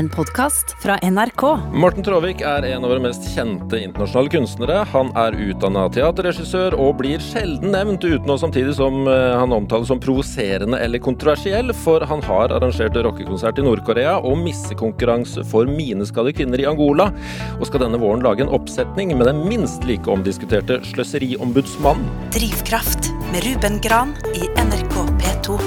en 0.00 0.08
podkast 0.08 0.72
fra 0.80 0.96
NRK. 1.04 1.42
Morten 1.76 2.04
Traavik 2.04 2.40
er 2.46 2.64
en 2.70 2.84
av 2.86 2.88
våre 2.88 3.02
mest 3.04 3.26
kjente 3.34 3.76
internasjonale 3.84 4.32
kunstnere. 4.32 4.78
Han 4.94 5.10
er 5.20 5.36
utdanna 5.44 5.82
teaterregissør 5.92 6.76
og 6.80 6.94
blir 7.02 7.20
sjelden 7.20 7.74
nevnt 7.74 8.06
uten 8.06 8.32
å 8.32 8.38
samtidig 8.40 8.72
som 8.78 9.04
eh, 9.10 9.34
han 9.36 9.52
omtales 9.52 9.90
som 9.92 10.00
provoserende 10.00 10.80
eller 10.80 11.04
kontroversiell, 11.04 11.74
for 11.84 12.06
han 12.08 12.24
har 12.24 12.56
arrangert 12.56 12.96
rockekonsert 12.96 13.60
i 13.60 13.66
Nord-Korea 13.66 14.16
og 14.24 14.40
missekonkurranse 14.40 15.44
for 15.52 15.68
mineskadde 15.68 16.32
kvinner 16.38 16.64
i 16.64 16.68
Angola, 16.70 17.10
og 17.58 17.68
skal 17.68 17.84
denne 17.84 18.00
våren 18.00 18.24
lage 18.24 18.46
en 18.46 18.56
oppsetning 18.56 19.12
med 19.12 19.28
den 19.28 19.44
minst 19.52 19.84
like 19.84 20.08
omdiskuterte 20.08 20.80
sløseriombudsmannen. 20.94 22.08
Drivkraft 22.38 23.12
med 23.34 23.44
Ruben 23.50 23.76
Gran 23.84 24.16
i 24.32 24.48
NRK 24.64 24.96
P2. 25.20 25.60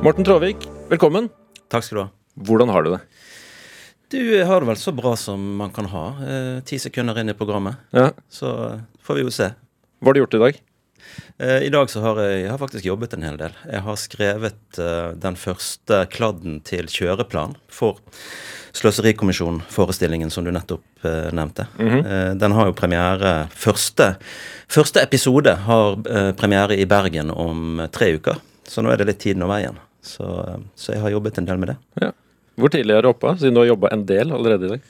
Morten 0.00 0.24
Traavik, 0.24 0.70
velkommen. 0.88 1.28
Takk 1.68 1.84
skal 1.84 1.98
du 1.98 2.06
ha. 2.06 2.12
Hvordan 2.48 2.70
har 2.72 2.86
du 2.86 2.94
det? 2.94 3.00
Du 4.10 4.22
har 4.44 4.60
det 4.60 4.66
vel 4.70 4.76
så 4.80 4.92
bra 4.96 5.12
som 5.20 5.42
man 5.56 5.70
kan 5.74 5.84
ha. 5.92 6.04
Eh, 6.24 6.60
ti 6.64 6.78
sekunder 6.80 7.18
inn 7.20 7.28
i 7.28 7.36
programmet. 7.36 7.76
Ja. 7.92 8.10
Så 8.32 8.48
eh, 8.70 8.80
får 9.04 9.18
vi 9.18 9.24
jo 9.26 9.32
se. 9.34 9.50
Hva 10.00 10.08
har 10.10 10.16
du 10.16 10.20
gjort 10.22 10.36
i 10.38 10.42
dag? 10.44 10.60
Eh, 11.38 11.62
I 11.66 11.70
dag 11.74 11.90
så 11.92 12.00
har 12.04 12.20
jeg, 12.22 12.38
jeg 12.44 12.50
har 12.52 12.60
faktisk 12.62 12.86
jobbet 12.88 13.16
en 13.16 13.26
hel 13.26 13.36
del. 13.40 13.56
Jeg 13.68 13.82
har 13.84 13.98
skrevet 14.00 14.78
eh, 14.80 15.10
den 15.20 15.36
første 15.36 15.98
kladden 16.14 16.60
til 16.64 16.88
kjøreplan 16.88 17.56
for 17.72 18.00
Sløserikommisjonen-forestillingen 18.78 20.30
som 20.32 20.44
du 20.46 20.52
nettopp 20.54 21.04
eh, 21.08 21.28
nevnte. 21.34 21.66
Eh, 21.80 22.32
den 22.38 22.54
har 22.56 22.68
jo 22.70 22.76
premiere 22.76 23.32
Første, 23.56 24.12
første 24.70 25.02
episode 25.04 25.52
har 25.66 25.98
eh, 26.08 26.30
premiere 26.38 26.76
i 26.80 26.86
Bergen 26.88 27.32
om 27.34 27.80
eh, 27.84 27.90
tre 27.92 28.12
uker. 28.16 28.40
Så 28.68 28.84
nå 28.84 28.92
er 28.92 29.00
det 29.00 29.08
litt 29.12 29.20
tiden 29.24 29.44
og 29.44 29.52
veien. 29.52 29.76
Så, 30.04 30.24
eh, 30.46 30.58
så 30.78 30.94
jeg 30.96 31.04
har 31.04 31.14
jobbet 31.16 31.40
en 31.42 31.48
del 31.48 31.60
med 31.60 31.72
det. 31.74 31.78
Ja. 32.06 32.10
Hvor 32.58 32.72
tidlig 32.74 32.96
er 32.96 33.06
du 33.06 33.12
oppe, 33.12 33.36
siden 33.38 33.54
du 33.54 33.62
har 33.62 33.70
jobba 33.70 33.92
en 33.94 34.04
del 34.08 34.34
allerede 34.34 34.66
i 34.66 34.72
dag? 34.74 34.86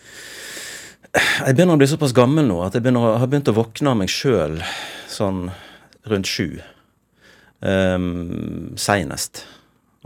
Jeg 1.19 1.57
begynner 1.57 1.77
å 1.77 1.81
bli 1.81 1.89
såpass 1.89 2.15
gammel 2.17 2.47
nå 2.49 2.59
at 2.65 2.77
jeg 2.77 2.85
begynner, 2.85 3.19
har 3.21 3.29
begynt 3.31 3.51
å 3.51 3.57
våkne 3.57 3.93
av 3.93 4.01
meg 4.01 4.13
sjøl 4.13 4.59
sånn 5.09 5.49
rundt 6.09 6.29
sju. 6.29 6.59
Um, 7.61 8.75
Seinest. 8.79 9.45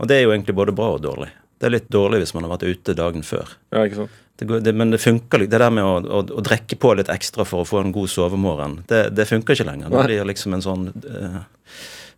Og 0.01 0.09
det 0.09 0.17
er 0.17 0.25
jo 0.25 0.33
egentlig 0.33 0.55
både 0.57 0.75
bra 0.75 0.93
og 0.95 1.03
dårlig. 1.03 1.29
Det 1.59 1.69
er 1.69 1.75
litt 1.77 1.91
dårlig 1.93 2.23
hvis 2.23 2.33
man 2.35 2.47
har 2.47 2.55
vært 2.55 2.67
ute 2.67 2.95
dagen 2.97 3.23
før. 3.23 3.55
Ja, 3.71 3.85
ikke 3.85 4.01
sant? 4.03 4.21
Det 4.39 4.47
går, 4.49 4.63
det, 4.65 4.73
men 4.75 4.91
det 4.91 4.99
funker 4.99 5.43
litt. 5.43 5.51
Det 5.53 5.61
der 5.61 5.71
med 5.71 5.85
å, 5.85 5.97
å, 6.01 6.23
å 6.39 6.43
drikke 6.43 6.75
på 6.81 6.95
litt 6.97 7.11
ekstra 7.13 7.45
for 7.47 7.63
å 7.63 7.67
få 7.69 7.83
en 7.83 7.93
god 7.95 8.09
sovemorgen, 8.11 8.79
det, 8.89 9.05
det 9.15 9.29
funker 9.29 9.55
ikke 9.55 9.69
lenger. 9.69 9.93
Det 9.93 10.05
blir 10.09 10.27
liksom 10.27 10.57
en 10.57 10.65
sånn 10.65 10.87
uh, 11.05 11.43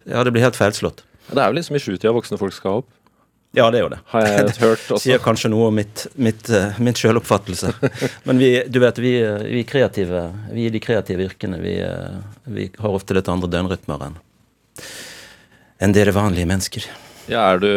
Ja, 0.07 0.23
det 0.23 0.31
blir 0.33 0.45
helt 0.45 0.57
feilslått. 0.57 1.03
Det 1.27 1.41
er 1.41 1.51
jo 1.51 1.57
liksom 1.57 1.75
i 1.75 1.81
sjutida 1.83 2.13
voksne 2.15 2.39
folk 2.39 2.55
skal 2.55 2.81
opp, 2.83 2.89
Ja, 3.55 3.69
det 3.71 3.79
er 3.79 3.85
jo 3.85 3.91
det. 3.93 4.01
har 4.11 4.27
jeg 4.27 4.53
hørt 4.65 4.83
også. 4.83 5.01
Sier 5.05 5.21
kanskje 5.23 5.51
noe 5.53 5.69
om 5.69 5.79
mitt, 5.79 6.05
mitt, 6.19 6.49
mitt 6.83 6.99
sjøloppfattelse. 6.99 7.71
Men 8.27 8.41
vi, 8.41 8.51
du 8.67 8.81
vet, 8.83 8.99
vi, 8.99 9.15
eh, 9.23 9.47
vi 9.57 9.63
kreative, 9.67 10.27
vi 10.51 10.67
i 10.67 10.73
de 10.73 10.81
kreative 10.83 11.29
yrkene, 11.29 11.59
vi, 11.63 11.77
eh, 11.85 12.19
vi 12.51 12.69
har 12.77 12.97
ofte 12.99 13.17
litt 13.17 13.31
andre 13.31 13.51
døgnrytmer 13.51 14.09
enn 14.09 14.21
enn 15.83 15.91
dere 15.95 16.13
vanlige 16.15 16.47
mennesker. 16.47 16.85
Ja, 17.27 17.41
er 17.51 17.59
du, 17.59 17.69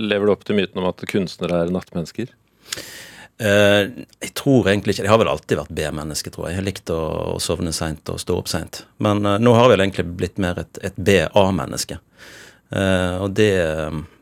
lever 0.00 0.26
du 0.26 0.32
opp 0.32 0.44
til 0.48 0.56
myten 0.58 0.80
om 0.80 0.88
at 0.88 1.02
kunstnere 1.10 1.64
er 1.64 1.72
nattmennesker? 1.74 2.30
Uh, 3.34 4.06
jeg 4.22 4.30
tror 4.38 4.68
egentlig 4.70 4.94
ikke 4.94 5.02
Jeg 5.02 5.10
har 5.10 5.18
vel 5.18 5.28
alltid 5.28 5.58
vært 5.58 5.72
B-menneske, 5.74 6.30
tror 6.30 6.46
jeg. 6.46 6.54
Jeg 6.54 6.60
har 6.60 6.66
likt 6.68 6.92
å, 6.94 7.00
å 7.34 7.40
sovne 7.42 7.72
seint 7.74 8.12
og 8.12 8.20
stå 8.22 8.36
opp 8.38 8.50
seint. 8.50 8.84
Men 9.02 9.24
uh, 9.26 9.36
nå 9.42 9.56
har 9.56 9.66
jeg 9.66 9.74
vel 9.74 9.84
egentlig 9.88 10.06
blitt 10.20 10.38
mer 10.42 10.62
et, 10.62 10.80
et 10.86 10.96
B-A-menneske. 10.96 11.98
Eh, 12.72 13.16
og 13.22 13.34
det, 13.36 13.50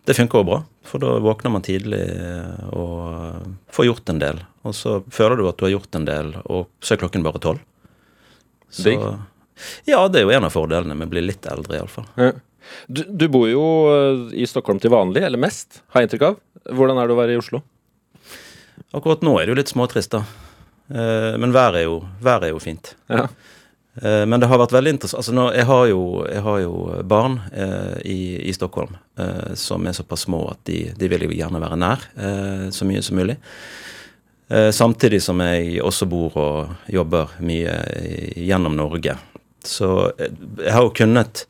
det 0.07 0.17
funker 0.17 0.43
jo 0.43 0.49
bra, 0.49 0.61
for 0.87 1.03
da 1.03 1.15
våkner 1.23 1.53
man 1.55 1.65
tidlig 1.65 2.03
eh, 2.03 2.65
og 2.75 3.45
får 3.73 3.89
gjort 3.89 4.13
en 4.13 4.23
del. 4.23 4.41
Og 4.67 4.75
så 4.77 4.99
føler 5.13 5.39
du 5.39 5.47
at 5.49 5.59
du 5.59 5.67
har 5.67 5.75
gjort 5.77 5.99
en 5.99 6.09
del, 6.09 6.33
og 6.45 6.69
så 6.83 6.95
er 6.95 7.03
klokken 7.03 7.27
bare 7.27 7.43
tolv. 7.43 7.63
Så 8.73 8.95
Ja, 9.87 10.01
det 10.09 10.23
er 10.23 10.25
jo 10.27 10.33
en 10.35 10.47
av 10.49 10.55
fordelene 10.55 10.97
med 10.97 11.11
å 11.11 11.13
bli 11.13 11.23
litt 11.27 11.47
eldre, 11.47 11.77
iallfall. 11.79 12.09
Ja. 12.19 12.33
Du, 12.89 13.03
du 13.05 13.27
bor 13.31 13.49
jo 13.51 13.65
eh, 13.93 14.23
i 14.43 14.47
Stockholm 14.49 14.81
til 14.83 14.95
vanlig, 14.95 15.25
eller 15.27 15.41
mest, 15.41 15.83
har 15.93 16.03
jeg 16.03 16.11
inntrykk 16.11 16.29
av. 16.31 16.39
Hvordan 16.73 16.99
er 17.03 17.09
det 17.11 17.15
å 17.15 17.21
være 17.21 17.35
i 17.37 17.41
Oslo? 17.41 17.63
Akkurat 18.93 19.23
nå 19.25 19.35
er 19.39 19.47
det 19.47 19.55
jo 19.55 19.61
litt 19.61 19.73
småtrist, 19.73 20.15
da. 20.15 20.25
Men 20.93 21.55
været 21.55 21.79
er 21.79 21.85
jo, 21.87 22.03
været 22.21 22.45
er 22.45 22.51
jo 22.53 22.59
fint. 22.61 22.91
Ja. 23.09 23.23
Eh, 24.01 24.27
Men 24.27 24.41
det 24.41 24.49
har 24.49 24.61
vært 24.63 24.73
veldig 24.73 24.95
interessant 24.97 25.21
altså 25.21 25.49
jeg, 25.53 25.67
har 25.69 25.87
jo, 25.91 26.03
jeg 26.25 26.43
har 26.47 26.61
jo 26.63 26.75
barn 27.05 27.41
eh, 27.53 27.99
i, 28.09 28.21
i 28.49 28.53
Stockholm 28.57 28.95
eh, 29.21 29.53
som 29.59 29.85
er 29.87 29.97
såpass 29.97 30.25
små 30.25 30.47
at 30.55 30.63
de, 30.65 30.87
de 30.97 31.11
vil 31.13 31.27
jo 31.27 31.35
gjerne 31.37 31.61
være 31.61 31.77
nær 31.77 32.07
eh, 32.17 32.71
så 32.73 32.89
mye 32.89 33.03
som 33.05 33.21
mulig. 33.21 33.37
Eh, 34.49 34.71
samtidig 34.73 35.21
som 35.23 35.41
jeg 35.45 35.83
også 35.85 36.09
bor 36.09 36.39
og 36.41 36.89
jobber 36.89 37.37
mye 37.45 37.77
gjennom 38.37 38.75
Norge. 38.77 39.19
Så 39.65 39.91
eh, 40.17 40.33
jeg 40.65 40.73
har 40.73 40.83
jo 40.89 40.97
kunnet 40.97 41.45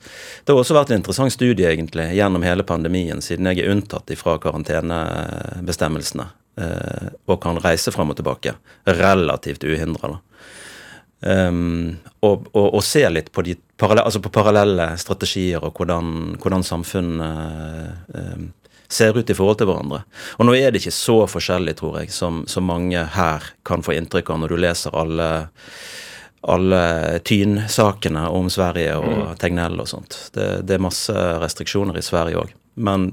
Det 0.44 0.52
har 0.52 0.60
også 0.60 0.76
vært 0.76 0.90
en 0.92 1.00
interessant 1.00 1.32
studie 1.32 1.70
egentlig 1.70 2.10
gjennom 2.18 2.42
hele 2.42 2.66
pandemien, 2.66 3.22
siden 3.22 3.48
jeg 3.50 3.62
er 3.62 3.72
unntatt 3.72 4.10
fra 4.18 4.36
karantenebestemmelsene 4.42 6.26
eh, 6.58 7.08
og 7.26 7.40
kan 7.42 7.62
reise 7.62 7.94
fram 7.94 8.10
og 8.12 8.18
tilbake 8.18 8.58
relativt 8.98 9.64
uhindra. 9.64 10.18
Um, 11.22 11.98
og, 12.26 12.48
og, 12.50 12.66
og 12.74 12.82
se 12.82 13.04
litt 13.10 13.28
på, 13.30 13.44
de 13.46 13.54
parallelle, 13.78 14.08
altså 14.10 14.22
på 14.24 14.32
parallelle 14.34 14.88
strategier 14.98 15.62
og 15.62 15.78
hvordan, 15.78 16.34
hvordan 16.42 16.66
samfunnet 16.66 18.10
um, 18.10 18.48
ser 18.92 19.16
ut 19.16 19.30
i 19.30 19.36
forhold 19.36 19.60
til 19.60 19.70
hverandre. 19.70 20.02
Og 20.38 20.48
nå 20.48 20.56
er 20.58 20.72
det 20.72 20.82
ikke 20.82 20.94
så 20.94 21.20
forskjellig, 21.30 21.76
tror 21.78 22.00
jeg, 22.00 22.10
som, 22.14 22.42
som 22.50 22.66
mange 22.66 23.04
her 23.14 23.52
kan 23.66 23.86
få 23.86 23.94
inntrykk 23.96 24.34
av 24.34 24.42
når 24.42 24.54
du 24.54 24.62
leser 24.66 24.98
alle 24.98 25.30
alle 26.42 27.20
Tyn-sakene 27.22 28.24
om 28.34 28.48
Sverige 28.50 28.96
og 28.98 29.36
Tegnell 29.38 29.78
og 29.78 29.86
sånt. 29.86 30.16
Det, 30.34 30.64
det 30.66 30.74
er 30.74 30.82
masse 30.82 31.14
restriksjoner 31.38 31.98
i 32.00 32.02
Sverige 32.02 32.40
òg. 32.40 32.50
Men, 32.74 33.12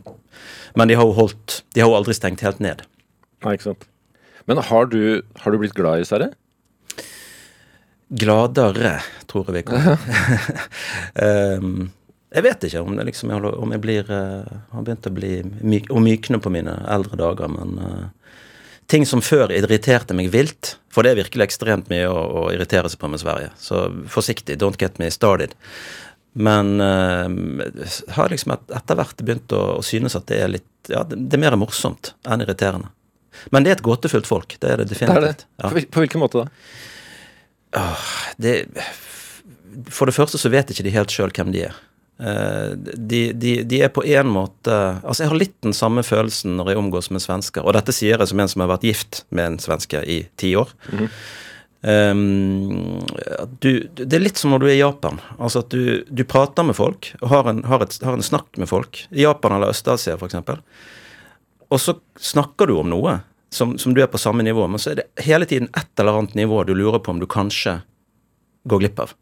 men 0.74 0.90
de 0.90 0.98
har 0.98 1.06
jo 1.06 1.14
holdt 1.18 1.60
De 1.76 1.84
har 1.84 1.92
jo 1.92 1.98
aldri 2.00 2.16
stengt 2.18 2.42
helt 2.42 2.62
ned. 2.64 2.82
Nei, 3.46 3.54
ikke 3.54 3.70
sant. 3.70 3.86
Men 4.50 4.62
har 4.66 4.90
du, 4.90 5.22
har 5.44 5.54
du 5.54 5.60
blitt 5.62 5.78
glad 5.78 6.02
i 6.02 6.08
Sverige? 6.10 6.34
Gladere, 8.10 9.00
tror 9.30 9.50
jeg 9.50 9.60
vi 9.60 9.64
kan. 9.70 9.98
um, 11.62 11.90
jeg 12.36 12.46
vet 12.46 12.66
ikke 12.66 12.82
om, 12.82 12.96
det 12.98 13.06
liksom, 13.12 13.34
om 13.38 13.76
jeg 13.76 13.84
blir 13.84 14.10
uh, 14.10 14.48
har 14.74 14.86
begynt 14.86 15.10
å 15.10 15.14
bli 15.14 15.34
myk, 15.46 15.92
å 15.94 16.02
mykne 16.02 16.42
på 16.42 16.54
mine 16.54 16.74
eldre 16.90 17.20
dager, 17.22 17.52
men 17.54 17.78
uh, 17.78 18.34
ting 18.90 19.06
som 19.06 19.22
før 19.22 19.54
irriterte 19.54 20.18
meg 20.18 20.32
vilt, 20.34 20.78
for 20.90 21.06
det 21.06 21.14
er 21.14 21.22
virkelig 21.22 21.52
ekstremt 21.52 21.94
mye 21.94 22.10
å, 22.10 22.18
å 22.18 22.44
irritere 22.54 22.90
seg 22.90 23.02
på 23.02 23.12
med 23.14 23.22
Sverige, 23.22 23.54
så 23.62 23.86
forsiktig, 24.10 24.58
don't 24.58 24.82
get 24.82 24.98
me 24.98 25.12
started. 25.14 25.54
Men 26.34 26.78
uh, 26.82 27.30
har 28.18 28.34
liksom 28.34 28.58
et, 28.58 28.70
etter 28.82 28.98
hvert 28.98 29.22
begynt 29.26 29.54
å, 29.54 29.64
å 29.78 29.86
synes 29.86 30.18
at 30.18 30.30
det 30.30 30.44
er 30.46 30.56
litt 30.58 30.66
Ja, 30.90 31.04
det, 31.06 31.18
det 31.30 31.38
er 31.38 31.42
mer 31.44 31.58
morsomt 31.60 32.16
enn 32.26 32.42
irriterende. 32.42 32.90
Men 33.54 33.66
det 33.66 33.72
er 33.72 33.78
et 33.78 33.86
gåtefullt 33.86 34.26
folk. 34.26 34.56
Det 34.58 34.72
er 34.72 34.82
det 34.82 34.88
Det 34.90 34.96
er 34.96 35.06
definitivt. 35.06 35.44
det. 35.46 35.50
Ja. 35.62 35.90
På 35.94 36.02
hvilken 36.02 36.22
måte 36.24 36.42
da? 36.42 36.48
Det, 38.38 38.54
For 39.94 40.10
det 40.10 40.16
første 40.16 40.40
så 40.42 40.50
vet 40.50 40.72
ikke 40.74 40.86
de 40.88 40.96
helt 40.96 41.14
sjøl 41.14 41.34
hvem 41.36 41.52
de 41.54 41.68
er. 41.68 41.76
Eh, 42.20 42.72
De, 42.96 43.22
de, 43.34 43.52
de 43.64 43.82
er 43.86 43.92
på 43.96 44.04
en 44.04 44.28
måte 44.28 44.74
Altså, 45.04 45.24
jeg 45.24 45.30
har 45.32 45.40
litt 45.40 45.54
den 45.64 45.76
samme 45.78 46.04
følelsen 46.04 46.58
når 46.60 46.74
jeg 46.74 46.82
omgås 46.82 47.12
med 47.14 47.24
svensker, 47.24 47.64
og 47.64 47.78
dette 47.78 47.96
sier 47.96 48.18
jeg 48.20 48.32
som 48.32 48.42
en 48.42 48.50
som 48.52 48.66
har 48.66 48.74
vært 48.74 48.88
gift 48.90 49.22
med 49.30 49.46
en 49.54 49.60
svenske 49.64 50.02
i 50.04 50.24
ti 50.40 50.56
år. 50.60 50.74
Um, 51.80 53.00
du, 53.64 53.88
det 53.96 54.12
er 54.18 54.20
litt 54.26 54.36
som 54.42 54.52
når 54.52 54.60
du 54.60 54.66
er 54.68 54.76
i 54.76 54.82
Japan. 54.82 55.22
Altså 55.40 55.62
at 55.64 55.72
du, 55.72 56.04
du 56.12 56.26
prater 56.28 56.66
med 56.68 56.76
folk 56.76 57.14
og 57.22 57.30
har 57.32 57.48
en, 57.48 57.62
har, 57.70 57.86
et, 57.86 57.96
har 58.04 58.18
en 58.18 58.26
snakk 58.26 58.60
med 58.60 58.68
folk. 58.68 59.06
I 59.16 59.24
Japan 59.24 59.56
eller 59.56 59.72
Øst-Asia, 59.72 60.18
f.eks. 60.20 60.36
Og 61.70 61.80
så 61.80 61.96
snakker 62.20 62.68
du 62.68 62.76
om 62.82 62.90
noe 62.92 63.20
som, 63.50 63.78
som 63.82 63.94
du 63.94 64.02
er 64.04 64.08
på 64.12 64.20
samme 64.22 64.44
nivå, 64.46 64.68
men 64.70 64.80
så 64.82 64.92
er 64.92 65.00
det 65.02 65.08
hele 65.26 65.46
tiden 65.50 65.70
et 65.78 66.00
eller 66.00 66.20
annet 66.20 66.36
nivå 66.38 66.64
du 66.68 66.76
lurer 66.78 67.00
på 67.02 67.12
om 67.16 67.20
du 67.20 67.26
kanskje 67.30 67.80
går 68.70 68.80
glipp 68.84 69.00
av. 69.00 69.14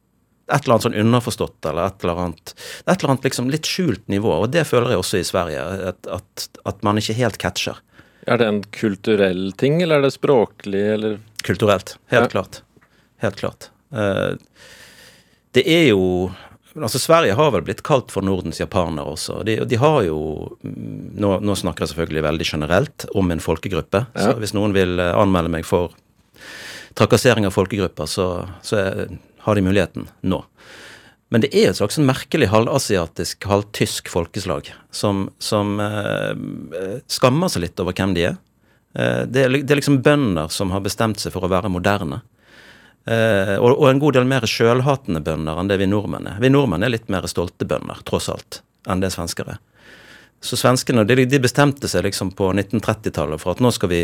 Et 0.51 0.63
eller 0.63 0.77
annet 0.77 0.85
sånn 0.87 0.95
underforstått, 1.01 1.57
eller 1.67 1.89
et 1.89 2.03
eller 2.03 2.21
annet 2.23 2.53
Et 2.85 2.93
eller 2.93 3.11
annet 3.11 3.25
liksom 3.27 3.49
litt 3.51 3.67
skjult 3.67 4.05
nivå, 4.07 4.31
og 4.43 4.49
det 4.51 4.63
føler 4.67 4.93
jeg 4.93 5.01
også 5.01 5.19
i 5.19 5.27
Sverige. 5.27 5.63
At, 5.91 6.07
at, 6.07 6.47
at 6.71 6.83
man 6.87 6.99
ikke 7.01 7.17
helt 7.19 7.37
catcher. 7.41 7.81
Er 8.27 8.39
det 8.39 8.47
en 8.47 8.61
kulturell 8.75 9.51
ting, 9.59 9.81
eller 9.83 9.99
er 9.99 10.07
det 10.07 10.13
språklig, 10.15 10.83
eller 10.97 11.19
Kulturelt. 11.47 11.97
Helt 12.11 12.27
Ja. 12.27 12.31
klart. 12.31 12.61
Helt 13.23 13.35
klart. 13.39 13.69
Uh, 13.91 14.35
det 15.55 15.63
er 15.67 15.89
jo 15.93 16.31
Altså, 16.77 16.99
Sverige 17.01 17.35
har 17.37 17.53
vel 17.55 17.63
blitt 17.65 17.83
kalt 17.85 18.11
for 18.13 18.25
Nordens 18.25 18.59
japaner 18.61 19.07
også. 19.09 19.41
De, 19.47 19.57
de 19.65 19.79
har 19.81 20.01
jo 20.05 20.19
mm, 20.61 21.15
nå, 21.17 21.31
nå 21.41 21.55
snakker 21.57 21.85
jeg 21.85 21.93
selvfølgelig 21.93 22.25
veldig 22.27 22.47
generelt 22.51 23.07
om 23.17 23.31
en 23.33 23.41
folkegruppe. 23.43 24.03
Ja. 24.13 24.27
Så 24.27 24.35
hvis 24.41 24.53
noen 24.57 24.75
vil 24.77 24.99
eh, 25.01 25.13
anmelde 25.17 25.53
meg 25.53 25.65
for 25.67 25.95
trakassering 26.97 27.47
av 27.47 27.55
folkegrupper, 27.55 28.09
så, 28.09 28.27
så 28.65 28.79
er, 28.81 29.17
har 29.45 29.57
de 29.57 29.65
muligheten 29.65 30.07
nå. 30.21 30.43
Men 31.33 31.43
det 31.43 31.51
er 31.51 31.71
et 31.71 31.79
slags 31.79 31.99
merkelig 31.99 32.47
halvasiatisk, 32.53 33.49
halvtysk 33.49 34.07
folkeslag 34.11 34.69
som, 34.95 35.27
som 35.43 35.75
eh, 35.83 37.01
skammer 37.11 37.51
seg 37.51 37.65
litt 37.65 37.83
over 37.83 37.97
hvem 37.97 38.15
de 38.15 38.29
er. 38.29 38.37
Eh, 38.95 39.23
det, 39.27 39.43
er, 39.43 39.57
det 39.59 39.75
er 39.75 39.81
liksom 39.81 40.01
bønder 40.05 40.53
som 40.53 40.71
har 40.75 40.85
bestemt 40.85 41.19
seg 41.21 41.35
for 41.35 41.45
å 41.45 41.51
være 41.51 41.71
moderne. 41.73 42.21
Eh, 43.07 43.55
og, 43.55 43.71
og 43.71 43.87
en 43.89 44.01
god 44.03 44.17
del 44.17 44.27
mer 44.27 44.43
sjølhatende 44.49 45.23
bønder 45.23 45.61
enn 45.61 45.71
det 45.71 45.79
vi 45.79 45.87
nordmenn 45.87 46.27
er. 46.33 46.41
Vi 46.43 46.51
nordmenn 46.51 46.83
er 46.83 46.91
litt 46.91 47.07
mer 47.13 47.27
stolte 47.31 47.67
bønder, 47.67 48.03
tross 48.07 48.27
alt, 48.33 48.61
enn 48.89 49.03
det 49.03 49.13
svensker 49.15 49.55
er. 49.55 49.61
Så 50.43 50.57
svenskene 50.59 51.01
de, 51.07 51.23
de 51.25 51.39
bestemte 51.41 51.89
seg 51.89 52.03
liksom 52.05 52.29
på 52.37 52.51
1930-tallet 52.51 53.41
for 53.41 53.55
at 53.55 53.61
nå 53.63 53.71
skal, 53.73 53.89
vi, 53.89 54.01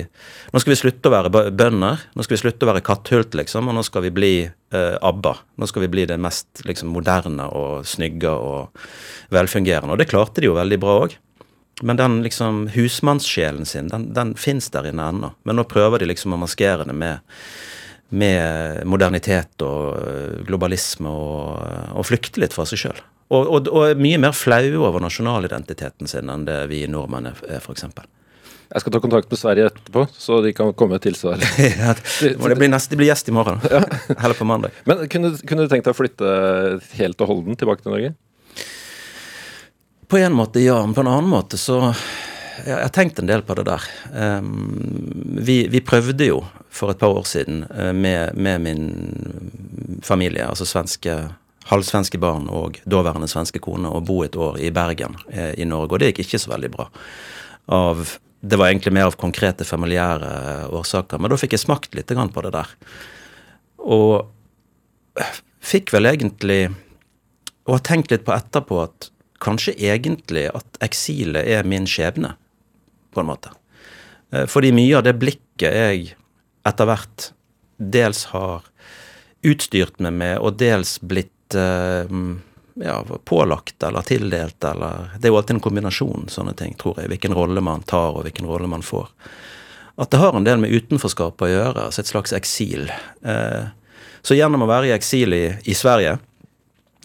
nå 0.50 0.61
skal 0.61 0.73
vi 0.73 0.77
slutte 0.79 1.11
å 1.11 1.13
være 1.13 1.29
bønder. 1.53 2.07
Nå 2.15 2.25
skal 2.25 2.35
vi 2.35 2.39
slutte 2.41 2.65
å 2.65 2.71
være 2.71 2.81
katthult, 2.85 3.38
liksom, 3.38 3.69
og 3.69 3.77
nå 3.77 3.83
skal 3.85 4.07
vi 4.07 4.11
bli 4.15 4.31
eh, 4.41 4.95
ABBA. 4.97 5.35
Nå 5.61 5.69
skal 5.69 5.85
vi 5.85 5.91
bli 5.94 6.07
det 6.09 6.17
mest 6.21 6.63
liksom, 6.65 6.89
moderne 6.95 7.45
og 7.53 7.85
snygge 7.85 8.33
og 8.33 8.88
velfungerende. 9.35 9.94
Og 9.94 10.01
det 10.01 10.09
klarte 10.09 10.41
de 10.41 10.50
jo 10.50 10.57
veldig 10.57 10.81
bra 10.81 10.97
òg. 11.03 11.19
Men 11.85 12.01
den 12.01 12.19
liksom 12.25 12.65
husmannssjelen 12.73 13.69
sin, 13.69 13.94
den, 13.94 14.09
den 14.17 14.33
fins 14.39 14.71
der 14.73 14.89
inne 14.89 15.05
ennå. 15.13 15.33
Men 15.45 15.59
nå 15.59 15.67
prøver 15.69 16.01
de 16.01 16.09
liksom 16.09 16.33
å 16.33 16.41
maskere 16.41 16.89
det 16.89 16.97
med, 16.97 17.21
med 18.09 18.83
modernitet 18.89 19.63
og 19.65 19.97
eh, 19.97 20.41
globalisme 20.47 21.09
og, 21.09 21.95
og 21.97 22.07
flykte 22.07 22.44
litt 22.44 22.55
fra 22.55 22.65
seg 22.69 22.83
sjøl. 22.85 23.00
Og, 23.33 23.47
og, 23.47 23.69
og, 23.71 24.01
mye 24.01 24.19
mer 24.21 24.35
flaue 24.38 24.75
over 24.77 25.01
nasjonalidentiteten 25.01 26.09
sin 26.09 26.29
enn 26.29 26.45
det 26.45 26.59
vi 26.69 26.83
nordmenn 26.91 27.31
er, 27.31 27.39
f.eks. 27.57 27.88
Jeg 28.73 28.81
skal 28.81 28.94
ta 28.95 29.00
kontakt 29.01 29.29
med 29.29 29.38
Sverige 29.38 29.69
etterpå, 29.69 30.05
så 30.17 30.39
de 30.41 30.53
kan 30.57 30.71
komme 30.77 30.97
med 30.97 31.03
tilsvar. 31.05 31.41
ja, 31.61 31.94
det 31.94 32.57
blir, 32.57 32.71
neste, 32.73 32.97
blir 32.97 33.11
gjest 33.11 33.29
i 33.29 33.35
morgen. 33.35 33.61
Ja. 33.69 33.83
Heller 34.23 34.38
på 34.38 34.47
mandag. 34.50 34.73
Men 34.89 35.05
kunne, 35.13 35.33
kunne, 35.45 35.65
du 35.65 35.71
tenkt 35.71 35.85
deg 35.85 35.94
å 35.94 35.97
flytte 35.97 36.35
helt 36.97 37.21
og 37.21 37.29
holden 37.29 37.59
tilbake 37.59 37.85
til 37.85 37.94
Norge? 37.94 38.13
På 40.09 40.19
en 40.21 40.35
måte 40.38 40.61
ja, 40.61 40.79
men 40.85 40.94
på 40.97 41.01
en 41.05 41.09
annen 41.09 41.29
måte 41.29 41.57
så 41.57 41.94
Jeg 42.61 42.75
har 42.77 42.91
tenkt 42.94 43.17
en 43.19 43.29
del 43.29 43.41
på 43.41 43.55
det 43.57 43.63
der. 43.65 43.85
Vi, 45.41 45.55
vi, 45.73 45.79
prøvde 45.81 46.27
jo 46.27 46.44
for 46.69 46.94
et 46.94 47.00
par 47.01 47.15
år 47.15 47.25
siden 47.25 47.63
uh, 47.69 47.89
med, 47.97 48.38
med 48.38 48.61
min 48.61 50.01
familie, 50.05 50.45
altså 50.45 50.67
svenske 50.69 51.15
halvsvenske 51.69 52.19
barn 52.19 52.50
og 52.51 52.79
daværende 52.89 53.29
svenske 53.31 53.61
kone 53.63 53.91
å 53.91 54.03
bo 54.03 54.21
et 54.25 54.35
år 54.35 54.59
i 54.61 54.71
Bergen 54.75 55.15
eh, 55.31 55.53
i 55.59 55.67
Norge, 55.67 55.95
og 55.95 56.03
det 56.03 56.11
gikk 56.11 56.25
ikke 56.25 56.41
så 56.44 56.53
veldig 56.53 56.71
bra. 56.73 56.88
Av, 57.73 58.03
det 58.44 58.59
var 58.59 58.71
egentlig 58.71 58.95
mer 58.97 59.09
av 59.11 59.17
konkrete 59.19 59.67
familiære 59.67 60.33
årsaker, 60.75 61.21
men 61.21 61.31
da 61.31 61.39
fikk 61.39 61.55
jeg 61.55 61.63
smakt 61.63 61.95
litt 61.95 62.11
på 62.11 62.45
det 62.45 62.53
der. 62.55 62.73
Og 63.83 64.29
fikk 65.63 65.91
vel 65.91 66.07
egentlig 66.11 66.69
Og 67.63 67.77
har 67.77 67.83
tenkt 67.88 68.11
litt 68.11 68.25
på 68.27 68.33
etterpå 68.35 68.81
at 68.83 69.05
kanskje 69.39 69.71
egentlig 69.79 70.50
at 70.51 70.79
eksilet 70.83 71.47
er 71.47 71.63
min 71.63 71.85
skjebne, 71.88 72.33
på 73.13 73.24
en 73.24 73.30
måte. 73.30 73.54
Eh, 74.33 74.45
fordi 74.50 74.74
mye 74.75 75.00
av 75.00 75.06
det 75.07 75.15
blikket 75.21 75.69
jeg 75.69 76.13
etter 76.68 76.89
hvert 76.89 77.31
dels 77.77 78.27
har 78.31 78.65
utstyrt 79.44 80.00
meg 80.04 80.13
med, 80.15 80.38
og 80.39 80.56
dels 80.62 80.98
blitt 81.04 81.31
Eh, 81.56 82.06
ja, 82.75 83.06
pålagt 83.25 83.83
eller 83.83 84.01
tildelt 84.01 84.63
eller 84.63 85.10
Det 85.19 85.27
er 85.27 85.30
jo 85.30 85.38
alltid 85.38 85.56
en 85.56 85.62
kombinasjon, 85.62 86.25
sånne 86.27 86.56
ting, 86.57 86.74
tror 86.74 86.98
jeg. 86.98 87.12
Hvilken 87.12 87.36
rolle 87.38 87.62
man 87.62 87.83
tar, 87.86 88.18
og 88.18 88.25
hvilken 88.25 88.48
rolle 88.50 88.68
man 88.68 88.81
får. 88.81 89.12
At 90.01 90.10
det 90.10 90.18
har 90.18 90.33
en 90.33 90.48
del 90.48 90.57
med 90.57 90.74
utenforskap 90.74 91.42
å 91.42 91.51
gjøre, 91.51 91.86
altså 91.86 92.01
et 92.01 92.10
slags 92.10 92.33
eksil. 92.33 92.89
Eh, 93.21 93.69
så 94.25 94.38
gjennom 94.38 94.65
å 94.65 94.69
være 94.71 94.89
i 94.89 94.95
eksil 94.95 95.38
i, 95.38 95.44
i 95.69 95.77
Sverige, 95.77 96.18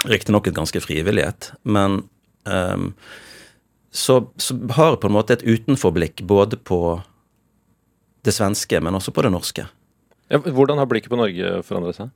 riktignok 0.09 0.49
et 0.49 0.57
ganske 0.57 0.81
frivillighet, 0.81 1.51
men 1.69 2.05
um, 2.47 2.93
så, 3.91 4.21
så, 4.37 4.57
har 4.77 4.93
jeg 4.93 5.01
på 5.03 5.09
en 5.09 5.17
måte 5.17 5.39
et 5.39 5.45
utenforblikk 5.47 6.23
både 6.29 6.59
på 6.61 7.01
det 8.27 8.35
svenske, 8.37 8.81
men 8.85 8.99
også 8.99 9.15
på 9.15 9.25
det 9.25 9.33
norske. 9.33 9.65
Ja, 10.29 10.41
hvordan 10.41 10.81
har 10.81 10.89
blikket 10.91 11.13
på 11.13 11.19
Norge 11.21 11.63
forandret 11.65 11.97
seg? 11.97 12.11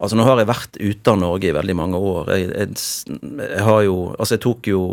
Altså 0.00 0.16
Nå 0.16 0.24
har 0.24 0.40
jeg 0.40 0.48
vært 0.48 0.78
ute 0.80 1.12
av 1.12 1.18
Norge 1.20 1.50
i 1.50 1.54
veldig 1.54 1.74
mange 1.76 1.98
år. 2.00 2.30
Jeg, 2.32 2.46
jeg, 2.48 2.76
jeg, 3.42 3.64
har 3.66 3.82
jo 3.84 3.96
Altså 4.16 4.36
jeg 4.38 4.44
tok 4.46 4.70
jo 4.70 4.84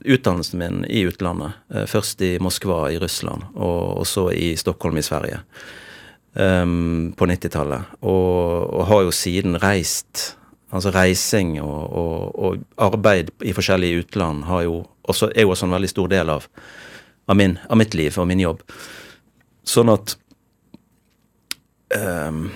utdannelsen 0.00 0.62
min 0.62 0.78
i 0.88 1.04
utlandet. 1.08 1.58
Eh, 1.72 1.84
først 1.90 2.24
i 2.24 2.36
Moskva 2.42 2.86
i 2.94 3.00
Russland, 3.02 3.44
og, 3.54 3.82
og 4.00 4.06
så 4.08 4.30
i 4.32 4.54
Stockholm 4.56 4.96
i 4.96 5.04
Sverige. 5.04 5.42
Um, 6.36 7.14
på 7.16 7.28
90-tallet. 7.28 7.94
Og, 8.04 8.72
og, 8.72 8.82
har 8.90 9.06
jo 9.06 9.14
siden 9.14 9.56
reist 9.60 10.32
Altså 10.74 10.90
reising 10.90 11.54
og, 11.62 11.92
og, 11.94 12.16
og, 12.34 12.64
arbeid 12.82 13.30
i 13.46 13.52
forskjellige 13.54 14.02
utland 14.02 14.42
har 14.48 14.64
jo 14.64 14.80
også, 15.10 15.30
er 15.34 15.46
jo 15.46 15.54
også 15.54 15.68
en 15.68 15.76
veldig 15.76 15.90
stor 15.90 16.12
del 16.12 16.30
av, 16.32 16.46
av, 17.26 17.36
min, 17.38 17.56
av 17.68 17.80
mitt 17.80 17.94
liv 17.98 18.16
og 18.18 18.28
min 18.30 18.42
jobb. 18.42 18.62
Sånn 19.66 19.90
at 19.90 20.14
um, 21.96 22.48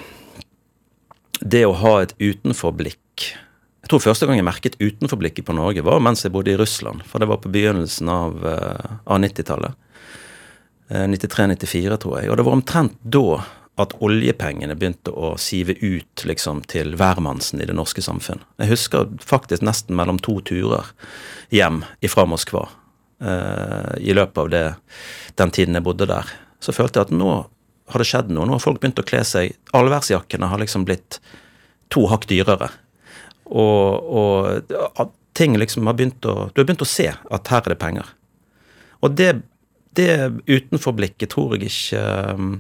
det 1.41 1.65
å 1.67 1.77
ha 1.81 1.95
et 2.03 2.13
utenforblikk 2.21 2.99
Jeg 3.81 3.89
tror 3.89 4.03
første 4.05 4.27
gang 4.29 4.39
jeg 4.39 4.47
merket 4.47 4.77
utenforblikket 4.79 5.47
på 5.49 5.55
Norge, 5.57 5.83
var 5.83 6.03
mens 6.05 6.23
jeg 6.23 6.31
bodde 6.35 6.53
i 6.53 6.59
Russland. 6.61 7.03
For 7.09 7.19
det 7.19 7.27
var 7.31 7.41
på 7.43 7.51
begynnelsen 7.51 8.11
av, 8.13 8.37
uh, 8.45 8.99
av 9.03 9.19
90-tallet. 9.25 9.75
Uh, 10.93 11.07
93-94, 11.11 11.97
tror 12.03 12.21
jeg. 12.21 12.31
Og 12.31 12.39
det 12.39 12.47
var 12.47 12.59
omtrent 12.59 12.95
da 13.03 13.41
at 13.81 13.95
oljepengene 14.03 14.75
begynte 14.77 15.13
å 15.15 15.35
sive 15.41 15.77
ut 15.81 16.25
liksom, 16.29 16.63
til 16.69 16.97
hvermannsen 17.01 17.63
i 17.63 17.69
det 17.69 17.77
norske 17.77 18.03
samfunn. 18.05 18.43
Jeg 18.61 18.73
husker 18.73 19.09
faktisk 19.25 19.65
nesten 19.65 19.97
mellom 19.97 20.19
to 20.21 20.39
turer 20.45 20.91
hjem 21.55 21.83
ifra 22.05 22.27
Moskva 22.29 22.67
uh, 22.67 23.95
i 24.01 24.15
løpet 24.17 24.43
av 24.43 24.51
det, 24.53 24.65
den 25.41 25.55
tiden 25.55 25.79
jeg 25.79 25.87
bodde 25.87 26.11
der. 26.11 26.29
Så 26.61 26.75
følte 26.77 27.01
jeg 27.01 27.09
at 27.09 27.17
nå 27.17 27.33
har 27.91 28.03
det 28.03 28.09
skjedd 28.11 28.31
noe. 28.35 28.47
Nå 28.47 28.59
har 28.59 28.63
folk 28.63 28.83
begynt 28.83 29.01
å 29.03 29.07
kle 29.07 29.23
seg 29.27 29.57
Allværsjakkene 29.77 30.51
har 30.51 30.61
liksom 30.63 30.85
blitt 30.87 31.19
to 31.91 32.05
hakk 32.11 32.29
dyrere. 32.31 32.69
Og, 33.51 34.13
og 34.15 35.15
ting 35.35 35.57
liksom 35.59 35.89
har 35.89 35.97
begynt 35.99 36.27
å 36.29 36.51
Du 36.53 36.61
har 36.61 36.69
begynt 36.69 36.85
å 36.85 36.89
se 36.89 37.09
at 37.11 37.51
her 37.51 37.65
er 37.65 37.75
det 37.75 37.81
penger. 37.81 38.13
Og 39.01 39.15
det, 39.17 39.31
det 39.97 40.13
utenforblikket 40.47 41.33
tror 41.33 41.57
jeg 41.57 41.71
ikke 41.71 42.03
um, 42.37 42.59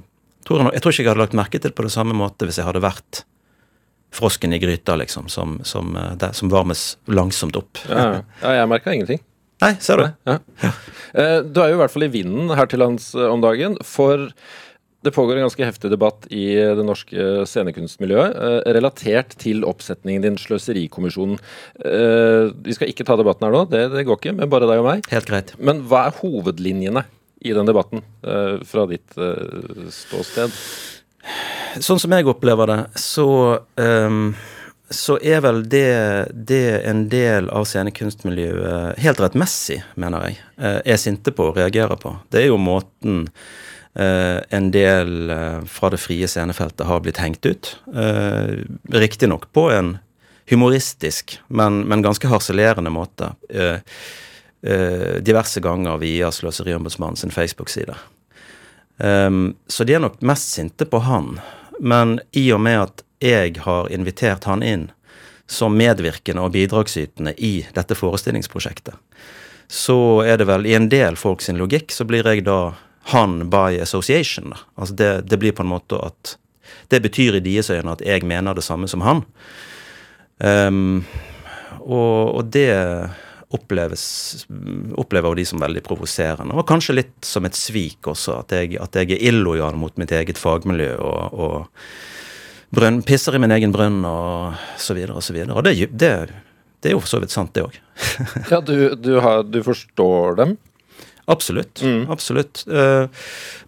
tror 0.50 0.64
jeg, 0.64 0.74
jeg, 0.74 0.82
tror 0.82 0.94
ikke 0.94 1.04
jeg 1.04 1.12
hadde 1.12 1.22
lagt 1.22 1.38
merke 1.38 1.62
til 1.62 1.74
på 1.74 1.86
det 1.86 1.94
samme 1.94 2.16
måte 2.18 2.48
hvis 2.48 2.58
jeg 2.60 2.66
hadde 2.68 2.82
vært 2.84 3.24
frosken 4.14 4.52
i 4.52 4.58
gryta, 4.58 4.96
liksom, 4.98 5.28
som, 5.30 5.60
som, 5.62 5.94
der, 6.18 6.32
som 6.34 6.50
varmes 6.50 6.96
langsomt 7.06 7.58
opp. 7.60 7.78
Ja, 7.86 8.24
ja 8.42 8.56
jeg 8.60 8.70
merka 8.72 8.94
ingenting. 8.94 9.22
Nei, 9.60 9.74
ser 9.84 10.00
du. 10.00 10.08
Ja. 10.26 10.40
Ja. 10.64 10.72
Eh, 11.12 11.36
du 11.44 11.60
er 11.62 11.70
jo 11.70 11.76
i 11.78 11.82
hvert 11.82 11.92
fall 11.92 12.08
i 12.08 12.10
vinden 12.12 12.50
her 12.56 12.66
til 12.70 12.80
lands 12.80 13.12
eh, 13.14 13.28
om 13.28 13.42
dagen. 13.44 13.76
For 13.84 14.30
det 15.04 15.12
pågår 15.12 15.36
en 15.36 15.46
ganske 15.46 15.64
heftig 15.64 15.90
debatt 15.92 16.26
i 16.32 16.46
det 16.76 16.84
norske 16.84 17.44
scenekunstmiljøet 17.48 18.34
eh, 18.36 18.72
relatert 18.76 19.36
til 19.40 19.62
oppsetningen 19.68 20.24
din, 20.24 20.40
Sløserikommisjonen. 20.40 21.38
Eh, 21.84 22.50
vi 22.64 22.76
skal 22.76 22.92
ikke 22.92 23.06
ta 23.08 23.16
debatten 23.20 23.46
her 23.46 23.56
nå, 23.56 23.62
det, 23.72 23.86
det, 23.94 24.04
går 24.08 24.20
ikke, 24.20 24.36
med 24.40 24.50
bare 24.52 24.68
deg 24.68 24.82
og 24.82 24.88
meg. 24.90 25.08
Helt 25.12 25.28
greit. 25.28 25.54
Men 25.60 25.84
hva 25.88 26.06
er 26.08 26.18
hovedlinjene 26.20 27.04
i 27.40 27.52
den 27.56 27.66
debatten, 27.66 28.02
eh, 28.22 28.60
fra 28.66 28.86
ditt 28.90 29.16
eh, 29.18 29.88
ståsted? 29.90 30.54
Sånn 31.80 32.00
som 32.02 32.12
jeg 32.12 32.26
opplever 32.28 32.68
det, 32.70 32.80
så 32.98 33.28
um, 33.76 34.32
så 34.90 35.16
er 35.22 35.38
vel 35.44 35.62
det, 35.70 36.30
det, 36.34 36.82
en 36.90 37.04
del 37.12 37.46
av 37.54 37.66
scenekunstmiljøet, 37.68 38.98
helt 38.98 39.20
rettmessig, 39.22 39.78
mener 39.94 40.26
jeg, 40.26 40.40
eh, 40.58 40.80
er 40.82 40.98
sinte 40.98 41.30
på 41.34 41.52
og 41.52 41.60
reagerer 41.60 42.00
på. 42.00 42.16
Det 42.30 42.44
er 42.44 42.50
jo 42.50 42.60
måten 42.60 43.26
Uh, 43.90 44.38
en 44.54 44.68
del 44.70 45.32
fra 45.66 45.88
det 45.90 45.98
frie 45.98 46.28
scenefeltet 46.30 46.86
har 46.86 47.00
blitt 47.02 47.18
hengt 47.18 47.42
ut. 47.42 47.72
Uh, 47.90 48.62
Riktignok 48.86 49.48
på 49.50 49.64
en 49.74 49.96
humoristisk, 50.46 51.34
men, 51.48 51.80
men 51.90 52.04
ganske 52.06 52.30
harselerende 52.30 52.92
måte. 52.94 53.32
Uh, 53.50 53.82
diverse 55.24 55.60
ganger 55.64 55.96
via 56.02 56.28
Sløseriombudsmannen 56.28 57.16
sin 57.16 57.30
Facebook-side. 57.32 57.94
Um, 59.00 59.54
så 59.66 59.84
de 59.88 59.94
er 59.96 60.02
nok 60.04 60.18
mest 60.20 60.52
sinte 60.52 60.84
på 60.84 61.00
han. 61.06 61.38
Men 61.80 62.18
i 62.36 62.50
og 62.52 62.60
med 62.60 62.82
at 62.82 63.04
jeg 63.24 63.56
har 63.64 63.88
invitert 63.92 64.44
han 64.44 64.64
inn 64.64 64.90
som 65.50 65.74
medvirkende 65.76 66.44
og 66.44 66.52
bidragsytende 66.54 67.32
i 67.40 67.64
dette 67.74 67.96
forestillingsprosjektet, 67.98 68.94
så 69.70 70.22
er 70.22 70.38
det 70.38 70.46
vel 70.50 70.66
i 70.66 70.76
en 70.76 70.88
del 70.92 71.16
folk 71.18 71.42
sin 71.42 71.58
logikk 71.58 71.92
så 71.94 72.06
blir 72.06 72.26
jeg 72.26 72.44
da 72.46 72.74
han 73.10 73.48
by 73.50 73.80
association. 73.82 74.54
Altså 74.76 74.94
det, 74.94 75.10
det, 75.30 75.38
blir 75.40 75.56
på 75.56 75.64
en 75.64 75.72
måte 75.72 75.98
at 75.98 76.36
Det 76.90 77.00
betyr 77.02 77.36
i 77.38 77.42
deres 77.42 77.70
øyne 77.70 77.92
at 77.92 78.02
jeg 78.02 78.22
mener 78.26 78.54
det 78.54 78.64
samme 78.64 78.88
som 78.88 79.00
han. 79.00 79.24
Um, 80.38 81.04
og, 81.80 82.34
og, 82.36 82.44
det 82.52 82.70
oppleves, 83.50 84.04
opplever 85.00 85.34
de 85.34 85.44
som 85.48 85.62
veldig 85.62 85.82
provoserende. 85.86 86.54
Og 86.54 86.68
kanskje 86.68 87.00
litt 87.00 87.26
som 87.26 87.46
et 87.48 87.58
svik 87.58 88.06
også, 88.12 88.38
at 88.44 88.54
jeg, 88.54 88.76
at 88.78 88.94
jeg 89.00 89.16
er 89.16 89.26
illojal 89.32 89.78
mot 89.78 89.96
mitt 89.98 90.14
eget 90.14 90.38
fagmiljø. 90.38 90.94
og, 91.02 91.34
og 91.34 92.74
brønn, 92.74 93.02
pisser 93.06 93.34
i 93.34 93.42
min 93.42 93.54
egen 93.54 93.74
brønn 93.74 94.00
og 94.06 94.58
så 94.78 94.94
videre 94.96 95.18
og 95.18 95.26
så 95.26 95.34
videre. 95.34 95.56
Og 95.58 95.66
det, 95.66 95.90
det, 95.90 96.12
det 96.80 96.90
er 96.90 96.96
jo 96.96 97.02
for 97.02 97.16
så 97.16 97.22
vidt 97.22 97.34
sant, 97.34 97.52
det 97.56 97.66
òg. 97.66 97.78
ja, 98.52 98.60
du, 98.62 98.74
du, 98.96 99.14
har, 99.24 99.42
du, 99.46 99.62
forstår 99.66 100.38
dem? 100.40 100.56
Absolutt. 101.30 101.82
absolutt. 102.10 102.64
Eh, 102.66 103.06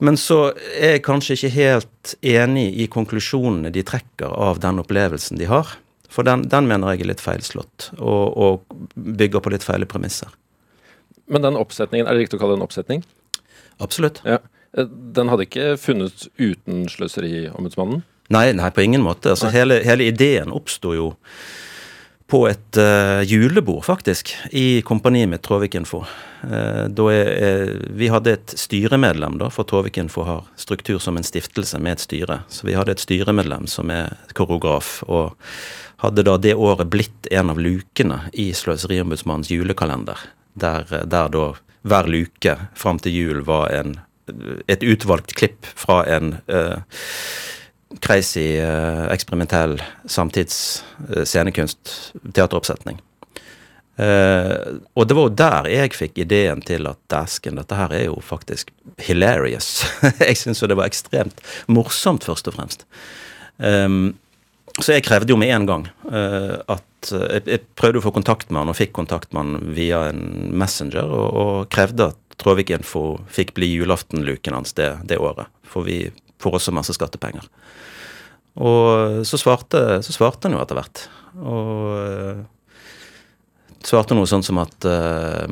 Men 0.03 0.17
så 0.19 0.49
er 0.75 0.97
jeg 0.97 1.05
kanskje 1.07 1.37
ikke 1.37 1.53
helt 1.55 2.15
enig 2.27 2.67
i 2.83 2.89
konklusjonene 2.91 3.71
de 3.75 3.85
trekker 3.87 4.33
av 4.33 4.63
den 4.63 4.83
opplevelsen 4.83 5.39
de 5.39 5.51
har. 5.51 5.77
For 6.13 6.27
den, 6.29 6.45
den 6.53 6.69
mener 6.69 6.93
jeg 6.93 7.07
er 7.07 7.13
litt 7.15 7.25
feilslått, 7.25 7.91
og, 7.97 8.37
og 8.37 8.79
bygger 8.95 9.41
på 9.41 9.53
litt 9.55 9.65
feile 9.65 9.89
premisser. 9.89 10.29
Men 11.33 11.45
den 11.47 11.57
oppsetningen, 11.57 12.07
er 12.07 12.17
det 12.17 12.27
riktig 12.27 12.37
å 12.37 12.43
kalle 12.43 12.57
det 12.57 12.61
en 12.61 12.67
oppsetning? 12.67 13.05
Absolutt. 13.83 14.21
Ja. 14.29 14.43
Eh, 14.77 14.89
Den 15.17 15.33
hadde 15.33 15.49
ikke 15.49 15.75
funnet 15.81 16.29
uten 16.41 16.87
Sløseriombudsmannen? 16.93 18.05
Nei, 18.33 18.47
nei, 18.57 18.71
på 18.73 18.85
ingen 18.85 19.05
måte. 19.05 19.33
Altså, 19.35 19.51
hele, 19.53 19.83
hele 19.85 20.09
ideen 20.09 20.53
oppsto 20.55 20.95
jo 20.97 21.11
på 22.33 22.47
et 22.49 22.79
uh, 22.81 23.21
julebord, 23.29 23.83
faktisk, 23.85 24.31
i 24.57 24.81
kompani 24.89 25.27
med 25.29 25.43
Tråvikinfo. 25.45 25.99
Uh, 26.41 26.87
eh, 27.13 27.73
vi 27.93 28.09
hadde 28.09 28.33
et 28.39 28.55
styremedlem, 28.57 29.37
da, 29.43 29.51
for 29.53 29.69
Tråvikinfo 29.69 30.25
har 30.25 30.47
struktur 30.57 30.97
som 31.03 31.21
en 31.21 31.29
stiftelse 31.29 31.77
med 31.83 31.99
et 31.99 32.05
styre. 32.07 32.39
Så 32.49 32.65
vi 32.65 32.79
hadde 32.79 32.95
et 32.95 33.05
styremedlem 33.05 33.69
som 33.69 33.93
er 33.93 34.17
koreograf, 34.33 35.03
og 35.13 35.37
hadde 36.03 36.25
da 36.27 36.37
det 36.39 36.55
året 36.59 36.91
blitt 36.91 37.29
en 37.31 37.53
av 37.53 37.61
lukene 37.63 38.25
i 38.33 38.51
Sløseriombudsmannens 38.57 39.53
julekalender. 39.55 40.19
Der, 40.59 40.83
der 41.07 41.31
da 41.33 41.45
hver 41.87 42.11
luke 42.11 42.57
fram 42.79 42.99
til 43.03 43.15
jul 43.15 43.45
var 43.47 43.71
en, 43.75 43.95
et 44.71 44.83
utvalgt 44.83 45.37
klipp 45.39 45.67
fra 45.79 46.03
en 46.11 46.37
uh, 46.51 46.83
crazy, 48.03 48.59
uh, 48.59 49.07
eksperimentell 49.15 49.79
samtids 50.11 50.83
uh, 51.09 51.23
scenekunst, 51.23 52.13
teateroppsetning. 52.35 53.01
Uh, 54.01 54.83
og 54.97 55.07
det 55.07 55.15
var 55.15 55.27
jo 55.29 55.37
der 55.39 55.71
jeg 55.71 55.95
fikk 55.95 56.23
ideen 56.25 56.63
til 56.67 56.89
at 56.91 56.99
dæsken, 57.13 57.59
dette 57.61 57.79
her 57.79 57.95
er 57.95 58.07
jo 58.09 58.19
faktisk 58.25 58.73
hilarious. 59.07 59.85
jeg 60.27 60.39
syns 60.41 60.63
jo 60.63 60.71
det 60.71 60.79
var 60.83 60.91
ekstremt 60.91 61.43
morsomt, 61.71 62.27
først 62.27 62.51
og 62.51 62.59
fremst. 62.59 62.87
Ehm, 63.63 64.15
så 64.81 64.95
jeg 64.95 65.05
krevde 65.05 65.35
jo 65.35 65.39
med 65.41 65.53
en 65.53 65.69
gang 65.69 65.87
uh, 66.09 66.63
at 66.73 67.13
eh, 67.13 67.27
jeg, 67.37 67.45
jeg 67.51 67.65
prøvde 67.77 68.01
å 68.01 68.05
få 68.07 68.15
kontakt 68.15 68.49
med 68.51 68.63
han, 68.63 68.73
og 68.73 68.79
fikk 68.79 68.95
kontakt 68.97 69.33
med 69.35 69.43
han 69.43 69.75
via 69.77 70.07
en 70.13 70.53
messenger, 70.57 71.11
og, 71.13 71.27
og 71.43 71.71
krevde 71.73 72.13
at 72.15 72.39
Tråvik 72.41 72.73
Info 72.75 73.21
fikk 73.31 73.53
bli 73.59 73.69
julaftenluken 73.75 74.57
hans 74.57 74.73
det, 74.79 74.89
det 75.07 75.21
året. 75.21 75.51
For 75.69 75.85
vi 75.87 76.07
får 76.43 76.59
også 76.59 76.75
masse 76.75 76.97
skattepenger. 76.97 77.45
Og 78.63 79.23
så 79.29 79.39
svarte, 79.41 80.01
så 80.05 80.15
svarte 80.15 80.49
han 80.49 80.57
jo 80.57 80.63
etter 80.63 80.79
hvert. 80.79 81.05
Og 81.39 81.93
eh, 82.01 82.43
svarte 83.89 84.17
noe 84.17 84.29
sånn 84.29 84.45
som 84.45 84.59
at 84.63 84.87
uh, 84.87 85.47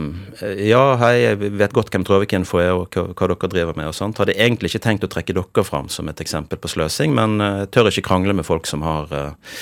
Ja, 0.57 0.83
hei, 1.01 1.13
jeg 1.23 1.51
vet 1.61 1.75
godt 1.77 1.91
hvem 1.93 2.05
Tråvik 2.07 2.35
Info 2.37 2.61
er, 2.63 2.73
og 2.77 2.95
hva, 2.95 3.07
hva 3.13 3.29
dere 3.31 3.51
driver 3.53 3.79
med 3.79 3.91
og 3.91 3.97
sånt. 3.97 4.21
Hadde 4.21 4.37
egentlig 4.37 4.73
ikke 4.73 4.83
tenkt 4.85 5.07
å 5.07 5.11
trekke 5.11 5.37
dere 5.37 5.65
fram 5.67 5.91
som 5.93 6.09
et 6.11 6.23
eksempel 6.23 6.61
på 6.61 6.71
sløsing, 6.73 7.15
men 7.17 7.37
uh, 7.43 7.65
tør 7.73 7.91
ikke 7.91 8.07
krangle 8.09 8.35
med 8.37 8.47
folk 8.47 8.69
som 8.71 8.85
har 8.87 9.13
uh, 9.15 9.59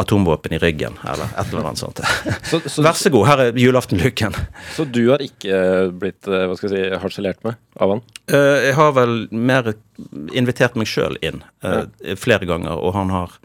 atomvåpen 0.00 0.56
i 0.56 0.60
ryggen, 0.62 0.98
eller 1.08 1.30
et 1.30 1.52
eller 1.52 1.70
annet 1.70 1.82
sånt. 1.82 2.02
Så, 2.52 2.60
så, 2.66 2.82
Vær 2.84 2.96
så 2.98 3.10
god, 3.12 3.26
her 3.28 3.40
er 3.46 3.58
julaftenluken. 3.58 4.34
så 4.76 4.84
du 4.88 5.00
har 5.10 5.22
ikke 5.24 5.56
blitt 5.96 6.26
hva 6.26 6.54
skal 6.58 6.72
jeg 6.72 6.90
si, 6.90 6.98
harselert 7.02 7.40
med 7.46 7.56
av 7.80 7.94
han? 7.94 8.02
Jeg 8.32 8.74
har 8.76 8.92
vel 8.96 9.14
mer 9.30 9.72
invitert 10.34 10.76
meg 10.78 10.90
sjøl 10.90 11.16
inn 11.24 11.40
ja. 11.64 11.84
flere 12.18 12.48
ganger, 12.48 12.76
og 12.76 12.94
han 12.96 13.12
har, 13.14 13.36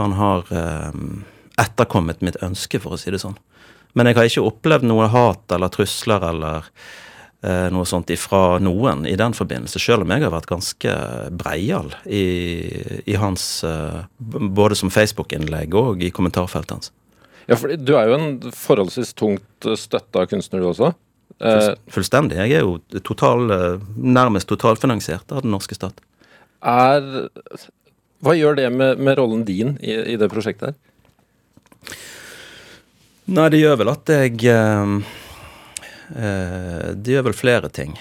han 0.00 0.16
har 0.18 0.50
etterkommet 1.60 2.24
mitt 2.24 2.38
ønske, 2.44 2.80
for 2.82 2.96
å 2.96 3.00
si 3.00 3.12
det 3.14 3.22
sånn. 3.22 3.38
Men 3.96 4.10
jeg 4.10 4.18
har 4.18 4.28
ikke 4.28 4.46
opplevd 4.50 4.86
noe 4.88 5.08
hat 5.12 5.56
eller 5.56 5.72
trusler 5.72 6.24
eller 6.28 6.68
eh, 7.40 7.68
noe 7.72 7.88
sånt 7.88 8.12
ifra 8.12 8.58
noen 8.62 9.06
i 9.08 9.16
den 9.18 9.36
forbindelse, 9.36 9.80
sjøl 9.80 10.04
om 10.04 10.12
jeg 10.12 10.26
har 10.26 10.34
vært 10.34 10.50
ganske 10.50 10.96
breial 11.40 11.94
i, 12.04 12.26
i 13.08 13.16
hans 13.20 13.64
eh, 13.64 14.04
Både 14.18 14.76
som 14.78 14.92
Facebook-innlegg 14.92 15.74
og 15.78 16.04
i 16.04 16.12
kommentarfeltet 16.14 16.76
hans. 16.76 16.92
Ja, 17.46 17.56
for 17.56 17.72
du 17.72 17.92
er 17.94 18.10
jo 18.10 18.18
en 18.18 18.30
forholdsvis 18.52 19.14
tungt 19.16 19.68
eh, 19.68 19.78
støtta 19.78 20.26
kunstner, 20.28 20.60
du 20.60 20.70
også. 20.72 20.92
Eh, 21.40 21.70
Fullstendig. 21.92 22.38
Jeg 22.40 22.58
er 22.58 22.66
jo 22.66 23.00
total, 23.06 23.50
eh, 23.54 23.86
nærmest 23.96 24.48
totalfinansiert 24.50 25.32
av 25.32 25.44
den 25.44 25.54
norske 25.54 25.76
stat. 25.78 26.00
er 26.62 27.28
Hva 28.24 28.32
gjør 28.34 28.56
det 28.56 28.70
med, 28.72 28.98
med 28.98 29.18
rollen 29.18 29.44
din 29.44 29.76
i, 29.80 29.92
i 29.92 30.16
det 30.16 30.30
prosjektet 30.32 30.72
her? 30.72 31.96
Nei, 33.26 33.48
det 33.50 33.58
gjør 33.58 33.80
vel 33.80 33.88
at 33.90 34.10
jeg 34.12 34.36
eh, 34.46 34.90
eh, 36.14 36.90
Det 36.94 37.16
gjør 37.16 37.24
vel 37.26 37.34
flere 37.34 37.70
ting. 37.74 37.96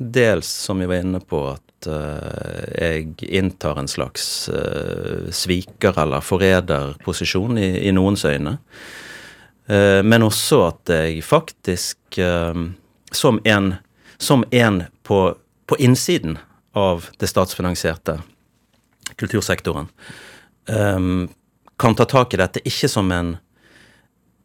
Dels, 0.00 0.48
som 0.48 0.80
vi 0.80 0.88
var 0.88 1.02
inne 1.02 1.20
på, 1.20 1.42
at 1.52 1.88
eh, 1.92 2.62
jeg 2.80 3.28
inntar 3.28 3.76
en 3.76 3.90
slags 3.92 4.48
eh, 4.48 5.28
sviker- 5.36 6.00
eller 6.00 6.24
forræderposisjon 6.24 7.60
i, 7.60 7.68
i 7.88 7.92
noens 7.92 8.24
øyne. 8.24 8.56
Eh, 9.68 10.00
men 10.00 10.24
også 10.24 10.62
at 10.70 10.94
jeg 10.96 11.20
faktisk, 11.28 12.00
eh, 12.16 12.64
som 13.12 13.42
en, 13.44 13.74
som 14.16 14.46
en 14.50 14.86
på, 15.04 15.20
på 15.68 15.76
innsiden 15.76 16.38
av 16.72 17.10
det 17.20 17.28
statsfinansierte 17.28 18.20
kultursektoren, 19.20 19.88
kan 21.80 21.96
ta 21.98 22.04
tak 22.06 22.32
i 22.32 22.38
dette 22.38 22.60
ikke 22.62 22.88
som 22.88 23.08
en 23.12 23.32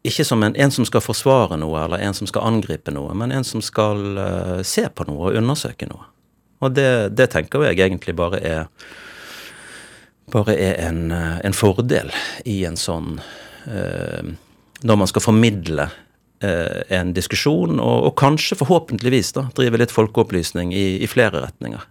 ikke 0.08 0.24
som 0.26 0.42
en, 0.46 0.56
en 0.56 0.72
som 0.72 0.86
skal 0.88 1.04
forsvare 1.04 1.58
noe, 1.60 1.80
eller 1.84 2.02
en 2.04 2.14
som 2.16 2.28
skal 2.28 2.46
angripe 2.48 2.92
noe, 2.94 3.14
men 3.18 3.34
en 3.34 3.46
som 3.46 3.62
skal 3.64 4.04
uh, 4.18 4.60
se 4.66 4.86
på 4.88 5.06
noe 5.08 5.30
og 5.30 5.40
undersøke 5.40 5.88
noe. 5.90 6.06
Og 6.64 6.72
det, 6.72 7.16
det 7.16 7.28
tenker 7.34 7.66
jeg 7.66 7.82
egentlig 7.84 8.16
bare 8.16 8.40
er 8.40 8.64
bare 10.32 10.56
er 10.58 10.80
en, 10.88 11.12
eh, 11.12 11.38
en 11.46 11.54
fordel 11.54 12.10
i 12.44 12.64
en 12.66 12.74
sånn 12.74 13.20
uh, 13.70 14.32
Når 14.82 14.98
man 14.98 15.08
skal 15.08 15.22
formidle 15.24 15.86
uh, 15.86 16.80
en 16.92 17.12
diskusjon, 17.16 17.78
og, 17.80 18.08
og 18.10 18.16
kanskje 18.18 18.58
forhåpentligvis 18.60 19.32
da, 19.38 19.46
drive 19.56 19.80
litt 19.80 19.94
folkeopplysning 19.94 20.74
i, 20.74 20.98
i 21.00 21.08
flere 21.10 21.44
retninger. 21.46 21.86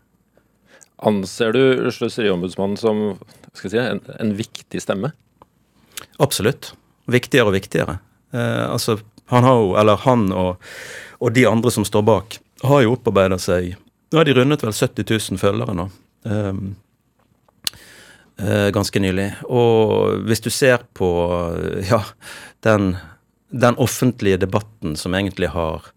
Anser 1.08 1.56
du 1.56 1.92
Sløseriombudsmannen 1.92 2.78
som 2.80 3.02
si, 3.58 3.74
en, 3.80 4.04
en 4.20 4.36
viktig 4.38 4.84
stemme? 4.84 5.12
Absolutt. 6.24 6.74
Viktigere 7.12 7.52
og 7.52 7.56
viktigere. 7.58 8.00
Eh, 8.34 8.64
altså, 8.70 8.98
han 9.32 9.44
har 9.44 9.60
jo, 9.62 9.74
eller 9.80 10.02
han 10.06 10.30
og, 10.34 10.62
og 11.20 11.34
de 11.36 11.46
andre 11.50 11.72
som 11.74 11.86
står 11.88 12.06
bak, 12.06 12.40
har 12.66 12.86
jo 12.86 12.96
opparbeida 12.96 13.40
seg 13.42 13.76
Nå 14.14 14.20
har 14.22 14.28
de 14.28 14.36
rundet 14.38 14.62
vel 14.64 14.72
70 14.72 15.08
000 15.10 15.40
følgere 15.42 15.74
nå. 15.76 15.88
ehm, 16.30 16.76
eh, 18.38 18.70
ganske 18.72 19.02
nylig. 19.02 19.26
Og 19.50 20.22
hvis 20.30 20.44
du 20.46 20.52
ser 20.54 20.86
på 20.96 21.10
ja, 21.90 22.00
den, 22.64 22.94
den 23.50 23.76
offentlige 23.82 24.40
debatten 24.46 24.94
som 24.96 25.18
egentlig 25.18 25.50
har 25.52 25.90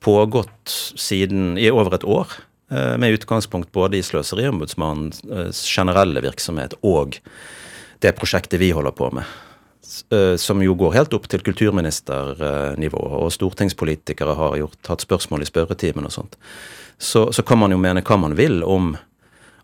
pågått 0.00 0.72
siden 0.96 1.58
i 1.58 1.68
over 1.74 1.98
et 1.98 2.06
år, 2.06 2.38
eh, 2.70 2.94
med 2.96 3.18
utgangspunkt 3.18 3.72
både 3.72 3.98
i 3.98 4.06
Sløseriombudsmannens 4.06 5.64
generelle 5.66 6.22
virksomhet 6.24 6.78
og 6.86 7.18
det 8.04 8.14
prosjektet 8.16 8.60
vi 8.62 8.70
holder 8.76 8.94
på 8.96 9.10
med, 9.16 9.24
eh, 9.24 9.45
som 10.40 10.62
jo 10.62 10.74
går 10.78 10.94
helt 10.96 11.14
opp 11.16 11.28
til 11.30 11.42
kulturministernivå, 11.46 13.02
og 13.20 13.32
stortingspolitikere 13.34 14.36
har 14.38 14.56
gjort, 14.60 14.80
hatt 14.90 15.04
spørsmål 15.04 15.44
i 15.44 15.48
spørretimen 15.48 16.08
og 16.08 16.14
sånt, 16.14 16.38
så, 16.98 17.28
så 17.32 17.44
kan 17.46 17.60
man 17.60 17.74
jo 17.74 17.80
mene 17.80 18.02
hva 18.06 18.18
man 18.20 18.36
vil 18.38 18.62
om, 18.64 18.94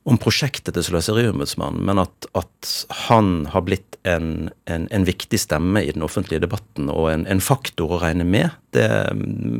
om 0.04 0.20
prosjektet 0.20 0.76
til 0.76 0.86
Sløseriombudsmannen, 0.86 1.82
men 1.88 2.02
at, 2.02 2.28
at 2.38 2.72
han 3.08 3.48
har 3.52 3.64
blitt 3.66 3.98
en, 4.08 4.50
en, 4.70 4.88
en 4.90 5.06
viktig 5.06 5.40
stemme 5.40 5.84
i 5.84 5.92
den 5.94 6.04
offentlige 6.04 6.42
debatten 6.42 6.90
og 6.92 7.10
en, 7.12 7.26
en 7.30 7.42
faktor 7.42 7.96
å 7.96 8.00
regne 8.02 8.26
med, 8.26 8.50
det 8.76 8.88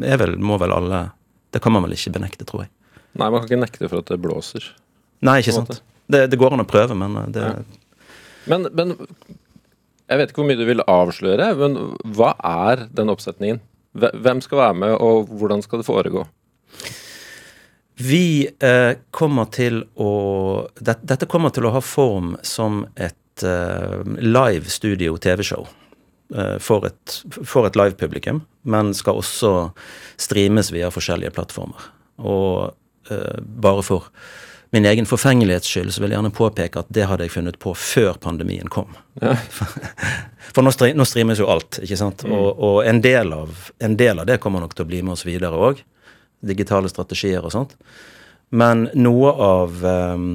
vel, 0.02 0.36
må 0.42 0.58
vel 0.62 0.74
alle 0.74 1.10
Det 1.52 1.60
kan 1.60 1.74
man 1.74 1.84
vel 1.84 1.92
ikke 1.92 2.14
benekte, 2.14 2.46
tror 2.48 2.62
jeg. 2.64 2.70
Nei, 3.12 3.26
man 3.28 3.42
kan 3.42 3.50
ikke 3.50 3.60
nekte 3.60 3.88
for 3.90 4.00
at 4.00 4.08
det 4.08 4.16
blåser. 4.24 4.64
Nei, 5.20 5.42
ikke 5.42 5.52
sant. 5.52 5.82
Det, 6.08 6.24
det 6.32 6.38
går 6.40 6.54
an 6.56 6.64
å 6.64 6.68
prøve, 6.68 6.96
men 6.96 7.18
det, 7.32 7.44
Ja. 7.44 7.80
Men, 8.50 8.66
men 8.74 8.96
jeg 10.12 10.20
vet 10.20 10.32
ikke 10.32 10.42
hvor 10.42 10.48
mye 10.50 10.60
du 10.60 10.66
vil 10.68 10.84
avsløre, 10.84 11.48
men 11.58 11.76
hva 12.16 12.34
er 12.44 12.86
den 12.92 13.12
oppsetningen? 13.12 13.62
Hvem 13.96 14.40
skal 14.44 14.60
være 14.60 14.78
med, 14.84 14.94
og 15.00 15.32
hvordan 15.40 15.64
skal 15.64 15.80
det 15.80 15.88
foregå? 15.88 16.24
Vi 18.02 18.48
eh, 18.48 18.94
kommer 19.12 19.50
til 19.52 19.82
å 20.00 20.12
det, 20.80 20.96
Dette 21.04 21.28
kommer 21.30 21.52
til 21.52 21.68
å 21.68 21.74
ha 21.74 21.82
form 21.84 22.34
som 22.42 22.86
et 22.96 23.44
eh, 23.46 24.00
live 24.24 24.72
studio 24.72 25.18
TV-show. 25.20 25.68
Eh, 26.34 26.56
for 26.58 26.88
et, 26.88 27.18
for 27.44 27.68
et 27.68 27.76
live-publikum, 27.76 28.40
men 28.64 28.94
skal 28.96 29.20
også 29.20 29.52
streames 30.20 30.72
via 30.72 30.88
forskjellige 30.92 31.34
plattformer. 31.36 31.90
Og 32.24 32.72
eh, 33.12 33.38
bare 33.42 33.84
for 33.84 34.08
min 34.72 34.86
egen 34.88 35.06
forfengelighets 35.06 35.68
skyld 35.68 35.92
så 35.92 36.00
vil 36.00 36.12
jeg 36.12 36.16
gjerne 36.16 36.32
påpeke 36.32 36.80
at 36.80 36.92
det 36.96 37.04
hadde 37.04 37.26
jeg 37.26 37.34
funnet 37.34 37.58
på 37.60 37.74
før 37.76 38.16
pandemien 38.20 38.70
kom. 38.72 38.94
Ja. 39.20 39.34
For 40.54 40.64
nå, 40.64 40.72
nå 40.96 41.04
streames 41.08 41.40
jo 41.42 41.48
alt, 41.52 41.76
ikke 41.84 41.98
sant. 42.00 42.24
Og, 42.24 42.46
og 42.56 42.78
en, 42.88 43.02
del 43.04 43.34
av, 43.36 43.66
en 43.84 43.96
del 44.00 44.22
av 44.22 44.28
det 44.28 44.38
kommer 44.40 44.64
nok 44.64 44.72
til 44.76 44.86
å 44.86 44.88
bli 44.88 45.02
med 45.04 45.14
oss 45.14 45.26
videre 45.28 45.60
òg. 45.60 45.82
digitale 46.40 46.88
strategier 46.88 47.44
og 47.44 47.52
sånt. 47.52 47.76
Men 48.52 48.88
noe 48.96 49.32
av 49.32 49.84
um, 49.84 50.30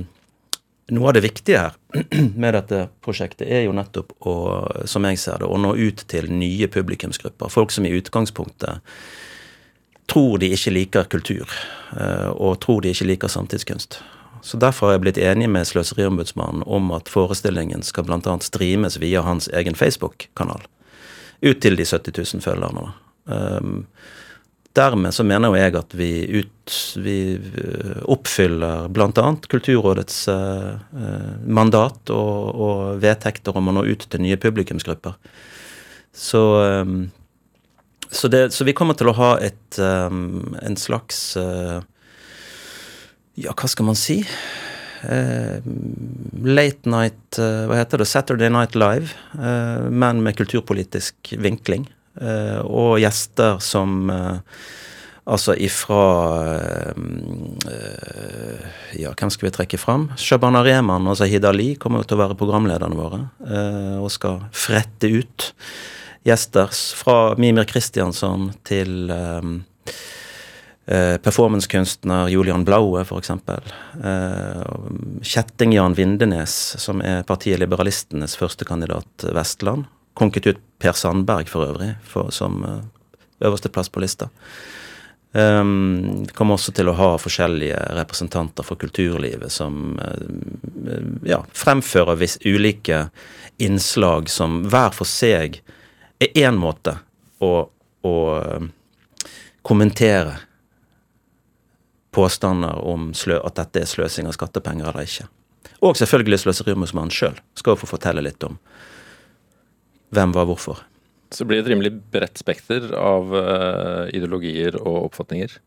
noe 0.93 1.09
av 1.09 1.15
det 1.17 1.23
viktige 1.25 1.63
her 1.65 1.73
med 2.41 2.53
dette 2.55 2.83
prosjektet 3.03 3.49
er 3.49 3.65
jo 3.65 3.73
nettopp 3.75 4.13
å, 4.21 4.35
som 4.85 5.05
jeg 5.09 5.19
ser 5.21 5.41
det, 5.41 5.49
å 5.49 5.57
nå 5.59 5.73
ut 5.75 6.03
til 6.09 6.29
nye 6.31 6.69
publikumsgrupper. 6.71 7.51
Folk 7.51 7.73
som 7.73 7.89
i 7.89 7.95
utgangspunktet 7.97 8.85
tror 10.07 10.37
de 10.39 10.53
ikke 10.55 10.71
liker 10.71 11.09
kultur, 11.11 11.57
uh, 11.97 12.29
og 12.37 12.61
tror 12.63 12.85
de 12.85 12.93
ikke 12.93 13.09
liker 13.09 13.33
samtidskunst. 13.33 13.99
Så 14.41 14.57
Derfor 14.61 14.87
har 14.87 14.97
jeg 14.97 15.03
blitt 15.05 15.19
enig 15.21 15.49
med 15.49 15.67
Sløseriombudsmannen 15.69 16.63
om 16.65 16.91
at 16.95 17.09
forestillingen 17.11 17.83
skal 17.85 18.07
bl.a. 18.07 18.37
streames 18.43 18.99
via 19.01 19.21
hans 19.25 19.49
egen 19.53 19.75
Facebook-kanal. 19.75 20.63
Ut 21.41 21.59
til 21.61 21.77
de 21.77 21.85
70 21.85 22.33
000 22.33 22.45
følgerne. 22.45 22.91
Um, 23.27 23.85
dermed 24.77 25.13
så 25.13 25.25
mener 25.25 25.51
jo 25.51 25.57
jeg 25.57 25.75
at 25.77 25.93
vi, 25.97 26.11
ut, 26.41 26.77
vi 27.01 27.17
eh, 27.35 27.99
oppfyller 28.13 28.87
bl.a. 28.93 29.27
Kulturrådets 29.49 30.19
uh, 30.29 30.77
mandat 31.45 32.11
og, 32.13 32.49
og, 32.53 32.81
vedtekter 33.01 33.57
om 33.57 33.71
å 33.71 33.77
nå 33.79 33.85
ut 33.89 34.07
til 34.07 34.23
nye 34.23 34.39
publikumsgrupper. 34.41 35.17
Så, 36.13 36.43
um, 36.85 37.09
så, 38.09 38.29
det, 38.31 38.47
så, 38.53 38.65
vi 38.67 38.75
kommer 38.77 38.97
til 38.97 39.11
å 39.11 39.17
ha 39.17 39.31
et, 39.43 39.79
um, 39.81 40.55
en 40.61 40.77
slags 40.79 41.21
uh, 41.41 41.81
Ja, 43.37 43.53
hva 43.53 43.69
skal 43.69 43.85
man 43.85 43.97
si? 43.99 44.23
Uh, 44.97 45.61
late 46.41 46.89
night 46.89 47.37
Hva 47.37 47.77
heter 47.77 48.01
det? 48.01 48.07
Saturday 48.09 48.49
Night 48.49 48.73
Live, 48.73 49.13
men 49.93 50.23
med 50.25 50.39
kulturpolitisk 50.39 51.35
vinkling. 51.37 51.85
Og 52.65 52.97
gjester 53.03 53.59
som 53.61 54.09
Altså 55.27 55.53
ifra 55.59 56.01
Ja, 58.95 59.11
hvem 59.11 59.29
skal 59.29 59.49
vi 59.49 59.53
trekke 59.57 59.77
fram? 59.77 60.07
Shabana 60.17 60.63
Rehman 60.65 61.05
og 61.11 61.19
Zahid 61.19 61.45
Ali 61.45 61.73
kommer 61.75 62.07
til 62.07 62.17
å 62.17 62.23
være 62.23 62.37
programlederne 62.39 62.97
våre. 62.97 63.19
Og 63.99 64.07
skal 64.15 64.47
frette 64.55 65.11
ut 65.11 65.51
gjester 66.27 66.71
fra 66.71 67.35
Mimir 67.37 67.67
Kristiansson 67.69 68.53
til 68.67 69.11
øh, 70.87 71.17
performancekunstner 71.23 72.31
Julian 72.31 72.65
Blaue, 72.65 73.03
f.eks. 73.03 73.29
Uh, 73.29 74.63
Kjetting-Jan 75.21 75.95
Vindenes, 75.97 76.55
som 76.81 77.01
er 77.01 77.23
partiet 77.27 77.59
Liberalistenes 77.59 78.37
førstekandidat 78.39 79.29
Vestland 79.35 79.87
konket 80.17 80.47
ut 80.47 80.63
Per 80.79 80.93
Sandberg 80.97 81.49
for 81.49 81.65
øvrig 81.69 81.93
for, 82.05 82.31
som 82.33 82.63
uh, 82.65 82.81
øverste 83.45 83.69
plass 83.69 83.89
på 83.89 84.01
lista. 84.01 84.29
Um, 85.37 86.25
kommer 86.33 86.55
også 86.55 86.71
til 86.73 86.87
å 86.89 86.95
ha 86.97 87.09
forskjellige 87.19 87.77
representanter 87.97 88.65
for 88.65 88.79
kulturlivet 88.79 89.51
som 89.53 89.97
uh, 89.99 91.03
ja, 91.27 91.41
fremfører 91.53 92.17
vis, 92.17 92.37
ulike 92.45 93.07
innslag 93.61 94.31
som 94.31 94.63
hver 94.71 94.95
for 94.95 95.09
seg 95.09 95.59
er 96.23 96.39
én 96.47 96.57
måte 96.57 96.95
å, 97.43 97.67
å 98.01 98.15
kommentere 99.67 100.37
påstander 102.17 102.81
om 102.81 103.11
at 103.13 103.59
dette 103.61 103.83
er 103.83 103.89
sløsing 103.89 104.27
av 104.27 104.35
skattepenger 104.35 104.89
eller 104.89 105.05
ikke. 105.05 105.29
Og 105.85 105.97
selvfølgelig 105.99 106.41
Sløseriombudsmannen 106.41 107.13
sjøl 107.13 107.37
skal 107.57 107.75
jo 107.75 107.81
få 107.83 107.91
fortelle 107.93 108.23
litt 108.25 108.43
om 108.47 108.57
hvem 110.15 110.31
var 110.33 110.47
hvorfor. 110.49 110.79
Så 111.31 111.43
det 111.43 111.49
blir 111.49 111.59
et 111.61 111.67
rimelig 111.67 111.91
bredt 112.13 112.39
spekter 112.39 112.87
av 112.95 113.33
uh, 113.35 114.07
ideologier 114.15 114.77
og 114.79 115.09
oppfatninger? 115.09 115.57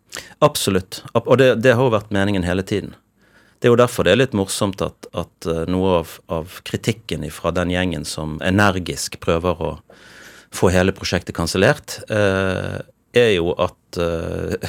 Absolutt. 0.40 1.02
Og 1.12 1.34
det, 1.40 1.52
det, 1.60 1.74
har 1.76 1.84
jo 1.84 1.92
vært 1.92 2.14
meningen 2.14 2.46
hele 2.46 2.64
tiden. 2.64 2.94
Det 3.60 3.68
er 3.68 3.74
jo 3.74 3.80
derfor 3.82 4.08
det 4.08 4.14
er 4.14 4.22
litt 4.22 4.36
morsomt 4.36 4.80
at, 4.84 5.10
at 5.12 5.48
uh, 5.50 5.66
noe 5.68 5.98
av, 5.98 6.14
av, 6.32 6.56
kritikken 6.64 7.28
fra 7.34 7.52
den 7.52 7.74
gjengen 7.74 8.08
som 8.08 8.38
energisk 8.40 9.20
prøver 9.20 9.60
å 9.60 9.74
få 10.56 10.72
hele 10.72 10.96
prosjektet 10.96 11.36
kansellert, 11.36 12.00
uh, 12.08 12.80
er 13.16 13.32
jo 13.34 13.54
at 13.58 13.98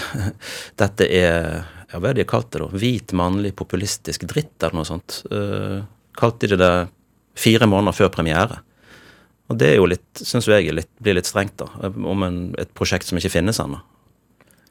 dette 0.81 1.07
er 1.07 1.61
ja, 1.91 1.99
hva 1.99 2.09
er 2.09 2.15
det 2.15 2.23
de 2.23 2.29
kalte 2.31 2.57
det 2.57 2.63
da? 2.63 2.79
Hvit, 2.81 3.13
mannlig, 3.19 3.51
populistisk 3.59 4.23
dritt, 4.31 4.55
eller 4.63 4.79
noe 4.79 4.87
sånt. 4.87 5.17
kalte 6.15 6.47
de 6.47 6.57
det 6.57 6.73
fire 7.35 7.67
måneder 7.67 7.97
før 7.97 8.11
premiere. 8.13 8.61
Og 9.51 9.57
det 9.59 9.73
er 9.73 9.79
jo 9.81 9.89
litt, 9.91 10.07
syns 10.23 10.47
jeg 10.47 10.71
litt, 10.71 10.89
blir 11.03 11.17
litt 11.17 11.27
strengt, 11.27 11.57
da, 11.59 11.67
om 11.91 12.23
en, 12.23 12.39
et 12.61 12.71
prosjekt 12.77 13.09
som 13.09 13.19
ikke 13.19 13.33
finnes 13.33 13.59
ennå. 13.59 13.81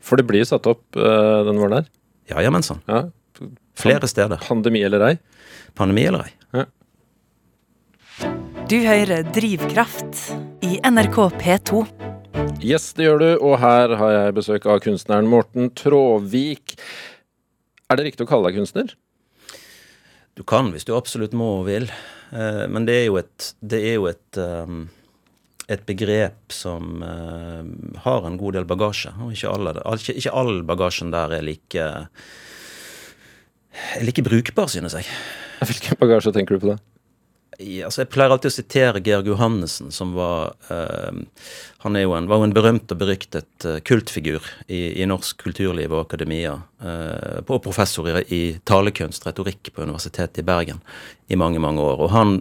For 0.00 0.16
det 0.16 0.24
blir 0.30 0.46
satt 0.48 0.64
opp 0.70 0.96
uh, 0.96 1.44
den 1.44 1.60
våren 1.60 1.82
her? 1.82 1.90
Ja, 2.32 2.40
jamen 2.40 2.64
sann. 2.64 2.80
Ja. 2.88 3.04
Flere 3.76 4.08
steder. 4.08 4.40
Pandemi 4.48 4.80
eller 4.86 5.04
ei? 5.10 5.14
Pandemi 5.76 6.06
eller 6.08 6.24
ei. 6.24 6.32
Ja. 6.56 6.64
Du 8.70 8.78
hører 8.86 9.26
Drivkraft 9.34 10.30
i 10.64 10.78
NRK 10.86 11.18
P2. 11.40 11.99
Yes, 12.60 12.92
det 12.92 13.06
gjør 13.06 13.20
du, 13.22 13.28
og 13.40 13.58
her 13.62 13.94
har 13.96 14.10
jeg 14.12 14.34
besøk 14.36 14.66
av 14.68 14.82
kunstneren 14.84 15.28
Morten 15.30 15.70
Tråvik. 15.76 16.76
Er 17.90 17.98
det 17.98 18.04
riktig 18.10 18.26
å 18.26 18.30
kalle 18.30 18.50
deg 18.50 18.60
kunstner? 18.60 18.92
Du 20.38 20.42
kan 20.46 20.70
hvis 20.74 20.86
du 20.88 20.92
absolutt 20.96 21.34
må 21.36 21.48
og 21.60 21.66
vil. 21.70 21.88
Eh, 22.30 22.66
men 22.70 22.86
det 22.88 22.94
er 23.00 23.06
jo 23.08 23.16
et, 23.20 23.50
det 23.60 23.80
er 23.90 23.96
jo 23.98 24.06
et, 24.10 24.38
um, 24.38 24.84
et 25.66 25.82
begrep 25.88 26.54
som 26.54 27.02
uh, 27.02 27.64
har 28.04 28.28
en 28.28 28.38
god 28.40 28.58
del 28.58 28.68
bagasje. 28.68 29.12
Og 29.24 29.34
ikke, 29.34 29.50
alle, 29.50 29.74
ikke, 29.96 30.16
ikke 30.20 30.36
all 30.42 30.62
bagasjen 30.68 31.10
der 31.14 31.34
er 31.40 31.44
like, 31.46 31.88
er 33.96 34.06
like 34.06 34.24
brukbar, 34.26 34.70
synes 34.70 34.94
jeg. 35.00 35.10
Hvilken 35.66 36.00
bagasje 36.00 36.32
tenker 36.36 36.56
du 36.56 36.62
på 36.62 36.72
da? 36.74 36.80
Altså 37.60 38.02
Jeg 38.02 38.10
pleier 38.12 38.32
alltid 38.32 38.50
å 38.50 38.54
sitere 38.54 39.02
Georg 39.04 39.28
Johannessen, 39.28 39.90
som 39.92 40.14
var 40.16 40.54
uh, 40.70 41.12
Han 41.84 41.98
jo 41.98 42.14
en, 42.16 42.28
var 42.30 42.40
jo 42.40 42.48
en 42.48 42.54
berømt 42.56 42.92
og 42.92 43.00
beryktet 43.00 43.66
uh, 43.68 43.78
kultfigur 43.84 44.44
i, 44.66 45.00
i, 45.00 45.06
norsk 45.08 45.40
kulturliv 45.44 45.92
og 45.92 46.06
akademia. 46.06 46.56
Uh, 46.82 47.40
og 47.46 47.62
professor 47.64 48.08
i, 48.08 48.16
i, 48.32 48.42
talekunst, 48.64 49.26
retorikk, 49.28 49.72
på 49.74 49.84
Universitetet 49.84 50.42
i 50.42 50.46
Bergen 50.46 50.80
i 51.28 51.38
mange, 51.40 51.62
mange 51.62 51.84
år. 51.84 52.06
Og 52.06 52.12
han, 52.14 52.36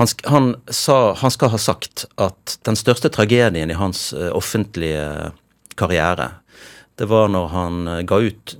han, 0.00 0.12
han, 0.30 0.52
sa, 0.70 1.00
han 1.20 1.34
skal 1.34 1.54
ha 1.54 1.60
sagt 1.60 2.06
at 2.20 2.58
den 2.66 2.78
største 2.78 3.12
tragedien 3.12 3.70
i 3.70 3.78
hans 3.78 4.10
offentlige 4.34 5.32
karriere 5.80 6.34
det 7.00 7.06
var 7.08 7.30
når 7.32 7.46
han 7.48 7.76
ga 8.04 8.18
ut 8.20 8.52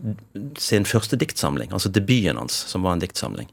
sin 0.56 0.86
første 0.88 1.18
diktsamling, 1.20 1.74
altså 1.76 1.90
debuten 1.92 2.38
hans, 2.40 2.54
som 2.70 2.86
var 2.86 2.94
en 2.96 3.02
diktsamling. 3.02 3.50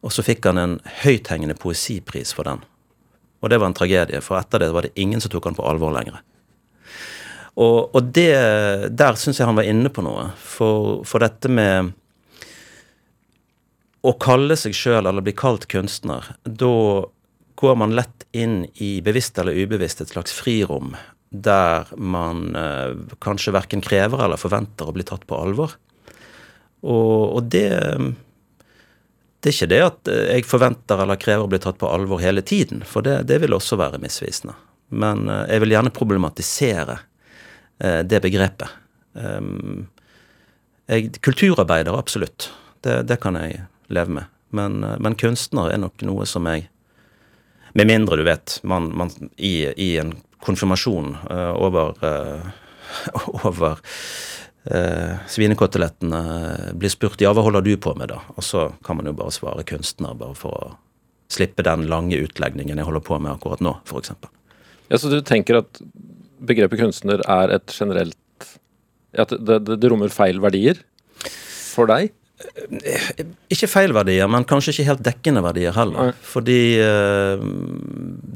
Og 0.00 0.14
så 0.14 0.24
fikk 0.24 0.46
han 0.48 0.60
en 0.60 0.78
høythengende 1.02 1.56
poesipris 1.60 2.32
for 2.36 2.48
den. 2.48 2.62
Og 3.40 3.52
det 3.52 3.60
var 3.60 3.70
en 3.70 3.76
tragedie, 3.76 4.20
for 4.24 4.40
etter 4.40 4.62
det 4.62 4.72
var 4.72 4.86
det 4.86 4.96
ingen 5.00 5.20
som 5.20 5.32
tok 5.32 5.48
han 5.48 5.56
på 5.56 5.66
alvor 5.68 5.92
lenger. 5.96 6.20
Og, 7.60 7.94
og 7.96 8.12
det, 8.14 8.32
der 8.96 9.18
syns 9.20 9.40
jeg 9.40 9.48
han 9.48 9.58
var 9.58 9.68
inne 9.68 9.92
på 9.92 10.04
noe. 10.04 10.30
For, 10.40 11.00
for 11.08 11.24
dette 11.24 11.50
med 11.52 11.92
å 14.00 14.14
kalle 14.20 14.56
seg 14.56 14.76
sjøl 14.76 15.04
eller 15.04 15.24
bli 15.24 15.34
kalt 15.36 15.66
kunstner, 15.68 16.32
da 16.44 17.04
går 17.60 17.76
man 17.76 17.92
lett 17.96 18.24
inn 18.32 18.62
i 18.80 19.00
bevisst 19.04 19.36
eller 19.40 19.58
ubevisst 19.58 20.00
et 20.00 20.12
slags 20.14 20.32
frirom 20.32 20.94
der 21.30 21.90
man 22.00 22.56
eh, 22.56 22.96
kanskje 23.22 23.52
verken 23.54 23.84
krever 23.84 24.24
eller 24.24 24.40
forventer 24.40 24.88
å 24.88 24.94
bli 24.96 25.04
tatt 25.06 25.26
på 25.28 25.36
alvor. 25.38 25.76
Og, 26.80 27.36
og 27.36 27.50
det 27.52 27.68
det 29.40 29.48
er 29.48 29.54
ikke 29.56 29.70
det 29.72 29.80
at 29.84 30.10
eh, 30.12 30.26
jeg 30.36 30.48
forventer 30.48 31.00
eller 31.00 31.20
krever 31.20 31.46
å 31.46 31.50
bli 31.50 31.60
tatt 31.62 31.78
på 31.80 31.88
alvor 31.88 32.20
hele 32.20 32.42
tiden, 32.44 32.82
for 32.84 33.04
det, 33.06 33.22
det 33.28 33.40
vil 33.40 33.56
også 33.56 33.78
være 33.80 34.00
misvisende. 34.02 34.54
Men 34.92 35.28
eh, 35.32 35.46
jeg 35.54 35.64
vil 35.64 35.74
gjerne 35.76 35.94
problematisere 35.96 36.98
eh, 37.80 38.02
det 38.04 38.20
begrepet. 38.24 38.76
Jeg, 40.90 41.08
kulturarbeider, 41.24 41.96
absolutt. 41.98 42.50
Det, 42.84 43.00
det, 43.08 43.16
kan 43.22 43.34
jeg 43.40 43.64
leve 43.90 44.20
med. 44.20 44.36
Men, 44.54 44.78
men, 45.02 45.16
kunstner 45.18 45.72
er 45.72 45.80
nok 45.82 46.02
noe 46.06 46.26
som 46.26 46.46
jeg 46.50 46.68
Med 47.74 47.86
mindre, 47.86 48.16
du 48.18 48.24
vet, 48.26 48.56
man, 48.66 48.88
man 48.98 49.10
i, 49.36 49.66
i, 49.78 49.96
en 49.98 50.12
konfirmasjon 50.42 51.12
over, 51.30 51.92
over 53.46 53.78
eh, 54.64 55.16
svinekotelettene 55.30 56.20
blir 56.78 56.92
spurt 56.92 57.22
ja, 57.22 57.32
hva 57.36 57.44
holder 57.46 57.64
du 57.64 57.74
på 57.80 57.94
med 57.98 58.12
da? 58.12 58.20
Og 58.36 58.44
så 58.46 58.68
kan 58.86 58.98
man 58.98 59.08
jo 59.08 59.16
bare 59.16 59.34
svare 59.34 59.64
kunstner, 59.68 60.16
bare 60.18 60.36
for 60.38 60.56
å 60.56 60.70
slippe 61.30 61.64
den 61.66 61.86
lange 61.90 62.18
utlegningen 62.18 62.80
jeg 62.80 62.88
holder 62.88 63.04
på 63.06 63.18
med 63.22 63.32
akkurat 63.36 63.62
nå, 63.62 63.76
f.eks. 63.86 64.14
Ja, 64.90 64.98
så 64.98 65.10
du 65.12 65.20
tenker 65.22 65.60
at 65.62 65.82
begrepet 66.42 66.80
kunstner 66.80 67.22
er 67.28 67.52
et 67.54 67.70
generelt 67.76 68.16
At 69.18 69.32
det, 69.34 69.60
det, 69.66 69.76
det 69.82 69.90
rommer 69.90 70.10
feil 70.14 70.38
verdier 70.42 70.78
for 71.26 71.90
deg? 71.90 72.12
Eh, 72.40 73.08
ikke 73.52 73.68
feil 73.68 73.94
verdier, 73.94 74.28
men 74.30 74.46
kanskje 74.48 74.74
ikke 74.74 74.88
helt 74.88 75.04
dekkende 75.04 75.42
verdier 75.44 75.76
heller. 75.76 76.10
Nei. 76.10 76.26
Fordi 76.32 76.60
uh, 76.80 77.42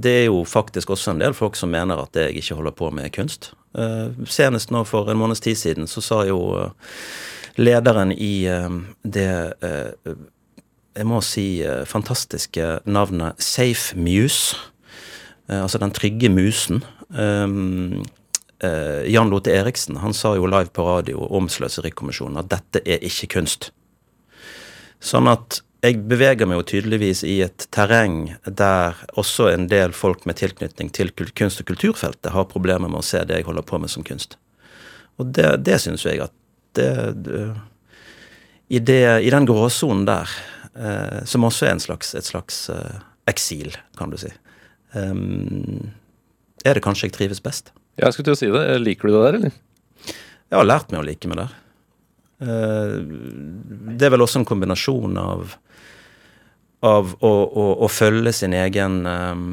det 0.04 0.16
er 0.22 0.26
jo 0.28 0.42
faktisk 0.48 0.92
også 0.92 1.14
en 1.14 1.22
del 1.24 1.36
folk 1.36 1.56
som 1.56 1.72
mener 1.72 2.02
at 2.02 2.18
jeg 2.18 2.36
ikke 2.40 2.58
holder 2.60 2.76
på 2.76 2.90
med 2.94 3.12
kunst. 3.16 3.52
Eh, 3.74 4.12
senest 4.30 4.70
nå 4.70 4.84
for 4.86 5.08
en 5.10 5.18
måneds 5.18 5.42
tid 5.42 5.58
siden 5.58 5.88
så 5.90 6.02
sa 6.04 6.20
jo 6.28 6.38
eh, 6.60 6.92
lederen 7.58 8.12
i 8.14 8.44
eh, 8.46 8.76
det 9.02 9.30
eh, 9.66 10.12
jeg 10.94 11.08
må 11.10 11.18
si 11.26 11.46
eh, 11.66 11.82
fantastiske 11.90 12.68
navnet 12.86 13.40
Safe 13.42 13.98
Muse, 13.98 14.54
eh, 15.48 15.58
altså 15.58 15.80
den 15.82 15.94
trygge 15.94 16.30
musen. 16.30 16.84
Eh, 17.14 19.02
Jan 19.10 19.30
Lote 19.32 19.52
Eriksen 19.52 19.98
han 20.00 20.14
sa 20.14 20.36
jo 20.38 20.46
live 20.46 20.70
på 20.72 20.86
radio 20.86 21.26
om 21.34 21.50
Sløserikommisjonen 21.50 22.38
at 22.44 22.52
dette 22.52 22.84
er 22.86 23.02
ikke 23.02 23.32
kunst. 23.34 23.72
Sånn 25.04 25.28
at 25.28 25.60
jeg 25.84 26.00
beveger 26.08 26.48
meg 26.48 26.62
jo 26.62 26.68
tydeligvis 26.70 27.20
i 27.28 27.36
et 27.44 27.66
terreng 27.74 28.32
der 28.46 28.96
også 29.20 29.50
en 29.50 29.66
del 29.68 29.92
folk 29.92 30.24
med 30.24 30.38
tilknytning 30.40 30.88
til 30.96 31.10
kunst- 31.36 31.60
og 31.60 31.68
kulturfeltet 31.68 32.32
har 32.32 32.48
problemer 32.48 32.88
med 32.88 33.02
å 33.02 33.04
se 33.04 33.20
det 33.28 33.42
jeg 33.42 33.48
holder 33.50 33.66
på 33.68 33.80
med 33.82 33.92
som 33.92 34.06
kunst. 34.06 34.38
Og 35.20 35.28
det, 35.36 35.50
det 35.66 35.76
syns 35.82 36.06
jeg 36.06 36.24
at 36.24 36.32
det, 36.74 36.88
det 37.26 37.42
i, 38.72 38.80
det, 38.80 39.02
I 39.28 39.30
den 39.30 39.46
gråsonen 39.46 40.06
der, 40.08 40.30
eh, 40.72 41.20
som 41.28 41.44
også 41.44 41.68
er 41.68 41.76
en 41.76 41.84
slags, 41.84 42.14
et 42.16 42.26
slags 42.26 42.64
eh, 42.72 43.02
eksil, 43.30 43.76
kan 43.98 44.10
du 44.10 44.16
si, 44.20 44.32
um, 44.96 45.92
er 46.64 46.78
det 46.78 46.84
kanskje 46.84 47.10
jeg 47.10 47.16
trives 47.18 47.44
best. 47.44 47.74
Ja, 48.00 48.08
Jeg 48.08 48.16
skulle 48.16 48.32
til 48.32 48.38
å 48.38 48.40
si 48.40 48.48
det. 48.50 48.64
Liker 48.80 49.08
du 49.08 49.14
det 49.14 49.22
der, 49.26 49.38
eller? 49.38 49.60
Jeg 50.08 50.58
har 50.58 50.66
lært 50.66 50.90
meg 50.90 51.02
å 51.02 51.06
like 51.06 51.28
meg 51.30 51.42
der. 51.44 51.52
Eh, 52.44 52.98
Det 53.94 54.06
er 54.06 54.12
vel 54.12 54.24
også 54.24 54.42
en 54.42 54.48
kombinasjon 54.48 55.16
av 55.20 55.56
av 56.84 57.14
å, 57.20 57.30
å, 57.30 57.64
å 57.84 57.88
følge 57.88 58.32
sin 58.36 58.54
egen 58.56 59.00
um, 59.08 59.48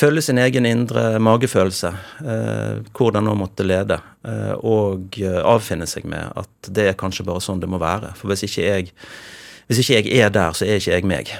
Følge 0.00 0.22
sin 0.22 0.38
egen 0.38 0.64
indre 0.68 1.18
magefølelse, 1.20 1.88
uh, 2.22 2.76
hvor 2.94 3.10
den 3.12 3.26
nå 3.26 3.34
måtte 3.36 3.66
lede, 3.66 3.98
uh, 4.22 4.54
og 4.62 5.18
eh, 5.18 5.40
avfinne 5.42 5.84
seg 5.90 6.06
med 6.08 6.30
at 6.38 6.70
det 6.70 6.86
er 6.92 6.96
kanskje 6.96 7.26
bare 7.26 7.42
sånn 7.42 7.60
det 7.60 7.68
må 7.68 7.80
være. 7.82 8.12
For 8.16 8.30
hvis 8.30 8.46
ikke 8.46 8.68
jeg, 8.68 8.92
hvis 9.66 9.82
ikke 9.82 9.98
jeg 9.98 10.22
er 10.22 10.30
der, 10.32 10.54
så 10.56 10.64
er 10.64 10.78
ikke 10.78 10.94
jeg 10.94 11.08
meg. 11.10 11.34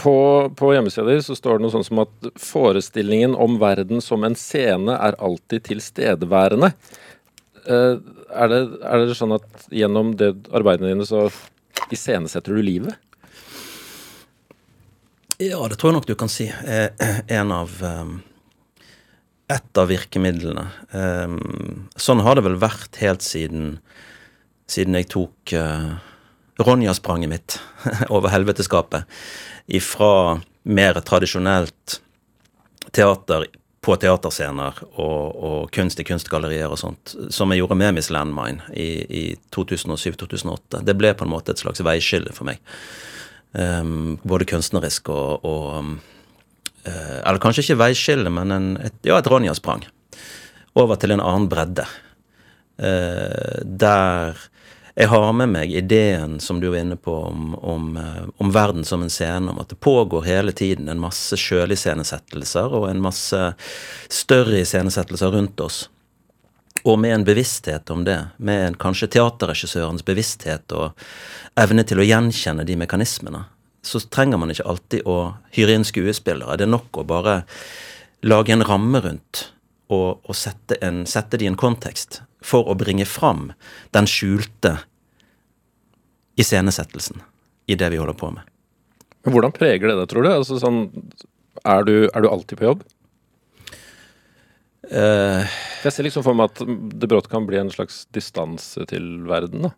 På, 0.00 0.16
på 0.58 0.72
hjemmesida 0.72 1.04
di 1.12 1.20
så 1.22 1.36
står 1.38 1.60
det 1.60 1.66
noe 1.66 1.74
sånn 1.76 1.86
som 1.86 2.02
at 2.06 2.32
forestillingen 2.40 3.36
om 3.36 3.60
verden 3.62 4.02
som 4.02 4.24
en 4.26 4.34
scene 4.34 4.96
er 4.96 5.20
alltid 5.22 5.68
tilstedeværende. 5.68 6.72
Eh, 7.66 7.96
er, 8.32 8.50
det, 8.50 8.60
er 8.82 9.04
det 9.06 9.16
sånn 9.18 9.36
at 9.36 9.66
gjennom 9.70 10.14
det 10.18 10.32
arbeidene 10.54 10.92
dine 10.92 11.06
så 11.08 11.26
iscenesetter 11.92 12.56
du 12.56 12.62
livet? 12.64 12.96
Ja, 15.42 15.58
det 15.68 15.78
tror 15.78 15.90
jeg 15.90 15.98
nok 15.98 16.08
du 16.10 16.14
kan 16.18 16.30
si. 16.30 16.46
er 16.48 16.92
en 17.26 17.50
av 17.54 17.72
um, 17.82 18.20
Et 19.50 19.78
av 19.78 19.90
virkemidlene. 19.90 20.62
Sånn 22.00 22.22
har 22.24 22.38
det 22.38 22.44
vel 22.46 22.54
vært 22.62 22.96
helt 23.02 23.24
siden 23.26 23.74
siden 24.70 24.96
jeg 24.96 25.10
tok 25.12 25.52
Ronja-spranget 26.62 27.28
mitt 27.28 27.58
over 28.14 28.32
helveteskapet. 28.32 29.04
Ifra 29.66 30.40
mer 30.62 31.00
tradisjonelt 31.04 31.98
teater 32.94 33.46
på 33.82 33.96
teaterscener 33.98 34.78
og, 34.92 35.38
og 35.42 35.72
kunst 35.74 35.98
i 35.98 36.06
kunstgallerier 36.06 36.70
og 36.70 36.78
sånt, 36.78 37.14
som 37.34 37.50
jeg 37.50 37.62
gjorde 37.62 37.78
med 37.80 37.96
Miss 37.96 38.12
Landmine 38.14 38.62
i, 38.78 38.90
i 39.02 39.22
2007-2008. 39.54 40.84
Det 40.86 40.94
ble 40.98 41.10
på 41.18 41.26
en 41.26 41.32
måte 41.32 41.54
et 41.54 41.62
slags 41.62 41.82
veiskille 41.82 42.34
for 42.36 42.46
meg. 42.46 42.62
Um, 43.52 44.20
både 44.24 44.46
kunstnerisk 44.48 45.10
og, 45.12 45.42
og 45.44 46.86
eh, 46.88 47.18
Eller 47.18 47.40
kanskje 47.42 47.66
ikke 47.66 47.82
veiskille, 47.82 48.30
men 48.32 48.54
en, 48.54 48.70
et, 48.80 48.94
ja, 49.04 49.18
et 49.18 49.28
Ronja-sprang. 49.28 49.84
Over 50.78 50.96
til 50.96 51.12
en 51.12 51.20
annen 51.20 51.50
bredde. 51.52 51.84
Uh, 52.78 53.60
der 53.66 54.38
jeg 54.94 55.08
har 55.08 55.30
med 55.32 55.48
meg 55.54 55.72
ideen 55.72 56.36
som 56.40 56.58
du 56.60 56.68
var 56.68 56.82
inne 56.82 56.98
på, 57.00 57.14
om, 57.24 57.54
om, 57.54 57.96
eh, 57.96 58.24
om 58.36 58.50
verden 58.52 58.84
som 58.84 59.02
en 59.02 59.10
scene. 59.10 59.50
Om 59.50 59.60
at 59.62 59.72
det 59.72 59.80
pågår 59.80 60.26
hele 60.26 60.52
tiden 60.52 60.88
en 60.88 61.00
masse 61.00 61.36
sjøliscenesettelser 61.40 62.74
og 62.76 62.90
en 62.90 63.00
masse 63.00 63.40
større 64.12 64.60
iscenesettelser 64.60 65.32
rundt 65.32 65.60
oss. 65.64 65.86
Og 66.84 66.98
med 66.98 67.14
en 67.14 67.24
bevissthet 67.24 67.90
om 67.94 68.04
det, 68.04 68.18
med 68.36 68.66
en, 68.66 68.76
kanskje 68.76 69.08
teaterregissørens 69.14 70.04
bevissthet 70.04 70.74
og 70.76 70.98
evne 71.60 71.86
til 71.88 72.02
å 72.02 72.06
gjenkjenne 72.06 72.66
de 72.68 72.76
mekanismene, 72.80 73.46
så 73.82 74.00
trenger 74.12 74.40
man 74.40 74.52
ikke 74.52 74.66
alltid 74.68 75.06
å 75.08 75.16
hyre 75.56 75.78
inn 75.78 75.86
skuespillere. 75.86 76.58
Det 76.58 76.66
er 76.66 76.74
nok 76.74 77.00
å 77.00 77.06
bare 77.06 77.42
lage 78.26 78.52
en 78.54 78.66
ramme 78.66 79.00
rundt 79.02 79.46
og, 79.88 80.20
og 80.26 80.36
sette, 80.36 80.76
en, 80.84 81.04
sette 81.08 81.38
det 81.38 81.46
i 81.46 81.50
en 81.52 81.58
kontekst 81.58 82.20
for 82.46 82.68
å 82.70 82.76
bringe 82.78 83.06
fram 83.08 83.50
den 83.94 84.08
skjulte 84.10 84.78
iscenesettelsen 86.40 87.22
i 87.70 87.76
det 87.78 87.90
vi 87.92 88.00
holder 88.00 88.16
på 88.18 88.30
med. 88.34 88.48
Hvordan 89.28 89.54
preger 89.54 89.92
det 89.92 90.00
deg, 90.00 90.08
tror 90.10 90.26
du? 90.26 90.32
Altså, 90.32 90.58
sånn, 90.58 90.86
er, 91.62 91.84
du 91.86 92.08
er 92.08 92.24
du 92.24 92.28
alltid 92.28 92.58
på 92.58 92.66
jobb? 92.70 92.82
Uh, 94.90 95.46
Jeg 95.84 95.94
ser 95.94 96.08
liksom 96.08 96.24
for 96.26 96.36
meg 96.36 96.50
at 96.50 96.64
det 96.98 97.08
brått 97.08 97.30
kan 97.30 97.46
bli 97.46 97.60
en 97.60 97.70
slags 97.72 98.02
distanse 98.12 98.82
til 98.90 99.22
verden. 99.28 99.68
da. 99.68 99.70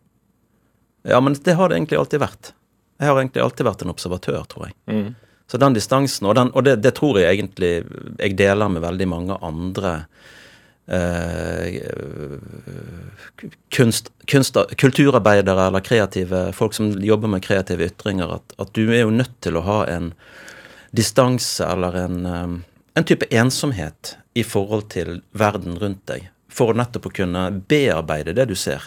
ja, 1.13 1.19
men 1.21 1.37
det 1.37 1.53
har 1.59 1.69
det 1.69 1.77
egentlig 1.77 1.99
alltid 2.01 2.23
vært. 2.25 2.55
Jeg 2.97 3.11
har 3.11 3.19
egentlig 3.19 3.43
alltid 3.43 3.67
vært 3.67 3.85
en 3.85 3.93
observatør, 3.93 4.41
tror 4.49 4.69
jeg. 4.69 4.75
Mm. 4.89 5.13
Så 5.51 5.59
den 5.61 5.75
distansen, 5.77 6.25
og, 6.25 6.35
den, 6.39 6.49
og 6.57 6.65
det, 6.65 6.79
det 6.81 6.95
tror 6.97 7.19
jeg 7.21 7.35
egentlig 7.35 7.73
jeg 8.17 8.37
deler 8.39 8.71
med 8.71 8.81
veldig 8.81 9.07
mange 9.11 9.37
andre 9.45 9.91
kunst, 13.69 14.11
kunst, 14.25 14.57
kulturarbeidere 14.77 15.67
eller 15.67 15.79
kreative 15.79 16.53
folk 16.53 16.73
som 16.73 16.91
jobber 17.01 17.27
med 17.27 17.43
kreative 17.43 17.87
ytringer, 17.89 18.35
at, 18.37 18.53
at 18.61 18.73
du 18.73 18.91
er 18.93 19.01
jo 19.05 19.15
nødt 19.15 19.33
til 19.41 19.57
å 19.57 19.65
ha 19.65 19.79
en 19.89 20.11
distanse 20.95 21.65
eller 21.65 21.97
en, 22.05 22.19
eh, 22.25 22.53
en 22.95 23.07
type 23.07 23.25
ensomhet 23.33 24.15
i 24.37 24.43
forhold 24.43 24.89
til 24.93 25.21
verden 25.33 25.79
rundt 25.81 26.05
deg, 26.11 26.29
for 26.49 26.77
nettopp 26.77 27.09
å 27.09 27.15
kunne 27.17 27.47
bearbeide 27.67 28.35
det 28.37 28.45
du 28.51 28.55
ser, 28.55 28.85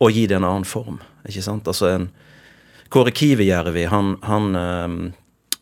og 0.00 0.16
gi 0.16 0.26
det 0.26 0.40
en 0.40 0.48
annen 0.48 0.66
form. 0.66 1.02
ikke 1.28 1.44
sant? 1.44 1.68
Altså 1.68 1.92
en 1.92 2.08
Kåre 2.88 3.10
Kivijärvi, 3.10 3.84
han, 3.90 4.16
han 4.22 4.56
eh, 4.56 5.12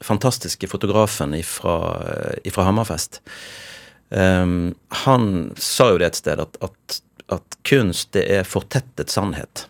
fantastiske 0.04 0.68
fotografen 0.68 1.34
fra 1.42 2.66
Hammerfest, 2.66 3.22
um, 4.10 4.74
han 5.04 5.52
sa 5.56 5.90
jo 5.92 5.98
det 6.00 6.12
et 6.12 6.20
sted 6.20 6.40
at, 6.42 6.58
at, 6.64 7.00
at 7.34 7.58
kunst, 7.66 8.12
det 8.16 8.24
er 8.32 8.48
fortettet 8.48 9.12
sannhet. 9.12 9.66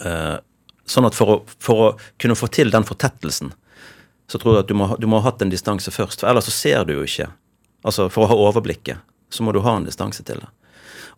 Uh, 0.00 0.38
sånn 0.86 1.08
at 1.08 1.16
for 1.16 1.32
å, 1.32 1.36
for 1.62 1.84
å, 1.84 1.92
kunne 2.20 2.36
få 2.38 2.50
til 2.52 2.72
den 2.74 2.86
fortettelsen, 2.86 3.54
så 4.30 4.40
tror 4.40 4.56
jeg 4.58 4.66
at 4.66 4.72
du 4.72 4.76
må, 4.78 4.88
du 4.98 5.06
må 5.10 5.20
ha 5.20 5.28
hatt 5.28 5.42
en 5.44 5.52
distanse 5.52 5.92
først. 5.92 6.22
For 6.22 6.30
ellers 6.30 6.48
så 6.48 6.54
ser 6.54 6.84
du 6.88 6.94
jo 6.96 7.06
ikke. 7.06 7.28
Altså 7.84 8.08
For 8.12 8.24
å 8.24 8.30
ha 8.30 8.36
overblikket, 8.48 9.02
så 9.28 9.44
må 9.44 9.52
du 9.52 9.60
ha 9.64 9.76
en 9.76 9.88
distanse 9.88 10.24
til 10.24 10.40
det. 10.40 10.48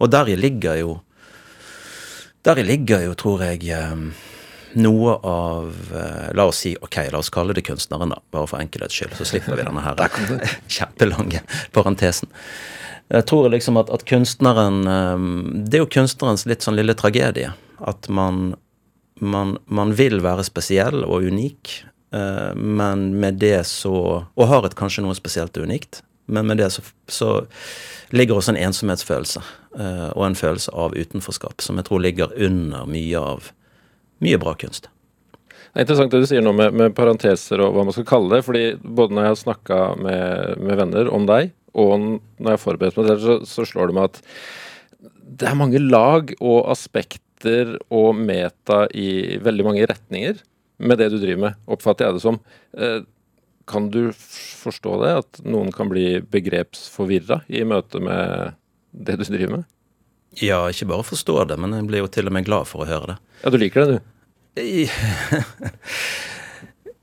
Og 0.02 0.10
deri 0.12 0.36
ligger 0.38 0.80
jo 0.82 0.94
Deri 2.46 2.62
ligger 2.62 3.00
jo, 3.02 3.14
tror 3.18 3.40
jeg, 3.42 3.64
um, 3.74 4.12
noe 4.72 5.14
av 5.22 5.74
eh, 5.94 6.34
La 6.36 6.44
oss 6.44 6.58
si 6.64 6.76
ok, 6.80 6.98
la 7.12 7.18
oss 7.18 7.30
kalle 7.30 7.54
det 7.56 7.64
kunstneren, 7.66 8.12
da. 8.12 8.20
Bare 8.34 8.48
for 8.50 8.60
enkelhets 8.60 8.96
skyld. 8.96 9.16
Så 9.18 9.28
slipper 9.30 9.56
vi 9.56 9.66
denne 9.66 9.84
her 9.84 10.00
kjempelange 10.78 11.42
parentesen. 11.76 12.32
Jeg 13.08 13.26
tror 13.30 13.46
liksom 13.52 13.78
at, 13.78 13.90
at 13.94 14.02
kunstneren 14.08 14.80
eh, 14.90 15.26
Det 15.66 15.78
er 15.78 15.84
jo 15.84 15.92
kunstnerens 15.98 16.46
litt 16.48 16.66
sånn 16.66 16.78
lille 16.78 16.96
tragedie. 16.98 17.52
At 17.78 18.08
man, 18.08 18.54
man, 19.20 19.56
man 19.66 19.94
vil 19.96 20.22
være 20.24 20.46
spesiell 20.46 21.04
og 21.04 21.28
unik, 21.28 21.76
eh, 22.16 22.52
men 22.56 23.08
med 23.20 23.40
det 23.42 23.60
så 23.70 23.96
Og 24.26 24.48
har 24.50 24.66
et 24.66 24.78
kanskje 24.78 25.04
noe 25.06 25.16
spesielt 25.18 25.56
og 25.56 25.68
unikt, 25.68 26.02
men 26.26 26.48
med 26.48 26.58
det 26.58 26.72
så, 26.74 26.82
så 27.06 27.30
ligger 28.10 28.40
også 28.40 28.54
en 28.54 28.64
ensomhetsfølelse. 28.66 29.40
og 29.76 30.22
en 30.24 30.34
følelse 30.34 30.72
av 30.72 30.94
utenforskap, 30.96 31.60
som 31.60 31.76
jeg 31.76 31.84
tror 31.84 32.00
ligger 32.00 32.32
under 32.40 32.86
mye 32.88 33.20
av 33.20 33.50
mye 34.24 34.38
bra 34.40 34.54
kunst. 34.58 34.88
Det 35.76 35.82
er 35.82 35.84
interessant 35.84 36.14
det 36.14 36.22
du 36.22 36.28
sier 36.30 36.44
nå 36.44 36.54
med, 36.56 36.72
med 36.72 36.94
parenteser 36.96 37.60
og 37.60 37.74
hva 37.76 37.84
man 37.84 37.92
skal 37.92 38.06
kalle 38.08 38.32
det. 38.32 38.44
fordi 38.46 38.64
både 38.80 39.12
når 39.12 39.26
jeg 39.26 39.32
har 39.34 39.40
snakka 39.42 39.80
med, 40.00 40.62
med 40.64 40.78
venner 40.80 41.10
om 41.12 41.26
deg, 41.28 41.50
og 41.76 41.98
når 42.00 42.46
jeg 42.46 42.54
har 42.54 42.62
forberedt 42.62 42.96
meg 42.96 43.04
til 43.04 43.12
det, 43.12 43.20
så, 43.20 43.34
så 43.44 43.66
slår 43.68 43.90
det 43.90 43.98
meg 43.98 44.08
at 44.08 44.22
det 45.36 45.50
er 45.50 45.58
mange 45.58 45.82
lag 45.82 46.32
og 46.40 46.70
aspekter 46.72 47.74
og 47.92 48.16
meta 48.16 48.86
i 48.96 49.36
veldig 49.44 49.66
mange 49.66 49.84
retninger 49.90 50.40
med 50.80 51.00
det 51.00 51.10
du 51.12 51.18
driver 51.20 51.42
med, 51.42 51.60
oppfatter 51.68 52.08
jeg 52.08 52.16
det 52.16 52.24
som. 52.24 52.40
Eh, 52.76 53.04
Kan 53.66 53.90
du 53.90 54.12
forstå 54.14 54.96
det? 55.02 55.12
At 55.24 55.40
noen 55.44 55.72
kan 55.74 55.88
bli 55.90 56.20
begrepsforvirra 56.22 57.42
i 57.50 57.64
møte 57.66 57.98
med 58.00 58.54
det 58.92 59.16
du 59.18 59.24
driver 59.26 59.58
med? 59.58 59.64
Ja, 60.42 60.66
ikke 60.68 60.88
bare 60.90 61.06
forstå 61.06 61.38
det, 61.48 61.56
men 61.60 61.72
jeg 61.72 61.88
blir 61.88 62.04
jo 62.04 62.12
til 62.12 62.28
og 62.28 62.34
med 62.36 62.48
glad 62.48 62.68
for 62.68 62.84
å 62.84 62.88
høre 62.88 63.14
det. 63.14 63.18
Ja, 63.42 63.52
du 63.52 63.58
liker 63.60 63.84
det, 63.84 63.96
du? 63.96 64.12
Jeg 64.60 64.90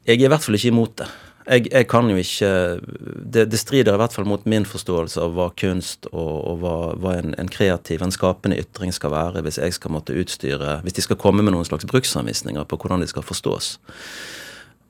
jeg 0.04 0.20
er 0.20 0.26
i 0.26 0.32
hvert 0.32 0.44
fall 0.44 0.58
ikke 0.58 0.74
imot 0.74 0.98
det. 1.00 1.08
Jeg, 1.44 1.68
jeg 1.74 1.88
kan 1.92 2.08
jo 2.08 2.16
ikke 2.16 2.50
det, 2.80 3.50
det, 3.52 3.60
strider 3.60 3.98
i 3.98 4.00
hvert 4.00 4.14
fall 4.16 4.28
mot 4.28 4.46
min 4.48 4.64
forståelse 4.68 5.20
av 5.26 5.34
hva 5.36 5.50
kunst 5.60 6.08
og, 6.14 6.24
og 6.24 6.62
hva, 6.62 6.76
hva 7.04 7.16
en, 7.20 7.34
en, 7.40 7.52
kreativ, 7.52 8.04
en 8.04 8.16
skapende 8.16 8.62
ytring 8.62 8.94
skal 8.96 9.12
være, 9.12 9.44
hvis 9.44 9.60
jeg 9.60 9.76
skal 9.76 9.92
måtte 9.92 10.16
utstyre 10.16 10.78
Hvis 10.86 10.96
de 11.00 11.04
skal 11.04 11.20
komme 11.20 11.44
med 11.44 11.56
noen 11.56 11.68
slags 11.68 11.88
bruksanvisninger 11.90 12.64
på 12.64 12.80
hvordan 12.80 13.04
de 13.04 13.10
skal 13.12 13.28
forstås. 13.28 13.74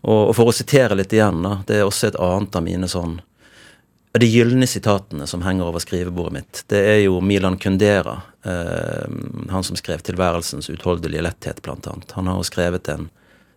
Og, 0.04 0.30
og 0.30 0.34
for 0.38 0.52
å 0.52 0.54
sitere 0.54 0.98
litt 1.00 1.14
igjen, 1.16 1.42
da, 1.42 1.56
det 1.66 1.80
er 1.80 1.88
også 1.88 2.12
et 2.12 2.20
annet 2.22 2.60
av 2.60 2.66
mine 2.66 2.90
sånn 2.92 3.18
de 4.22 4.28
gylne 4.30 4.68
sitatene 4.70 5.26
som 5.28 5.42
henger 5.42 5.72
over 5.72 5.82
skrivebordet 5.82 6.34
mitt, 6.36 6.60
det 6.70 6.82
er 6.86 7.00
jo 7.08 7.18
Milan 7.22 7.58
Kundera. 7.58 8.20
Eh, 8.46 9.08
han 9.50 9.64
som 9.66 9.76
skrev 9.76 10.04
'Tilværelsens 10.06 10.70
utholdelige 10.70 11.24
letthet', 11.26 11.62
blant 11.62 11.88
annet. 11.88 12.12
Han 12.12 12.28
har 12.28 12.38
jo 12.38 12.44
skrevet 12.44 12.90
en, 12.90 13.10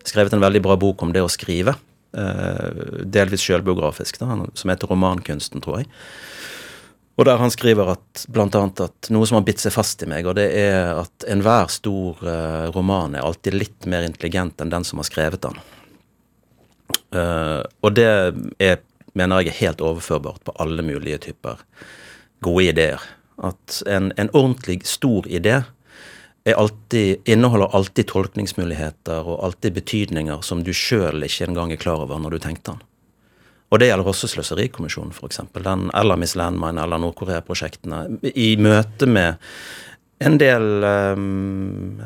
skrevet 0.03 0.33
en 0.33 0.41
veldig 0.41 0.61
bra 0.61 0.75
bok 0.75 1.03
om 1.03 1.13
det 1.13 1.21
å 1.21 1.29
skrive. 1.29 1.75
Eh, 2.17 3.03
delvis 3.05 3.45
sjølbiografisk, 3.45 4.17
som 4.17 4.69
heter 4.69 4.87
'Romankunsten', 4.87 5.61
tror 5.61 5.77
jeg. 5.77 5.87
Og 7.17 7.25
der 7.25 7.37
han 7.37 7.51
skriver 7.51 7.91
at 7.91 8.25
blant 8.29 8.55
annet 8.55 8.81
at 8.81 9.09
noe 9.09 9.25
som 9.25 9.35
har 9.35 9.45
bitt 9.45 9.59
seg 9.59 9.73
fast 9.73 10.01
i 10.03 10.09
meg, 10.09 10.25
og 10.25 10.35
det 10.35 10.51
er 10.53 11.01
at 11.01 11.25
enhver 11.27 11.69
stor 11.69 12.17
eh, 12.21 12.71
roman 12.73 13.15
er 13.15 13.25
alltid 13.25 13.53
litt 13.53 13.85
mer 13.85 14.05
intelligent 14.05 14.61
enn 14.61 14.69
den 14.69 14.83
som 14.83 14.97
har 14.97 15.09
skrevet 15.09 15.41
den. 15.41 15.57
Uh, 17.07 17.63
og 17.81 17.93
det 17.95 18.07
er 18.59 18.81
mener 19.17 19.41
jeg 19.41 19.53
er 19.53 19.61
helt 19.61 19.81
overførbart 19.83 20.43
på 20.45 20.55
alle 20.61 20.85
mulige 20.85 21.19
typer 21.29 21.63
gode 22.45 22.69
ideer. 22.71 23.01
At 23.37 23.81
en, 23.89 24.11
en 24.17 24.31
ordentlig 24.33 24.83
stor 24.87 25.27
idé 25.29 25.61
alltid, 26.47 27.17
inneholder 27.27 27.75
alltid 27.75 28.07
tolkningsmuligheter 28.07 29.27
og 29.27 29.43
alltid 29.43 29.73
betydninger 29.73 30.41
som 30.45 30.61
du 30.63 30.71
sjøl 30.75 31.25
ikke 31.27 31.49
engang 31.49 31.73
er 31.73 31.81
klar 31.81 32.05
over 32.05 32.21
når 32.23 32.37
du 32.37 32.39
tenkte 32.45 32.71
den. 32.71 32.85
Og 33.67 33.81
det 33.81 33.89
gjelder 33.89 34.07
også 34.07 34.29
Sløserikommisjonen, 34.31 35.11
f.eks. 35.11 35.41
Den 35.59 35.89
eller 35.91 36.19
Miss 36.19 36.37
Landmine 36.39 36.79
eller 36.85 37.01
Nord-Korea-prosjektene. 37.03 38.05
I 38.23 38.53
møte 38.63 39.09
med 39.11 39.35
en 40.23 40.37
del 40.39 40.85
um, 41.17 41.99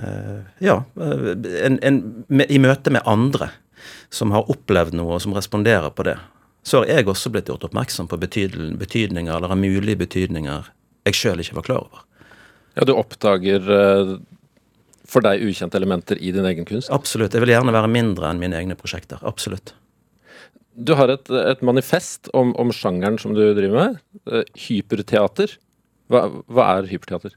Ja, 0.59 0.81
en, 0.97 1.77
en, 1.85 2.01
med, 2.27 2.49
i 2.49 2.57
møte 2.59 2.93
med 2.93 3.05
andre 3.05 3.51
som 4.11 4.33
har 4.33 4.49
opplevd 4.51 4.97
noe, 4.97 5.15
og 5.15 5.21
som 5.23 5.35
responderer 5.37 5.93
på 5.93 6.05
det 6.09 6.17
så 6.63 6.81
har 6.81 6.91
jeg 6.91 7.09
også 7.09 7.31
blitt 7.33 7.49
gjort 7.49 7.65
oppmerksom 7.65 8.09
på 8.11 8.19
betydninger, 8.21 9.33
eller 9.33 9.57
mulige 9.57 9.97
betydninger 10.03 10.69
jeg 11.07 11.17
sjøl 11.17 11.41
ikke 11.41 11.57
var 11.57 11.65
klar 11.65 11.85
over. 11.85 12.03
Ja, 12.77 12.85
du 12.87 12.93
oppdager 12.95 13.65
uh, 13.65 14.15
for 15.09 15.25
deg 15.25 15.43
ukjente 15.43 15.79
elementer 15.79 16.19
i 16.21 16.31
din 16.35 16.45
egen 16.47 16.67
kunst? 16.67 16.91
Absolutt. 16.93 17.33
Jeg 17.33 17.43
vil 17.43 17.53
gjerne 17.55 17.73
være 17.75 17.89
mindre 17.91 18.29
enn 18.29 18.41
mine 18.41 18.59
egne 18.59 18.77
prosjekter. 18.79 19.19
Absolutt. 19.27 19.73
Du 20.71 20.93
har 20.95 21.11
et, 21.11 21.27
et 21.27 21.63
manifest 21.67 22.29
om, 22.37 22.53
om, 22.61 22.71
sjangeren 22.71 23.17
som 23.19 23.33
du 23.35 23.41
driver 23.57 23.75
med. 23.75 23.97
Uh, 24.29 24.43
hyperteater. 24.67 25.57
Hva, 26.11 26.27
hva, 26.45 26.69
er 26.77 26.91
hyperteater? 26.91 27.35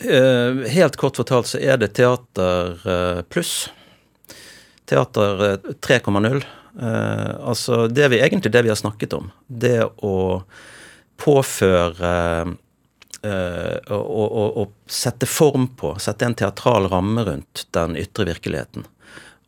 Uh, 0.00 0.62
helt 0.70 0.96
kort 1.00 1.18
fortalt 1.20 1.50
så 1.50 1.60
er 1.60 1.82
det 1.82 1.92
teater 1.98 2.78
pluss. 3.28 3.66
Teater 4.88 5.58
3,0. 5.84 6.40
Uh, 6.80 7.36
altså 7.44 7.84
det 7.92 8.08
vi 8.08 8.22
egentlig 8.24 8.52
det 8.52 8.62
vi 8.64 8.72
har 8.72 8.78
snakket 8.78 9.12
om. 9.12 9.28
Det 9.46 9.82
å 9.84 10.42
påføre 11.20 12.12
uh, 13.26 13.96
og, 13.96 14.72
sette 14.88 15.28
form 15.28 15.68
på, 15.76 15.92
sette 16.00 16.24
en 16.24 16.36
teatral 16.38 16.88
ramme 16.88 17.26
rundt 17.26 17.66
den 17.76 17.98
ytre 18.00 18.30
virkeligheten. 18.30 18.86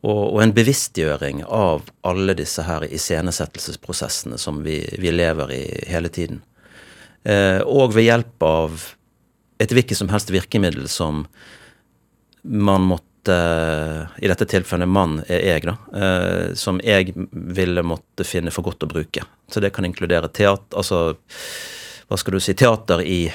Og, 0.03 0.23
og 0.35 0.41
en 0.43 0.53
bevisstgjøring 0.53 1.45
av 1.47 1.87
alle 2.05 2.35
disse 2.37 2.65
her 2.67 2.85
iscenesettelsesprosessene 2.91 4.37
som 4.41 4.61
vi, 4.67 4.83
vi 4.99 5.15
lever 5.15 5.55
i 5.55 5.63
hele 5.89 6.11
tiden. 6.13 6.43
Uh, 7.25 7.63
og 7.65 7.95
ved 7.97 8.11
hjelp 8.11 8.45
av 8.45 8.91
et 9.63 9.73
hvilket 9.73 9.97
som 9.97 10.11
helst 10.13 10.33
virkemiddel 10.35 10.89
som 10.91 11.25
man 12.43 12.85
måtte 12.91 13.12
i 13.31 14.29
dette 14.29 14.47
tilfellet 14.51 14.89
mann 14.89 15.21
er 15.29 15.45
jeg, 15.47 15.65
da, 15.69 15.77
eh, 15.95 16.55
som 16.59 16.81
jeg 16.83 17.13
ville 17.31 17.85
måtte 17.87 18.27
finne 18.27 18.51
for 18.55 18.67
godt 18.67 18.87
å 18.87 18.91
bruke. 18.91 19.25
Så 19.51 19.63
det 19.63 19.73
kan 19.77 19.87
inkludere 19.87 20.31
teater, 20.33 20.77
altså 20.77 21.15
hva 22.09 22.19
skal 22.19 22.37
du 22.37 22.43
si, 22.43 22.55
teater 22.59 23.03
i 23.07 23.27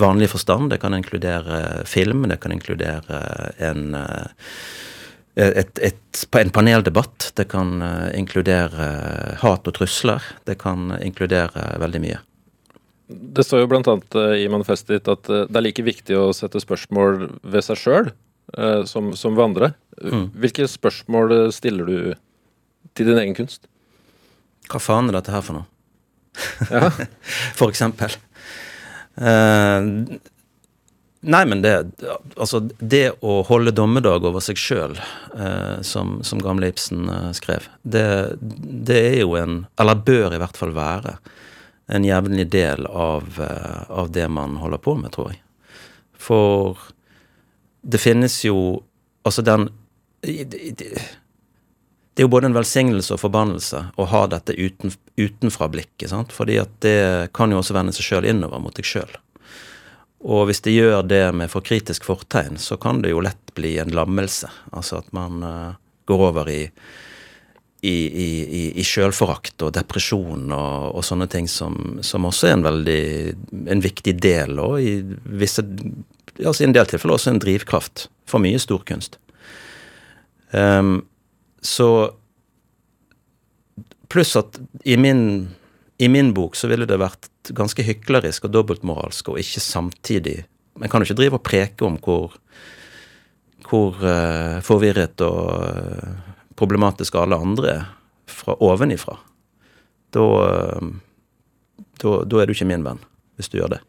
vanlig 0.00 0.30
forstand. 0.32 0.70
Det 0.72 0.80
kan 0.82 0.96
inkludere 0.96 1.84
film, 1.88 2.26
det 2.28 2.40
kan 2.42 2.54
inkludere 2.56 3.22
en 3.58 3.94
eh, 3.94 4.52
et, 5.36 5.78
et, 5.84 6.22
en 6.40 6.50
paneldebatt. 6.50 7.32
Det 7.36 7.44
kan 7.52 7.82
eh, 7.84 8.12
inkludere 8.16 8.86
hat 9.42 9.68
og 9.68 9.76
trusler. 9.76 10.24
Det 10.48 10.56
kan 10.62 10.94
inkludere 11.02 11.74
veldig 11.82 12.00
mye. 12.06 12.22
Det 13.06 13.44
står 13.44 13.62
jo 13.62 13.66
bl.a. 13.70 13.98
i 14.34 14.48
manifestet 14.50 14.96
ditt 14.96 15.10
at 15.12 15.28
det 15.28 15.58
er 15.60 15.62
like 15.62 15.84
viktig 15.86 16.16
å 16.18 16.32
sette 16.34 16.58
spørsmål 16.58 17.28
ved 17.44 17.62
seg 17.68 17.78
sjøl 17.78 18.08
som, 18.86 19.08
som 19.18 19.34
vandrer. 19.34 19.72
Mm. 19.98 20.28
Hvilke 20.38 20.68
spørsmål 20.70 21.32
stiller 21.52 21.88
du 21.88 21.98
til 22.94 23.10
din 23.10 23.18
egen 23.18 23.34
kunst? 23.36 23.66
Hva 24.70 24.80
faen 24.82 25.10
er 25.10 25.18
dette 25.18 25.34
her 25.34 25.44
for 25.44 25.60
noe? 25.60 25.66
Ja. 26.70 26.90
for 27.58 27.70
eksempel. 27.70 28.16
Uh, 29.16 30.16
nei, 31.20 31.44
men 31.48 31.62
det 31.64 31.72
Altså, 32.36 32.60
det 32.60 33.16
å 33.24 33.38
holde 33.48 33.72
dommedag 33.72 34.26
over 34.28 34.44
seg 34.44 34.60
sjøl, 34.60 34.98
uh, 35.32 35.80
som, 35.86 36.18
som, 36.26 36.42
gamle 36.42 36.68
Ibsen 36.72 37.08
uh, 37.08 37.30
skrev, 37.36 37.70
det, 37.82 38.36
det, 38.40 38.98
er 39.14 39.18
jo 39.22 39.38
en 39.40 39.62
Eller 39.80 40.04
bør 40.04 40.36
i 40.36 40.42
hvert 40.42 40.60
fall 40.60 40.76
være 40.76 41.16
en 41.86 42.04
jevnlig 42.04 42.48
del 42.50 42.82
av, 42.90 43.38
av 43.38 44.08
det 44.10 44.24
man 44.26 44.56
holder 44.58 44.80
på 44.82 44.96
med, 44.98 45.12
tror 45.14 45.28
jeg. 45.30 45.38
For 46.18 46.80
det 47.86 48.02
finnes 48.02 48.42
jo 48.44 48.82
Altså, 49.26 49.42
den 49.42 49.64
det, 50.22 51.00
er 52.16 52.24
jo 52.24 52.30
både 52.30 52.46
en 52.46 52.56
velsignelse 52.56 53.16
og 53.16 53.20
forbannelse 53.20 53.80
å 53.98 54.04
ha 54.08 54.20
dette 54.30 54.54
uten, 54.54 54.92
utenfra-blikket. 55.18 56.08
sant? 56.12 56.30
Fordi 56.32 56.60
at 56.62 56.76
det 56.84 57.32
kan 57.36 57.50
jo 57.50 57.58
også 57.58 57.74
vende 57.76 57.94
seg 57.96 58.06
sjøl 58.06 58.28
innover 58.30 58.62
mot 58.62 58.76
deg 58.76 58.86
sjøl. 58.86 59.10
Og 60.30 60.46
hvis 60.48 60.62
det 60.64 60.76
gjør 60.76 61.02
det 61.10 61.24
med 61.36 61.50
for 61.50 61.66
kritisk 61.66 62.06
fortegn, 62.08 62.56
så 62.62 62.78
kan 62.80 63.02
det 63.02 63.12
jo 63.12 63.24
lett 63.26 63.52
bli 63.58 63.74
en 63.82 63.92
lammelse. 63.94 64.48
Altså 64.72 65.02
at 65.02 65.10
man 65.16 65.42
uh, 65.42 65.74
går 66.06 66.24
over 66.30 66.54
i 66.54 66.62
i, 67.86 68.08
i, 68.08 68.62
i 68.80 68.84
sjølforakt 68.84 69.62
og 69.62 69.74
depresjon 69.76 70.48
og, 70.48 70.96
og, 70.96 71.02
sånne 71.04 71.26
ting 71.30 71.44
som, 71.50 71.98
som 72.02 72.24
også 72.26 72.48
er 72.48 72.54
en 72.56 72.64
veldig 72.64 73.02
en 73.74 73.82
viktig 73.84 74.14
del, 74.22 74.56
og 74.58 74.80
i 74.80 74.94
visse 75.38 75.62
altså 76.44 76.64
i 76.64 76.68
en 76.68 76.76
del 76.76 76.88
tilfeller 76.90 77.16
også 77.16 77.32
en 77.32 77.42
drivkraft 77.42 78.06
for 78.28 78.42
mye 78.42 78.60
storkunst. 78.60 79.18
Um, 80.52 81.00
så 81.64 81.90
Pluss 84.06 84.36
at 84.38 84.60
i 84.86 84.94
min, 84.96 85.48
i 85.98 86.06
min, 86.08 86.28
bok 86.34 86.54
så 86.54 86.68
ville 86.70 86.86
det 86.86 87.00
vært 87.02 87.26
ganske 87.58 87.82
hyklerisk 87.82 88.46
og 88.46 88.52
dobbeltmoralsk 88.54 89.32
og 89.32 89.40
ikke 89.42 89.62
samtidig 89.62 90.44
En 90.76 90.86
kan 90.92 91.00
jo 91.00 91.08
ikke 91.08 91.16
drive 91.18 91.38
og 91.40 91.42
preke 91.42 91.86
om 91.86 91.96
hvor, 92.04 92.36
hvor 93.66 93.96
uh, 93.98 94.60
forvirret 94.62 95.22
og 95.24 95.38
uh, 95.56 96.34
problematisk 96.54 97.16
alle 97.16 97.38
andre 97.40 97.70
er 97.72 97.86
fra 98.28 98.54
ovenifra. 98.60 99.16
Da, 100.12 100.20
uh, 100.20 100.90
da, 102.04 102.12
da 102.28 102.42
er 102.42 102.46
du 102.46 102.52
ikke 102.52 102.68
min 102.68 102.84
venn, 102.84 103.00
hvis 103.40 103.48
du 103.48 103.56
gjør 103.56 103.72
det 103.78 103.80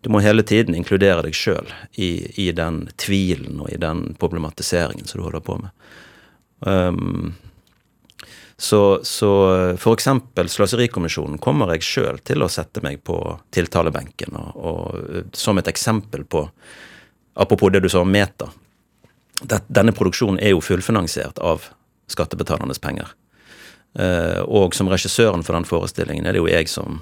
du 0.00 0.10
må 0.10 0.20
hele 0.22 0.44
tiden 0.46 0.76
inkludere 0.78 1.24
deg 1.26 1.34
sjøl 1.34 1.72
i, 1.94 2.10
i, 2.38 2.50
den 2.54 2.84
tvilen 3.00 3.58
og 3.62 3.70
i 3.72 3.80
den 3.80 4.14
problematiseringen 4.20 5.08
som 5.08 5.20
du 5.20 5.26
holder 5.26 5.44
på 5.44 5.58
med. 5.58 5.70
Um, 6.60 7.34
så, 8.58 9.00
så 9.06 9.30
eksempel 9.92 10.48
Sløserikommisjonen 10.50 11.38
kommer 11.38 11.70
jeg 11.76 11.86
sjøl 11.86 12.18
til 12.26 12.42
å 12.42 12.50
sette 12.50 12.82
meg 12.82 13.04
på 13.06 13.18
tiltalebenken. 13.54 14.38
Og, 14.38 14.56
og, 14.58 15.34
som 15.36 15.58
et 15.58 15.70
eksempel 15.70 16.26
på 16.26 16.48
Apropos 17.38 17.70
det 17.70 17.84
du 17.84 17.86
sa 17.86 18.00
om 18.02 18.10
Meta. 18.10 18.48
Denne 19.70 19.92
produksjonen 19.94 20.40
er 20.42 20.50
jo 20.50 20.62
fullfinansiert 20.64 21.38
av 21.38 21.68
skattebetalernes 22.10 22.82
penger. 22.82 23.12
Uh, 23.94 24.42
og 24.42 24.74
som 24.74 24.90
regissøren 24.90 25.44
for 25.46 25.54
den 25.54 25.68
forestillingen 25.68 26.26
er 26.26 26.34
det 26.34 26.42
jo 26.42 26.50
jeg 26.50 26.66
som 26.66 26.98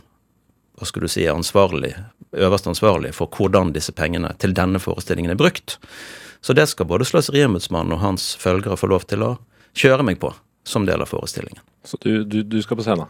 hva 0.77 0.89
skal 0.89 1.07
du 1.07 1.09
si, 1.11 1.25
ansvarlig, 1.31 1.95
øverste 2.37 2.71
ansvarlig 2.73 3.15
for 3.17 3.33
hvordan 3.33 3.73
disse 3.77 3.95
pengene 3.97 4.33
til 4.43 4.55
denne 4.57 4.81
forestillingen 4.83 5.33
er 5.33 5.41
brukt. 5.41 5.79
Så 6.45 6.55
det 6.57 6.69
skal 6.71 6.89
både 6.89 7.07
Sløseriembudsmannen 7.09 7.97
og 7.97 8.03
hans 8.05 8.35
følgere 8.41 8.77
få 8.79 8.91
lov 8.93 9.07
til 9.09 9.25
å 9.25 9.37
kjøre 9.77 10.05
meg 10.07 10.21
på 10.23 10.33
som 10.67 10.87
del 10.87 11.03
av 11.03 11.11
forestillingen. 11.11 11.63
Så 11.87 11.99
du, 12.03 12.25
du, 12.25 12.43
du, 12.43 12.59
skal 12.63 12.79
på 12.79 12.85
scenen? 12.87 13.09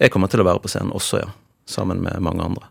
Jeg 0.00 0.12
kommer 0.14 0.30
til 0.32 0.42
å 0.42 0.48
være 0.48 0.62
på 0.64 0.70
scenen 0.72 0.94
også, 0.96 1.22
ja. 1.22 1.30
Sammen 1.68 2.00
med 2.00 2.22
mange 2.24 2.40
andre. 2.40 2.70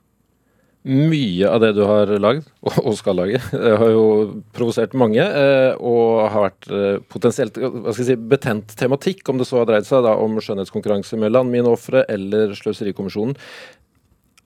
Mye 0.88 1.50
av 1.52 1.60
det 1.62 1.74
du 1.76 1.82
har 1.86 2.10
lagd, 2.22 2.46
og 2.64 2.94
skal 2.98 3.18
lage, 3.20 3.42
har 3.82 3.90
jo 3.92 4.06
provosert 4.56 4.96
mange. 4.98 5.22
eh, 5.22 5.74
Og 5.78 6.24
har 6.32 6.48
vært 6.48 6.70
eh, 6.72 7.02
potensielt 7.12 7.60
hva 7.60 7.92
skal 7.92 8.04
jeg 8.06 8.10
si, 8.14 8.18
betent 8.32 8.74
tematikk, 8.80 9.22
om 9.30 9.42
det 9.42 9.50
så 9.50 9.62
har 9.62 9.70
dreid 9.70 9.90
seg 9.90 10.06
da 10.08 10.16
om 10.18 10.40
skjønnhetskonkurranse 10.42 11.20
med 11.20 11.36
landmineofre 11.36 12.06
eller 12.10 12.56
Sløserikommisjonen. 12.58 13.36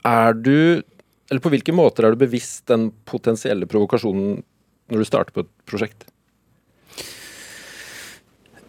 Er 0.07 0.33
du, 0.33 0.81
eller 1.29 1.43
på 1.43 1.51
hvilke 1.53 1.75
måter 1.75 2.07
er 2.07 2.15
du 2.15 2.23
bevisst 2.23 2.65
den 2.71 2.89
potensielle 3.05 3.67
provokasjonen 3.69 4.41
når 4.91 5.03
du 5.03 5.07
starter 5.07 5.35
på 5.35 5.45
et 5.45 5.51
prosjekt? 5.69 6.07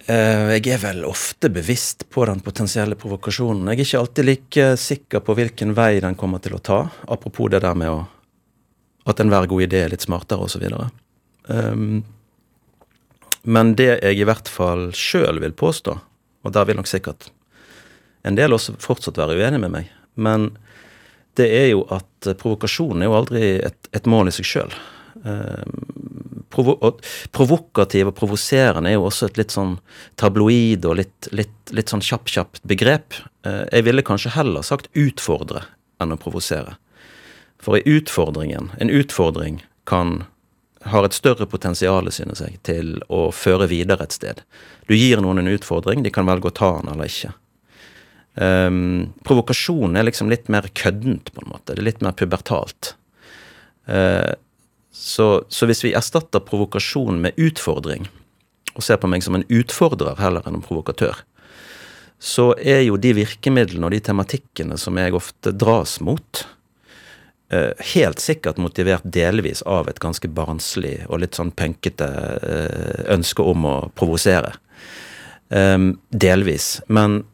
Eh, 0.07 0.59
Jeg 0.59 0.75
er 0.75 0.83
vel 0.83 1.05
ofte 1.07 1.49
bevisst 1.53 2.09
på 2.11 2.27
den 2.27 2.42
potensielle 2.45 2.99
provokasjonen. 2.99 3.68
Jeg 3.71 3.79
er 3.79 3.87
ikke 3.87 4.03
alltid 4.03 4.29
like 4.29 4.66
sikker 4.77 5.23
på 5.25 5.37
hvilken 5.38 5.77
vei 5.79 6.01
den 6.03 6.18
kommer 6.18 6.42
til 6.42 6.57
å 6.59 6.62
ta. 6.62 6.81
Apropos 7.09 7.51
det 7.51 7.62
der 7.64 7.79
med 7.79 7.90
å, 7.90 8.01
at 9.07 9.23
enhver 9.23 9.49
god 9.51 9.68
idé 9.68 9.85
er 9.85 9.95
litt 9.95 10.05
smartere 10.05 10.45
osv. 10.45 10.66
Um, 11.49 12.03
men 13.42 13.75
det 13.79 13.88
jeg 14.03 14.21
i 14.21 14.27
hvert 14.27 14.51
fall 14.51 14.90
sjøl 14.95 15.40
vil 15.42 15.55
påstå, 15.55 15.95
og 16.42 16.53
der 16.55 16.66
vil 16.68 16.79
nok 16.79 16.90
sikkert 16.90 17.31
en 18.23 18.37
del 18.38 18.55
også 18.55 18.77
fortsatt 18.79 19.18
være 19.18 19.35
uenig 19.35 19.59
med 19.64 19.73
meg, 19.75 19.88
men 20.14 20.53
det 21.40 21.49
er 21.49 21.68
jo 21.73 21.85
at 21.95 22.33
provokasjon 22.40 23.03
er 23.03 23.11
jo 23.11 23.16
aldri 23.18 23.45
et, 23.64 23.88
et 23.97 24.09
mål 24.11 24.31
i 24.31 24.35
seg 24.37 24.49
sjøl. 24.49 24.75
Provo 26.53 26.75
provokativ 27.33 28.11
og 28.11 28.16
provoserende 28.18 28.90
er 28.90 28.99
jo 28.99 29.07
også 29.09 29.31
et 29.31 29.38
litt 29.40 29.55
sånn 29.55 29.77
tabloid 30.21 30.85
og 30.88 30.99
litt, 30.99 31.29
litt, 31.33 31.55
litt 31.73 31.92
sånn 31.92 32.05
kjapp-kjapt 32.05 32.64
begrep. 32.68 33.16
Eh, 33.47 33.62
jeg 33.71 33.87
ville 33.87 34.05
kanskje 34.05 34.35
heller 34.35 34.66
sagt 34.66 34.90
utfordre 34.99 35.64
enn 36.03 36.12
å 36.12 36.21
provosere. 36.21 36.75
For 37.62 37.79
i 37.79 37.85
utfordringen, 37.87 38.73
en 38.83 38.90
utfordring 38.92 39.62
kan 39.88 40.25
har 40.85 41.07
et 41.07 41.14
større 41.14 41.47
potensial, 41.47 42.11
synes 42.12 42.42
jeg, 42.42 42.59
til 42.66 42.97
å 43.12 43.29
føre 43.35 43.68
videre 43.71 44.07
et 44.07 44.16
sted. 44.16 44.42
Du 44.88 44.97
gir 44.97 45.23
noen 45.23 45.42
en 45.42 45.53
utfordring, 45.53 46.03
de 46.03 46.11
kan 46.11 46.27
velge 46.27 46.51
å 46.51 46.57
ta 46.57 46.73
den 46.81 46.92
eller 46.92 47.11
ikke. 47.11 47.33
Um, 48.35 49.12
provokasjon 49.29 49.97
er 49.97 50.07
liksom 50.07 50.31
litt 50.33 50.49
mer 50.53 50.68
køddent, 50.73 51.33
på 51.35 51.42
en 51.42 51.51
måte. 51.53 51.75
Det 51.75 51.83
er 51.83 51.88
litt 51.90 52.05
mer 52.05 52.16
pubertalt. 52.16 52.95
Uh, 53.88 54.33
så, 54.92 55.45
så, 55.49 55.68
hvis 55.68 55.85
vi 55.85 55.92
erstatter 55.97 56.45
provokasjon 56.45 57.21
med 57.21 57.37
utfordring, 57.40 58.09
og 58.73 58.85
ser 58.85 59.01
på 59.01 59.11
meg 59.11 59.25
som 59.25 59.37
en 59.37 59.45
utfordrer 59.53 60.16
heller 60.21 60.47
enn 60.49 60.57
en 60.61 60.64
provokatør, 60.64 61.21
så 62.23 62.53
er 62.57 62.85
jo 62.87 62.97
de 63.01 63.12
virkemidlene 63.18 63.88
og 63.88 63.92
de 63.92 64.01
tematikkene 64.07 64.79
som 64.79 64.97
jeg 65.01 65.16
ofte 65.18 65.53
dras 65.53 65.99
mot, 66.01 66.45
uh, 67.53 67.73
helt 67.92 68.23
sikkert 68.23 68.62
motivert 68.62 69.05
delvis 69.05 69.61
av 69.68 69.92
et 69.92 70.01
ganske 70.01 70.31
barnslig 70.33 71.03
og 71.11 71.21
litt 71.21 71.37
sånn 71.37 71.53
punkete 71.53 72.09
uh, 72.09 73.05
ønske 73.12 73.45
om 73.45 73.68
å 73.68 73.77
provosere. 73.99 74.55
Um, 75.53 75.99
delvis. 76.09 76.79
Men 76.88 77.27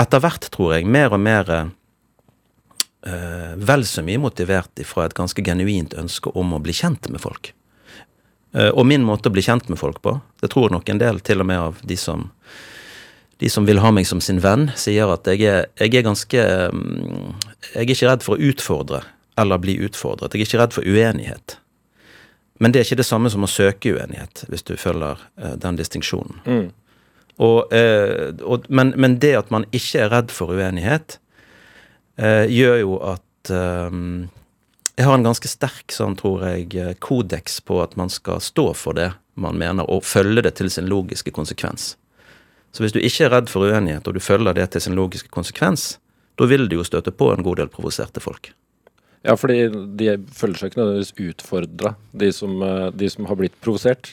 etter 0.00 0.22
hvert, 0.22 0.50
tror 0.52 0.76
jeg, 0.76 0.86
mer 0.86 1.14
og 1.14 1.20
mer 1.22 1.52
eh, 1.56 3.52
vel 3.56 3.84
så 3.88 4.04
mye 4.04 4.20
motivert 4.20 4.84
fra 4.84 5.06
et 5.06 5.16
ganske 5.16 5.42
genuint 5.44 5.96
ønske 5.96 6.32
om 6.36 6.54
å 6.56 6.62
bli 6.62 6.74
kjent 6.76 7.08
med 7.12 7.22
folk. 7.22 7.52
Eh, 8.56 8.70
og 8.70 8.86
min 8.88 9.04
måte 9.04 9.28
å 9.30 9.34
bli 9.34 9.44
kjent 9.44 9.68
med 9.72 9.80
folk 9.80 10.02
på, 10.04 10.18
det 10.40 10.52
tror 10.52 10.72
nok 10.72 10.88
en 10.88 11.02
del 11.02 11.20
til 11.24 11.42
og 11.44 11.48
med 11.48 11.60
av 11.68 11.84
de 11.84 11.98
som 12.00 12.30
de 13.38 13.50
som 13.52 13.66
vil 13.68 13.82
ha 13.84 13.90
meg 13.92 14.06
som 14.08 14.20
sin 14.24 14.38
venn, 14.40 14.70
sier 14.80 15.10
at 15.12 15.28
jeg 15.28 15.44
er, 15.44 15.66
jeg 15.76 15.92
er 15.98 16.04
ganske 16.06 16.44
um, 16.72 17.34
Jeg 17.74 17.82
er 17.82 17.92
ikke 17.92 18.08
redd 18.08 18.24
for 18.24 18.36
å 18.36 18.48
utfordre 18.48 19.02
eller 19.36 19.60
bli 19.60 19.74
utfordret. 19.84 20.32
Jeg 20.32 20.40
er 20.40 20.48
ikke 20.48 20.60
redd 20.62 20.72
for 20.72 20.88
uenighet. 20.88 21.58
Men 22.56 22.72
det 22.72 22.80
er 22.80 22.88
ikke 22.88 23.02
det 23.02 23.04
samme 23.04 23.28
som 23.28 23.44
å 23.44 23.50
søke 23.50 23.92
uenighet, 23.92 24.46
hvis 24.48 24.64
du 24.64 24.72
følger 24.80 25.20
uh, 25.20 25.52
den 25.60 25.76
distinksjonen. 25.76 26.40
Mm. 26.48 26.70
Og, 27.42 27.72
eh, 27.74 28.32
og, 28.40 28.64
men, 28.68 28.94
men, 28.96 29.18
det 29.20 29.34
at 29.36 29.52
man 29.52 29.66
ikke 29.76 30.06
er 30.06 30.12
redd 30.12 30.32
for 30.32 30.54
uenighet, 30.56 31.18
eh, 32.16 32.46
gjør 32.48 32.80
jo 32.80 32.96
at 33.12 33.52
eh, 33.52 34.00
Jeg 34.96 35.04
har 35.04 35.18
en 35.18 35.26
ganske 35.26 35.48
sterk, 35.50 35.92
sånn 35.92 36.16
tror 36.16 36.46
jeg, 36.48 36.96
kodeks 37.04 37.60
på 37.60 37.82
at 37.84 37.98
man 38.00 38.08
skal 38.08 38.40
stå 38.40 38.70
for 38.72 38.96
det 38.96 39.10
man 39.36 39.58
mener, 39.60 39.84
og 39.84 40.06
følge 40.08 40.40
det 40.46 40.54
til 40.56 40.70
sin 40.72 40.88
logiske 40.88 41.34
konsekvens. 41.36 41.98
Så 42.72 42.80
hvis 42.80 42.94
du 42.96 43.02
ikke 43.04 43.26
er 43.26 43.34
redd 43.34 43.52
for 43.52 43.68
uenighet, 43.68 44.08
og 44.08 44.16
du 44.16 44.24
følger 44.24 44.56
det 44.56 44.70
til 44.72 44.86
sin 44.86 44.96
logiske 44.96 45.28
konsekvens, 45.28 45.98
da 46.40 46.48
vil 46.48 46.64
du 46.68 46.78
jo 46.78 46.84
støte 46.84 47.12
på 47.12 47.28
en 47.32 47.44
god 47.44 47.60
del 47.60 47.68
provoserte 47.72 48.24
folk. 48.24 48.54
Ja, 49.26 49.34
fordi 49.36 49.66
de 49.98 50.14
føler 50.36 50.56
seg 50.60 50.70
ikke 50.70 50.80
nødvendigvis 50.80 51.32
utfordra, 51.32 51.94
de, 52.12 52.28
de, 53.00 53.08
som 53.12 53.28
har 53.28 53.38
blitt 53.40 53.56
provosert. 53.64 54.12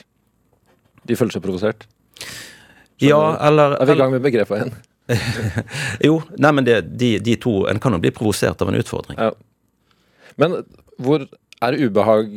De 1.06 1.16
føler 1.16 1.36
seg 1.36 1.44
provosert. 1.44 1.84
Ja, 3.02 3.20
eller 3.48 3.78
Er 3.80 3.88
vi 3.88 3.96
i 3.96 4.00
gang 4.02 4.12
med 4.14 4.22
begrepet 4.24 4.60
igjen? 4.60 4.74
jo, 6.06 6.18
nei, 6.40 6.50
men 6.56 6.64
det, 6.64 6.78
de, 6.96 7.18
de, 7.20 7.34
to 7.36 7.66
En 7.68 7.80
kan 7.82 7.92
jo 7.92 8.00
bli 8.00 8.12
provosert 8.14 8.62
av 8.64 8.70
en 8.70 8.78
utfordring. 8.78 9.18
Ja. 9.20 9.32
Men 10.40 10.62
hvor 11.02 11.26
er 11.64 11.76
ubehag 11.76 12.32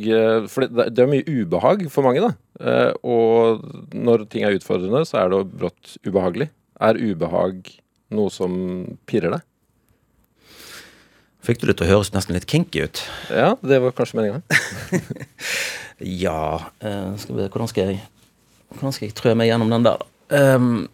For 0.52 0.66
det, 0.66 0.90
det 0.96 1.04
er 1.04 1.10
mye 1.10 1.24
ubehag 1.24 1.86
for 1.92 2.06
mange, 2.06 2.26
da. 2.26 2.32
Eh, 2.58 2.92
og 3.06 3.64
når 3.94 4.26
ting 4.32 4.44
er 4.44 4.56
utfordrende, 4.56 5.04
så 5.08 5.22
er 5.22 5.32
det 5.32 5.42
brått 5.52 5.96
ubehagelig. 6.06 6.50
Er 6.80 6.98
ubehag 6.98 7.70
noe 8.14 8.32
som 8.32 8.52
pirrer 9.08 9.36
deg? 9.36 9.46
Fikk 11.48 11.62
du 11.62 11.68
det 11.70 11.78
til 11.78 11.86
å 11.86 11.92
høres 11.94 12.12
nesten 12.12 12.36
litt 12.36 12.48
kinky 12.50 12.84
ut? 12.84 13.02
Ja, 13.32 13.54
det 13.64 13.80
var 13.84 13.94
kanskje 13.96 14.18
meninga. 14.18 14.42
ja 16.24 16.40
uh, 16.84 17.12
skal 17.18 17.34
vi, 17.34 17.46
Hvordan 17.48 17.70
skal 17.70 17.88
jeg 17.88 18.02
Hvordan 18.74 18.92
skal 18.94 19.08
jeg 19.08 19.16
trø 19.18 19.32
meg 19.38 19.48
gjennom 19.48 19.72
den 19.72 19.86
der, 19.86 20.02
da? 20.02 20.17
Um, 20.28 20.88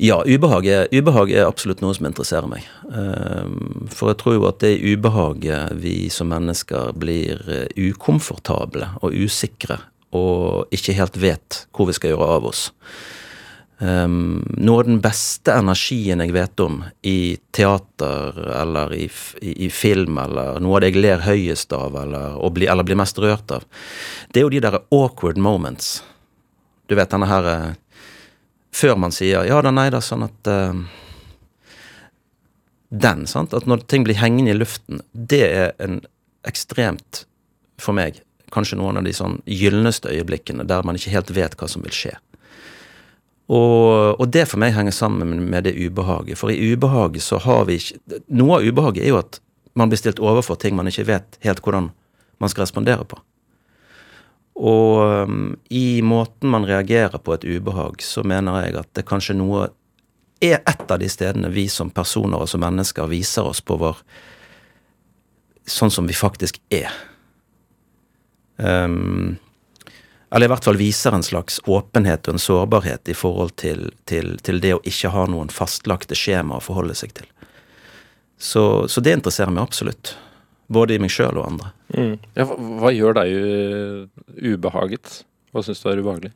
ja, 0.00 0.22
ubehag 0.24 0.66
er, 0.66 0.86
ubehag 0.92 1.32
er, 1.34 1.44
absolutt 1.44 1.82
noe 1.84 1.92
som 1.96 2.06
interesserer 2.08 2.48
meg. 2.48 2.64
Um, 2.88 3.88
for 3.92 4.12
jeg 4.12 4.20
tror 4.22 4.38
jo 4.38 4.46
at 4.48 4.62
det 4.64 4.78
ubehaget 4.80 5.74
vi 5.82 5.94
som 6.12 6.30
mennesker 6.32 6.94
blir 6.96 7.42
uh, 7.44 7.66
ukomfortable 7.76 8.88
og 9.04 9.12
usikre 9.12 9.76
og 10.16 10.72
ikke 10.74 10.96
helt 10.96 11.18
vet 11.20 11.64
hvor 11.76 11.90
vi 11.90 11.94
skal 11.98 12.14
gjøre 12.14 12.30
av 12.36 12.48
oss. 12.48 12.70
Um, 13.80 14.42
noe 14.60 14.82
av 14.82 14.88
den 14.90 14.98
beste 15.00 15.54
energien 15.56 16.20
jeg 16.20 16.34
vet 16.36 16.60
om 16.60 16.82
i 17.06 17.38
teater 17.56 18.36
eller 18.60 18.92
i, 18.92 19.06
i, 19.40 19.54
i 19.66 19.70
film, 19.72 20.18
eller 20.20 20.60
noe 20.60 20.76
av 20.76 20.84
det 20.84 20.90
jeg 20.90 21.00
ler 21.00 21.22
høyest 21.24 21.72
av 21.76 21.96
eller, 21.96 22.40
bli, 22.52 22.68
eller 22.68 22.84
blir 22.84 22.98
mest 23.00 23.20
rørt 23.20 23.52
av, 23.56 23.64
det 24.28 24.42
er 24.42 24.48
jo 24.48 24.52
de 24.52 24.64
der 24.64 24.80
awkward 24.92 25.40
moments. 25.40 25.98
Du 26.88 26.96
vet 26.98 27.12
denne 27.12 27.28
her 27.30 27.48
uh, 27.48 27.70
før 28.74 28.96
man 29.00 29.14
sier 29.14 29.46
ja 29.48 29.60
da, 29.62 29.72
nei 29.74 29.88
da, 29.92 30.00
sånn 30.04 30.26
at 30.28 30.50
uh, 30.50 30.74
Den, 32.90 33.26
sant. 33.30 33.54
At 33.54 33.68
når 33.70 33.84
ting 33.86 34.02
blir 34.02 34.18
hengende 34.18 34.50
i 34.50 34.56
luften, 34.58 34.98
det 35.12 35.44
er 35.46 35.68
en 35.78 36.00
ekstremt, 36.48 37.24
for 37.78 37.94
meg, 37.94 38.18
kanskje 38.50 38.80
noen 38.80 38.98
av 38.98 39.06
de 39.06 39.12
sånn 39.14 39.38
gylneste 39.46 40.10
øyeblikkene 40.10 40.66
der 40.66 40.82
man 40.82 40.98
ikke 40.98 41.12
helt 41.14 41.30
vet 41.36 41.54
hva 41.54 41.68
som 41.70 41.84
vil 41.86 41.94
skje. 41.94 42.16
Og, 43.50 44.18
og, 44.20 44.26
det 44.30 44.44
for 44.46 44.62
meg 44.62 44.74
henger 44.76 44.94
sammen 44.94 45.38
med 45.50 45.66
det 45.66 45.74
ubehaget. 45.74 46.38
For 46.38 46.52
i 46.52 46.72
ubehaget 46.72 47.24
så 47.24 47.40
har 47.42 47.64
vi 47.66 47.80
ikke 47.80 48.20
Noe 48.38 48.60
av 48.60 48.66
ubehaget 48.66 49.02
er 49.02 49.10
jo 49.10 49.18
at 49.22 49.40
man 49.78 49.90
blir 49.90 49.98
stilt 49.98 50.22
overfor 50.22 50.58
ting 50.60 50.76
man 50.78 50.90
ikke 50.90 51.08
vet 51.08 51.38
helt 51.46 51.62
hvordan 51.64 51.90
man 52.40 52.52
skal 52.52 52.66
respondere 52.66 53.06
på. 53.06 53.18
Og 54.60 55.26
um, 55.28 55.44
i 55.72 56.02
måten 56.04 56.50
man 56.52 56.66
reagerer 56.68 57.18
på 57.18 57.34
et 57.34 57.46
ubehag, 57.48 58.02
så 58.04 58.24
mener 58.26 58.66
jeg 58.66 58.76
at 58.82 58.90
det 58.98 59.06
kanskje 59.08 59.38
noe 59.38 59.70
er 60.40 60.60
et 60.68 60.84
av 60.90 61.00
de 61.00 61.08
stedene 61.08 61.52
vi 61.52 61.66
som 61.72 61.92
personer 61.92 62.40
og 62.40 62.48
som 62.48 62.60
mennesker 62.64 63.08
viser 63.08 63.48
oss 63.48 63.64
på 63.64 63.78
vår 63.80 64.04
Sånn 65.70 65.92
som 65.92 66.06
vi 66.08 66.14
faktisk 66.16 66.56
er. 66.72 66.88
Um, 68.56 69.36
eller 70.30 70.48
i 70.48 70.50
hvert 70.50 70.64
fall 70.66 70.78
viser 70.80 71.14
en 71.14 71.22
slags 71.22 71.60
åpenhet 71.68 72.26
og 72.26 72.34
en 72.34 72.42
sårbarhet 72.42 73.10
i 73.12 73.14
forhold 73.14 73.54
til, 73.60 73.84
til, 74.10 74.32
til 74.42 74.58
det 74.64 74.72
å 74.74 74.80
ikke 74.82 75.12
ha 75.14 75.28
noen 75.30 75.52
fastlagte 75.52 76.18
skjema 76.18 76.58
å 76.58 76.64
forholde 76.64 76.96
seg 76.98 77.14
til. 77.20 77.28
Så, 78.40 78.64
så 78.90 79.04
det 79.04 79.14
interesserer 79.18 79.52
meg 79.54 79.68
absolutt. 79.68 80.16
Både 80.70 80.94
i 80.94 81.00
meg 81.02 81.10
sjøl 81.10 81.40
og 81.40 81.48
andre. 81.48 81.72
Mm. 81.96 82.12
Ja, 82.36 82.46
hva, 82.46 82.56
hva, 82.82 82.92
gjør 82.94 83.16
deg 83.18 83.32
ubehaget? 84.38 85.22
Hva 85.50 85.64
syns 85.66 85.82
du 85.82 85.88
er 85.90 86.02
ubehagelig? 86.02 86.30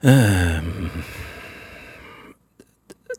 Um, 0.00 0.88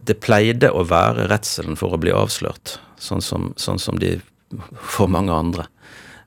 det 0.01 0.17
pleide 0.23 0.71
å 0.73 0.81
være 0.89 1.27
redselen 1.29 1.77
for 1.77 1.93
å 1.93 1.99
bli 2.01 2.13
avslørt, 2.15 2.79
sånn 2.97 3.21
som, 3.21 3.51
sånn 3.61 3.81
som 3.81 3.99
de 4.01 4.15
for 4.81 5.11
mange 5.11 5.35
andre. 5.35 5.67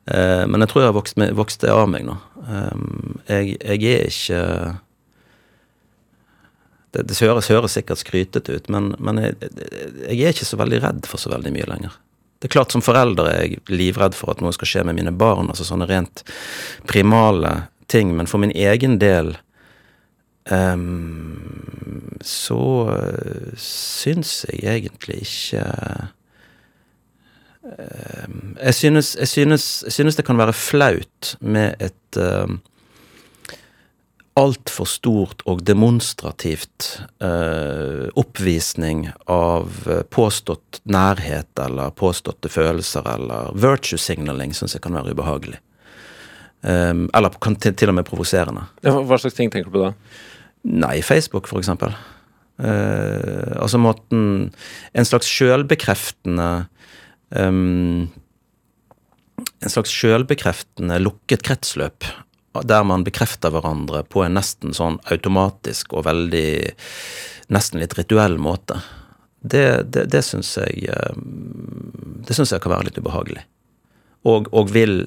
Uh, 0.07 0.45
men 0.47 0.62
jeg 0.62 0.71
tror 0.71 0.85
jeg 0.85 0.93
har 0.93 0.99
vokst, 0.99 1.21
vokst 1.35 1.65
det 1.65 1.75
av 1.75 1.89
meg 1.91 2.07
nå. 2.07 2.15
Um, 2.47 3.19
jeg, 3.27 3.57
jeg, 3.59 3.83
er 3.91 4.07
ikke 4.12 4.41
Det, 6.95 7.03
det 7.11 7.18
høres, 7.18 7.51
høres, 7.51 7.74
sikkert 7.74 8.01
skrytete 8.01 8.55
ut, 8.55 8.70
men, 8.70 8.92
men 9.03 9.18
jeg, 9.22 9.36
jeg, 10.07 10.18
er 10.20 10.34
ikke 10.34 10.47
så 10.47 10.59
veldig 10.61 10.82
redd 10.84 11.09
for 11.11 11.18
så 11.18 11.32
veldig 11.32 11.51
mye 11.55 11.68
lenger. 11.70 11.97
Det 12.38 12.51
er 12.51 12.55
klart 12.59 12.74
Som 12.74 12.84
forelder 12.84 13.30
er 13.30 13.38
jeg 13.40 13.62
livredd 13.72 14.14
for 14.14 14.30
at 14.30 14.42
noe 14.45 14.53
skal 14.55 14.68
skje 14.68 14.84
med 14.86 14.99
mine 14.99 15.14
barn, 15.16 15.49
altså 15.51 15.66
sånne 15.66 15.88
rent 15.90 16.22
primale 16.86 17.55
ting. 17.90 18.12
Men 18.16 18.28
for 18.30 18.42
min 18.42 18.53
egen 18.55 18.99
del 19.03 19.32
um, 20.51 22.18
så 22.24 22.61
uh, 22.90 23.55
syns 23.61 24.45
jeg 24.51 24.61
egentlig 24.68 25.22
ikke 25.24 25.64
um, 27.64 28.38
jeg, 28.61 28.74
synes, 28.74 29.14
jeg, 29.18 29.28
synes, 29.28 29.66
jeg, 29.86 29.97
synes, 29.99 30.20
det 30.20 30.26
kan 30.28 30.38
være 30.38 30.57
flaut 30.57 31.34
med 31.40 31.80
et 31.80 32.20
um, 32.20 32.61
altfor 34.35 34.89
stort 34.91 35.45
og 35.47 35.62
demonstrativt 35.66 36.89
eh, 37.22 38.09
oppvisning 38.18 39.07
av 39.30 39.85
påstått 40.11 40.80
nærhet 40.91 41.62
eller 41.62 41.95
påståtte 41.95 42.51
følelser 42.51 43.07
eller 43.14 43.55
virtue 43.55 44.01
signaling 44.01 44.55
syns 44.57 44.74
jeg 44.74 44.82
kan 44.85 44.99
være 44.99 45.14
ubehagelig. 45.14 45.61
Eh, 46.66 46.95
eller 47.14 47.39
kan 47.39 47.57
til, 47.62 47.93
og 47.93 47.99
med 48.01 48.09
provoserende. 48.09 48.66
Hva 48.82 49.20
slags 49.20 49.39
ting 49.39 49.55
tenker 49.55 49.70
du 49.70 49.78
på 49.78 49.87
da? 49.87 49.95
Nei, 50.64 50.99
Facebook, 51.05 51.47
for 51.51 51.61
eksempel. 51.61 51.95
Uh, 52.55 53.51
altså 53.59 53.80
måten 53.82 54.53
En 54.95 55.07
slags 55.09 55.26
sjølbekreftende 55.26 56.68
um, 57.35 58.05
En 59.35 59.72
slags 59.72 59.91
sjølbekreftende 59.91 61.01
lukket 61.03 61.43
kretsløp 61.43 62.07
der 62.62 62.84
man 62.86 63.05
bekrefter 63.07 63.50
hverandre 63.50 64.05
på 64.07 64.22
en 64.22 64.36
nesten 64.38 64.74
sånn 64.76 65.00
automatisk 65.11 65.96
og 65.96 66.07
veldig 66.11 66.48
Nesten 67.52 67.76
litt 67.76 67.92
rituell 67.92 68.38
måte. 68.40 68.78
Det, 69.44 69.82
det, 69.92 70.07
det 70.09 70.22
syns 70.24 70.55
jeg 70.57 70.86
Det 72.24 72.32
syns 72.32 72.55
jeg 72.55 72.62
kan 72.64 72.72
være 72.72 72.86
litt 72.88 72.96
ubehagelig. 72.96 73.42
Og, 74.24 74.48
og 74.57 74.72
vil 74.72 75.02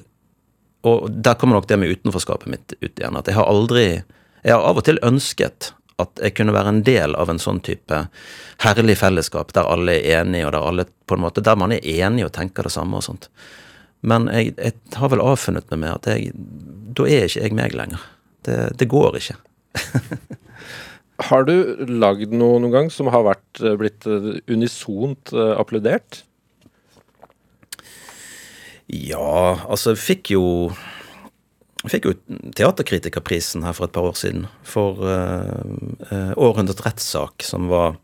og 0.86 1.08
der 1.10 1.34
kommer 1.34 1.58
nok 1.58 1.66
det 1.66 1.80
med 1.82 1.90
utenforskapet 1.90 2.46
mitt 2.52 2.76
ut 2.78 2.92
igjen. 3.00 3.16
At 3.18 3.26
jeg 3.26 3.34
har 3.34 3.50
aldri 3.50 3.88
Jeg 4.44 4.54
har 4.54 4.62
av 4.62 4.78
og 4.78 4.84
til 4.86 5.00
ønsket 5.02 5.72
at 5.98 6.20
jeg 6.22 6.36
kunne 6.38 6.54
være 6.54 6.70
en 6.70 6.84
del 6.86 7.16
av 7.18 7.30
en 7.30 7.40
sånn 7.42 7.58
type 7.66 7.96
herlig 8.62 8.94
fellesskap 9.00 9.50
der 9.56 9.66
alle 9.66 9.96
er 9.98 10.20
enige, 10.20 10.46
og 10.46 10.52
der 10.54 10.66
alle 10.68 10.84
på 11.10 11.16
en 11.16 11.24
måte, 11.24 11.42
der 11.42 11.58
man 11.58 11.74
er 11.74 11.82
enig 11.82 12.22
og 12.22 12.30
tenker 12.36 12.62
det 12.68 12.70
samme 12.70 13.00
og 13.00 13.02
sånt. 13.02 13.26
Men 14.00 14.28
jeg, 14.30 14.54
jeg 14.58 14.76
har 14.98 15.10
vel 15.12 15.22
avfunnet 15.24 15.68
meg 15.72 15.82
med 15.82 15.96
at 15.96 16.10
jeg, 16.12 16.32
da 16.94 17.06
er 17.08 17.26
ikke 17.26 17.44
jeg 17.44 17.56
meg 17.58 17.76
lenger. 17.78 18.04
Det, 18.46 18.58
det 18.78 18.88
går 18.90 19.18
ikke. 19.18 19.38
har 21.28 21.48
du 21.48 21.54
lagd 21.90 22.34
noe 22.34 22.62
noen 22.62 22.74
gang 22.74 22.92
som 22.94 23.10
har 23.12 23.26
vært, 23.26 23.62
blitt 23.80 24.06
unisont 24.06 25.34
eh, 25.34 25.54
applaudert? 25.58 26.22
Ja, 28.88 29.58
altså 29.68 29.92
jeg 29.92 30.00
fikk 30.00 30.30
jo 30.32 30.44
jeg 31.84 31.92
fikk 31.92 32.08
jo 32.08 32.14
Teaterkritikerprisen 32.56 33.62
her 33.66 33.74
for 33.76 33.86
et 33.86 33.94
par 33.94 34.08
år 34.08 34.16
siden 34.18 34.48
for 34.66 34.98
uh, 35.04 36.32
Århundrets 36.34 36.82
rettssak, 36.82 37.44
som 37.46 37.68
var 37.70 37.98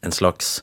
en 0.00 0.12
slags 0.12 0.62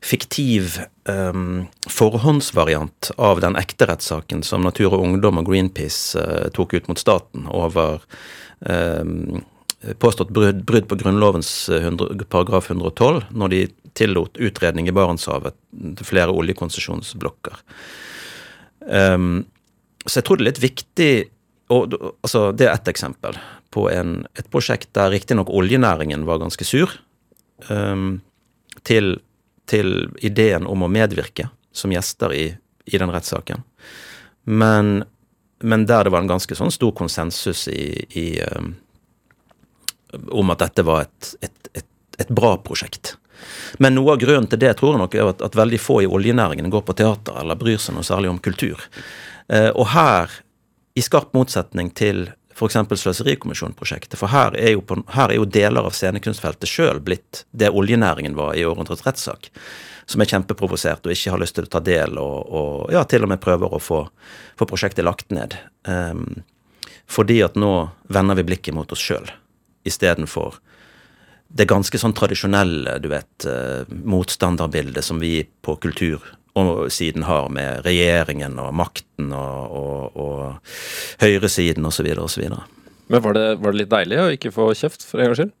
fiktiv 0.00 0.78
um, 1.04 1.66
forhåndsvariant 1.90 3.10
av 3.16 3.42
den 3.44 3.56
ekte 3.60 3.88
rettssaken 3.90 4.42
som 4.46 4.64
Natur 4.64 4.94
og 4.94 5.04
Ungdom 5.04 5.40
og 5.40 5.50
Greenpeace 5.50 6.16
uh, 6.20 6.48
tok 6.56 6.74
ut 6.78 6.88
mot 6.88 7.00
staten 7.00 7.48
over 7.52 8.00
um, 8.64 9.42
påstått 10.00 10.32
brudd, 10.34 10.64
brudd 10.66 10.88
på 10.88 10.98
Grunnlovens 10.98 11.68
100, 11.68 12.24
paragraf 12.32 12.70
112, 12.70 13.28
når 13.30 13.52
de 13.52 13.60
tillot 13.98 14.40
utredning 14.40 14.88
i 14.88 14.94
Barentshavet 14.94 15.56
til 15.98 16.08
flere 16.08 16.34
oljekonsesjonsblokker. 16.34 17.60
Um, 18.88 19.44
så 20.06 20.20
jeg 20.20 20.26
tror 20.26 20.38
det 20.38 20.46
er 20.46 20.50
litt 20.52 20.62
viktig 20.64 21.12
og, 21.68 21.92
altså, 22.24 22.46
Det 22.56 22.64
er 22.64 22.72
ett 22.72 22.88
eksempel 22.88 23.36
på 23.74 23.90
en, 23.92 24.22
et 24.40 24.46
prosjekt 24.48 24.88
der 24.96 25.10
riktignok 25.12 25.50
oljenæringen 25.52 26.22
var 26.24 26.40
ganske 26.40 26.64
sur 26.64 26.94
um, 27.68 28.22
til, 28.82 29.18
til, 29.66 30.08
ideen 30.24 30.66
om 30.66 30.82
å 30.82 30.90
medvirke 30.92 31.48
som 31.72 31.92
gjester 31.92 32.34
i, 32.34 32.46
i 32.84 32.98
den 32.98 33.12
rettssaken. 33.12 33.62
Men, 34.44 35.04
men, 35.60 35.86
der 35.86 36.04
det 36.04 36.14
var 36.14 36.24
en 36.24 36.30
ganske 36.30 36.56
sånn 36.56 36.72
stor 36.72 36.94
konsensus 36.96 37.66
i, 37.68 37.92
i 38.16 38.26
um, 38.42 38.74
om 40.32 40.50
at 40.54 40.64
dette 40.64 40.84
var 40.88 41.06
et, 41.06 41.34
et, 41.44 41.70
et, 41.82 41.88
et 42.18 42.30
bra 42.32 42.56
prosjekt. 42.64 43.16
Men 43.78 43.94
noe 43.94 44.16
av 44.16 44.22
grunnen 44.22 44.48
til 44.50 44.60
det 44.62 44.72
tror 44.78 44.96
jeg 44.96 45.02
nok 45.04 45.14
er 45.14 45.30
at, 45.30 45.44
at 45.46 45.58
veldig 45.58 45.78
få 45.78 46.00
i 46.02 46.10
oljenæringen 46.10 46.72
går 46.72 46.82
på 46.86 46.96
teater 46.98 47.38
eller 47.38 47.58
bryr 47.60 47.78
seg 47.82 47.94
noe 47.98 48.06
særlig 48.06 48.32
om 48.32 48.40
kultur. 48.42 48.80
Uh, 49.52 49.70
og 49.74 49.90
her, 49.92 50.32
i 50.98 51.04
skarp 51.04 51.36
motsetning 51.36 51.92
til 51.94 52.26
f.eks. 52.58 53.00
Sløserikommisjonprosjektet, 53.02 54.18
for 54.18 54.32
her 54.32 54.56
er, 54.58 54.76
på, 54.82 54.98
her 55.14 55.30
er, 55.30 55.38
jo 55.38 55.46
deler 55.48 55.86
av 55.86 55.94
scenekunstfeltet 55.94 56.70
sjøl 56.70 57.00
blitt 57.04 57.44
det 57.50 57.70
oljenæringen 57.70 58.36
var 58.38 58.56
i 58.58 58.66
århundrets 58.66 59.06
rettssak. 59.06 59.50
Som 60.08 60.24
er 60.24 60.30
kjempeprovosert 60.30 61.06
og 61.06 61.14
ikke 61.14 61.34
har 61.34 61.42
lyst 61.42 61.58
til 61.58 61.68
å 61.68 61.72
ta 61.72 61.82
del, 61.84 62.18
og, 62.18 62.38
og 62.48 62.94
ja, 62.94 63.04
til 63.08 63.26
og 63.26 63.32
med 63.32 63.42
prøver 63.44 63.76
å 63.76 63.82
få, 63.82 64.04
få 64.58 64.68
prosjektet 64.68 65.06
lagt 65.06 65.30
ned. 65.34 65.56
Um, 65.86 66.40
fordi 67.08 67.42
at 67.44 67.56
nå 67.60 67.72
vender 68.12 68.38
vi 68.40 68.48
blikket 68.50 68.76
mot 68.76 68.90
oss 68.92 69.04
sjøl 69.04 69.28
istedenfor 69.88 70.58
det 71.48 71.64
ganske 71.68 71.98
sånn 72.00 72.12
tradisjonelle, 72.16 72.98
du 73.00 73.08
vet, 73.08 73.46
eh, 73.48 73.88
motstanderbildet 73.88 75.04
som 75.04 75.20
vi 75.20 75.46
på 75.64 75.76
kultur 75.80 76.20
og 76.58 76.92
siden 76.92 77.24
har 77.28 77.48
med 77.54 77.84
regjeringen 77.86 78.58
og 78.62 78.74
makten 78.76 79.32
og, 79.36 79.78
og, 79.78 80.18
og 80.18 81.22
høyresiden 81.22 81.86
osv. 81.88 82.10
osv. 82.18 82.44
Men 83.08 83.24
var 83.24 83.36
det, 83.36 83.46
var 83.62 83.72
det 83.72 83.82
litt 83.82 83.94
deilig 83.94 84.20
å 84.20 84.28
ikke 84.34 84.52
få 84.54 84.72
kjeft, 84.76 85.06
for 85.06 85.20
en 85.20 85.30
gangs 85.30 85.42
skyld? 85.42 85.54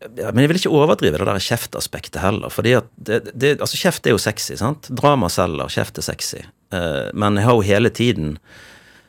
Ja, 0.00 0.30
men 0.32 0.40
jeg 0.42 0.50
vil 0.50 0.58
ikke 0.62 0.72
overdrive 0.72 1.18
det 1.20 1.28
der 1.28 1.42
kjeftaspektet 1.44 2.22
heller. 2.22 2.48
fordi 2.48 2.72
at 2.78 2.88
det, 2.96 3.20
det, 3.34 3.58
altså 3.60 3.76
Kjeft 3.76 4.06
er 4.06 4.14
jo 4.14 4.22
sexy. 4.22 4.56
sant? 4.56 4.88
Drama 4.88 5.28
selger, 5.28 5.68
kjeft 5.68 6.00
er 6.00 6.06
sexy. 6.06 6.40
Uh, 6.72 7.12
men 7.12 7.36
jeg 7.36 7.44
har 7.44 7.58
jo 7.58 7.66
hele 7.68 7.90
tiden, 7.92 8.38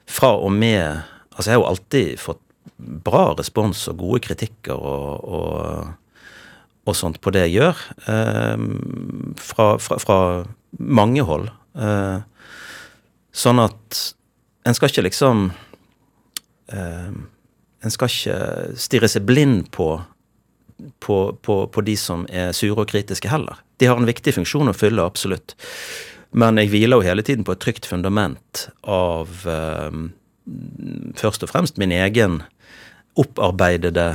fra 0.09 0.35
og 0.35 0.51
med 0.51 1.07
Altså, 1.31 1.47
jeg 1.47 1.55
har 1.55 1.61
jo 1.61 1.69
alltid 1.71 2.19
fått 2.19 2.41
bra 3.05 3.21
respons 3.37 3.85
og 3.87 4.01
gode 4.01 4.19
kritikker 4.25 4.75
og, 4.75 5.23
og, 5.23 5.93
og 6.87 6.97
sånt 6.97 7.19
på 7.21 7.33
det 7.33 7.45
jeg 7.47 7.59
gjør. 7.59 7.81
Eh, 8.09 8.63
fra, 9.41 9.67
fra, 9.81 9.99
fra, 10.01 10.19
mange 10.79 11.23
hold. 11.27 11.49
Eh, 11.75 12.21
sånn 13.31 13.61
at 13.61 13.99
en 14.67 14.77
skal 14.77 14.91
ikke 14.91 15.05
liksom 15.07 15.49
eh, 16.71 17.11
En 17.81 17.89
skal 17.89 18.11
ikke 18.11 18.77
stirre 18.77 19.07
seg 19.09 19.23
blind 19.25 19.71
på, 19.73 19.95
på, 21.01 21.15
på, 21.41 21.55
på 21.73 21.81
de 21.81 21.95
som 21.97 22.27
er 22.29 22.51
sure 22.53 22.83
og 22.83 22.91
kritiske 22.91 23.31
heller. 23.31 23.57
De 23.81 23.87
har 23.89 23.97
en 23.97 24.05
viktig 24.05 24.35
funksjon 24.35 24.69
å 24.69 24.75
fylle, 24.77 25.01
absolutt. 25.01 25.55
Men 26.37 26.59
jeg 26.61 26.69
hviler 26.69 27.01
jo 27.01 27.07
hele 27.07 27.25
tiden 27.25 27.47
på 27.47 27.55
et 27.55 27.63
trygt 27.63 27.89
fundament 27.89 28.67
av 28.85 29.47
eh, 29.49 29.97
først 31.17 31.47
og 31.47 31.49
fremst 31.49 31.81
min 31.81 31.93
egen 31.95 32.43
opparbeidede 33.19 34.13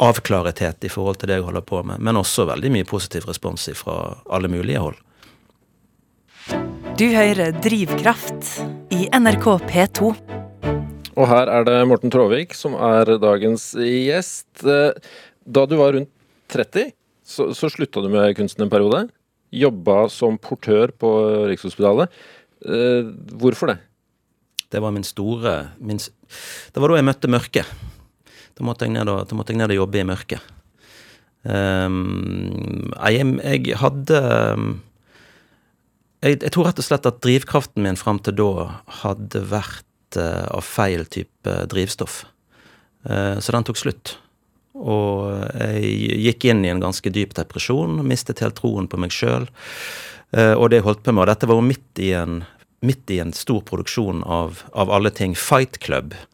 avklarethet 0.00 0.86
i 0.86 0.90
forhold 0.92 1.18
til 1.20 1.28
det 1.28 1.36
jeg 1.38 1.46
holder 1.46 1.64
på 1.66 1.82
med, 1.84 2.00
men 2.00 2.16
også 2.16 2.46
veldig 2.48 2.70
mye 2.72 2.86
positiv 2.88 3.26
respons 3.28 3.68
fra 3.76 3.96
alle 4.32 4.48
mulige 4.48 4.80
hold. 4.80 4.96
Du 6.94 7.06
hører 7.10 7.56
Drivkraft 7.64 8.50
i 8.94 9.08
NRK 9.10 9.46
P2. 9.66 10.12
Og 11.14 11.26
her 11.30 11.50
er 11.50 11.66
det 11.66 11.78
Morten 11.90 12.12
Tråvik 12.12 12.54
som 12.58 12.76
er 12.78 13.16
dagens 13.22 13.72
gjest. 13.78 14.62
Da 14.64 15.64
du 15.66 15.74
var 15.78 15.96
rundt 15.96 16.10
30, 16.54 16.92
så, 17.24 17.48
så 17.56 17.70
slutta 17.72 18.02
du 18.04 18.10
med 18.12 18.36
kunsten 18.38 18.66
en 18.66 18.72
periode. 18.72 19.06
Jobba 19.54 20.04
som 20.12 20.38
portør 20.38 20.92
på 20.98 21.10
Rikshospitalet. 21.50 22.12
Eh, 22.64 23.10
hvorfor 23.38 23.72
det? 23.72 23.78
Det 24.70 24.82
var 24.82 24.94
min 24.94 25.06
store 25.06 25.54
min, 25.78 25.98
Det 25.98 26.82
var 26.82 26.90
da 26.90 26.98
jeg 26.98 27.06
møtte 27.06 27.30
mørket. 27.30 27.74
Da 28.54 28.66
måtte 28.66 28.86
jeg 28.86 28.94
ned 28.94 29.10
og, 29.10 29.30
jeg 29.30 29.58
ned 29.58 29.74
og 29.74 29.80
jobbe 29.82 30.00
i 30.00 30.06
mørket. 30.06 30.52
Um, 31.44 32.92
jeg, 33.04 33.26
jeg, 33.44 33.74
hadde 33.76 34.20
jeg, 36.24 36.38
jeg, 36.38 36.52
tror 36.54 36.70
rett 36.70 36.80
og 36.80 36.86
slett 36.86 37.08
at 37.10 37.20
drivkraften 37.24 37.84
min 37.84 38.00
fram 38.00 38.22
til 38.24 38.38
da 38.38 38.68
hadde 39.02 39.42
vært 39.50 40.20
uh, 40.20 40.46
av 40.54 40.64
feil 40.64 41.04
type 41.12 41.58
drivstoff. 41.72 42.22
Uh, 43.04 43.36
så 43.42 43.56
den 43.56 43.68
tok 43.68 43.80
slutt. 43.82 44.16
Og 44.74 45.28
jeg 45.60 46.24
gikk 46.24 46.48
inn 46.50 46.64
i 46.64 46.72
en 46.72 46.82
ganske 46.82 47.12
dyp 47.14 47.36
depresjon, 47.36 48.00
mistet 48.06 48.40
helt 48.42 48.56
troen 48.58 48.88
på 48.90 48.98
meg 48.98 49.12
sjøl. 49.14 49.46
Uh, 50.34 50.54
og 50.56 50.70
det 50.72 50.82
holdt 50.86 51.04
på 51.04 51.12
med, 51.12 51.26
og 51.26 51.30
dette 51.30 51.50
var 51.50 51.60
jo 51.60 51.68
midt 51.68 52.02
i 52.02 52.14
en 52.16 52.42
midt 52.84 53.10
i 53.10 53.18
en 53.18 53.32
stor 53.32 53.62
produksjon 53.64 54.22
av, 54.24 54.62
av 54.72 54.92
alle 54.92 55.10
ting 55.14 55.34
Fight 55.38 55.78
Club 55.84 56.14
eh, 56.14 56.24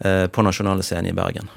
på 0.00 0.42
Nasjonale 0.42 0.84
Scene 0.86 1.10
i 1.10 1.16
Bergen. 1.16 1.50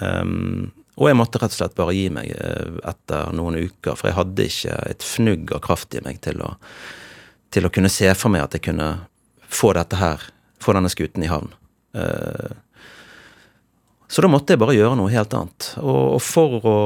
Um, 0.00 0.70
Og 1.00 1.08
jeg 1.08 1.16
måtte 1.16 1.40
rett 1.40 1.54
og 1.54 1.56
slett 1.56 1.76
bare 1.78 1.94
gi 1.96 2.08
meg 2.12 2.28
eh, 2.36 2.74
etter 2.90 3.32
noen 3.36 3.56
uker, 3.56 3.96
for 3.96 4.10
jeg 4.10 4.18
hadde 4.18 4.48
ikke 4.48 4.74
et 4.90 5.06
fnugg 5.06 5.54
av 5.56 5.62
kraft 5.64 5.96
i 5.96 6.02
meg 6.04 6.20
til 6.24 6.42
å, 6.44 6.52
til 7.52 7.64
å 7.64 7.72
kunne 7.72 7.90
se 7.92 8.10
for 8.18 8.32
meg 8.32 8.44
at 8.44 8.58
jeg 8.58 8.66
kunne 8.68 8.90
få 9.52 9.72
dette 9.78 9.96
her, 10.00 10.20
få 10.60 10.76
denne 10.76 10.92
skuten 10.92 11.24
i 11.24 11.30
havn. 11.32 11.48
Eh, 11.96 12.52
så 14.12 14.20
da 14.20 14.28
måtte 14.28 14.52
jeg 14.52 14.60
bare 14.60 14.76
gjøre 14.76 14.98
noe 15.00 15.12
helt 15.14 15.32
annet. 15.36 15.70
Og 15.80 16.20
for 16.20 16.68
å 16.68 16.76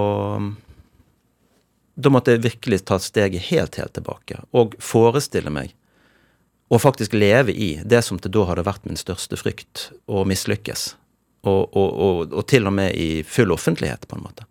Da 1.97 2.11
måtte 2.13 2.35
jeg 2.35 2.45
virkelig 2.45 2.85
ta 2.85 2.99
steget 3.01 3.49
helt, 3.49 3.79
helt 3.81 3.95
tilbake 3.97 4.43
og 4.53 4.75
forestille 4.85 5.49
meg 5.51 5.73
og 6.69 6.83
faktisk 6.83 7.15
leve 7.15 7.55
i 7.55 7.69
det 7.85 8.03
som 8.03 8.19
til 8.19 8.33
da 8.35 8.47
hadde 8.49 8.67
vært 8.67 8.87
min 8.89 8.99
største 8.99 9.39
frykt, 9.39 9.91
å 10.11 10.25
mislykkes. 10.27 10.95
Og, 11.47 11.63
og, 11.79 11.91
og, 11.95 12.33
og, 12.33 12.43
til 12.51 12.67
og 12.67 12.75
med 12.75 12.97
i 12.99 13.23
full 13.23 13.55
offentlighet, 13.55 14.09
på 14.11 14.19
en 14.19 14.25
måte. 14.25 14.47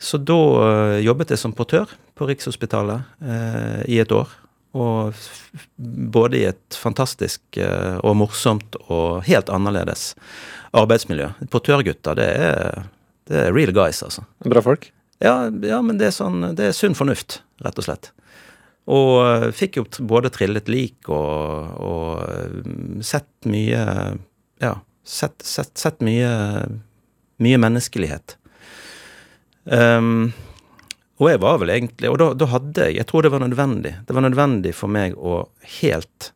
Så 0.00 0.20
da 0.20 0.36
uh, 0.36 0.98
jobbet 1.00 1.32
jeg 1.32 1.40
som 1.40 1.56
portør 1.56 1.88
på 2.16 2.26
Rikshospitalet 2.28 3.24
eh, 3.24 3.80
i 3.88 3.96
et 4.02 4.10
år. 4.12 4.28
Og 4.76 5.16
både 5.80 6.36
i 6.36 6.42
et 6.50 6.76
fantastisk 6.76 7.40
uh, 7.56 7.96
og 8.04 8.18
morsomt 8.20 8.76
og 8.92 9.22
helt 9.24 9.48
annerledes 9.48 10.10
arbeidsmiljø. 10.76 11.30
Portørgutter, 11.48 12.20
det 12.20 12.28
er, 12.28 12.84
det 13.30 13.46
er 13.46 13.56
real 13.56 13.72
guys, 13.72 14.02
altså. 14.04 14.26
Bra 14.44 14.60
folk? 14.64 14.90
Ja, 15.24 15.48
ja, 15.48 15.80
men 15.84 15.96
det 16.00 16.10
er 16.10 16.14
sånn 16.16 16.52
Det 16.56 16.70
er 16.70 16.76
sunn 16.76 16.96
fornuft, 16.96 17.40
rett 17.64 17.80
og 17.80 17.88
slett. 17.88 18.12
Og 18.90 19.14
eh, 19.22 19.48
fikk 19.54 19.78
jo 19.80 19.86
både 20.10 20.32
trillet 20.34 20.68
lik 20.70 21.08
og, 21.12 21.74
og 21.78 22.22
eh, 22.26 23.00
sett 23.06 23.48
mye 23.50 23.84
Ja, 24.60 24.74
sett, 25.06 25.40
sett, 25.46 25.76
sett 25.78 26.02
mye, 26.04 26.30
mye 27.40 27.60
menneskelighet. 27.60 28.36
Um, 29.64 30.32
og 31.20 31.28
jeg 31.28 31.40
var 31.42 31.58
vel 31.60 31.70
egentlig 31.74 32.08
Og 32.08 32.16
da, 32.18 32.30
da, 32.32 32.46
hadde 32.48 32.86
jeg 32.88 32.96
Jeg 32.96 33.06
tror 33.10 33.22
det 33.22 33.30
var 33.34 33.42
nødvendig. 33.44 33.92
Det 34.08 34.14
var 34.16 34.24
nødvendig 34.24 34.72
for 34.74 34.90
meg 34.90 35.14
å 35.14 35.42
helt 35.78 36.30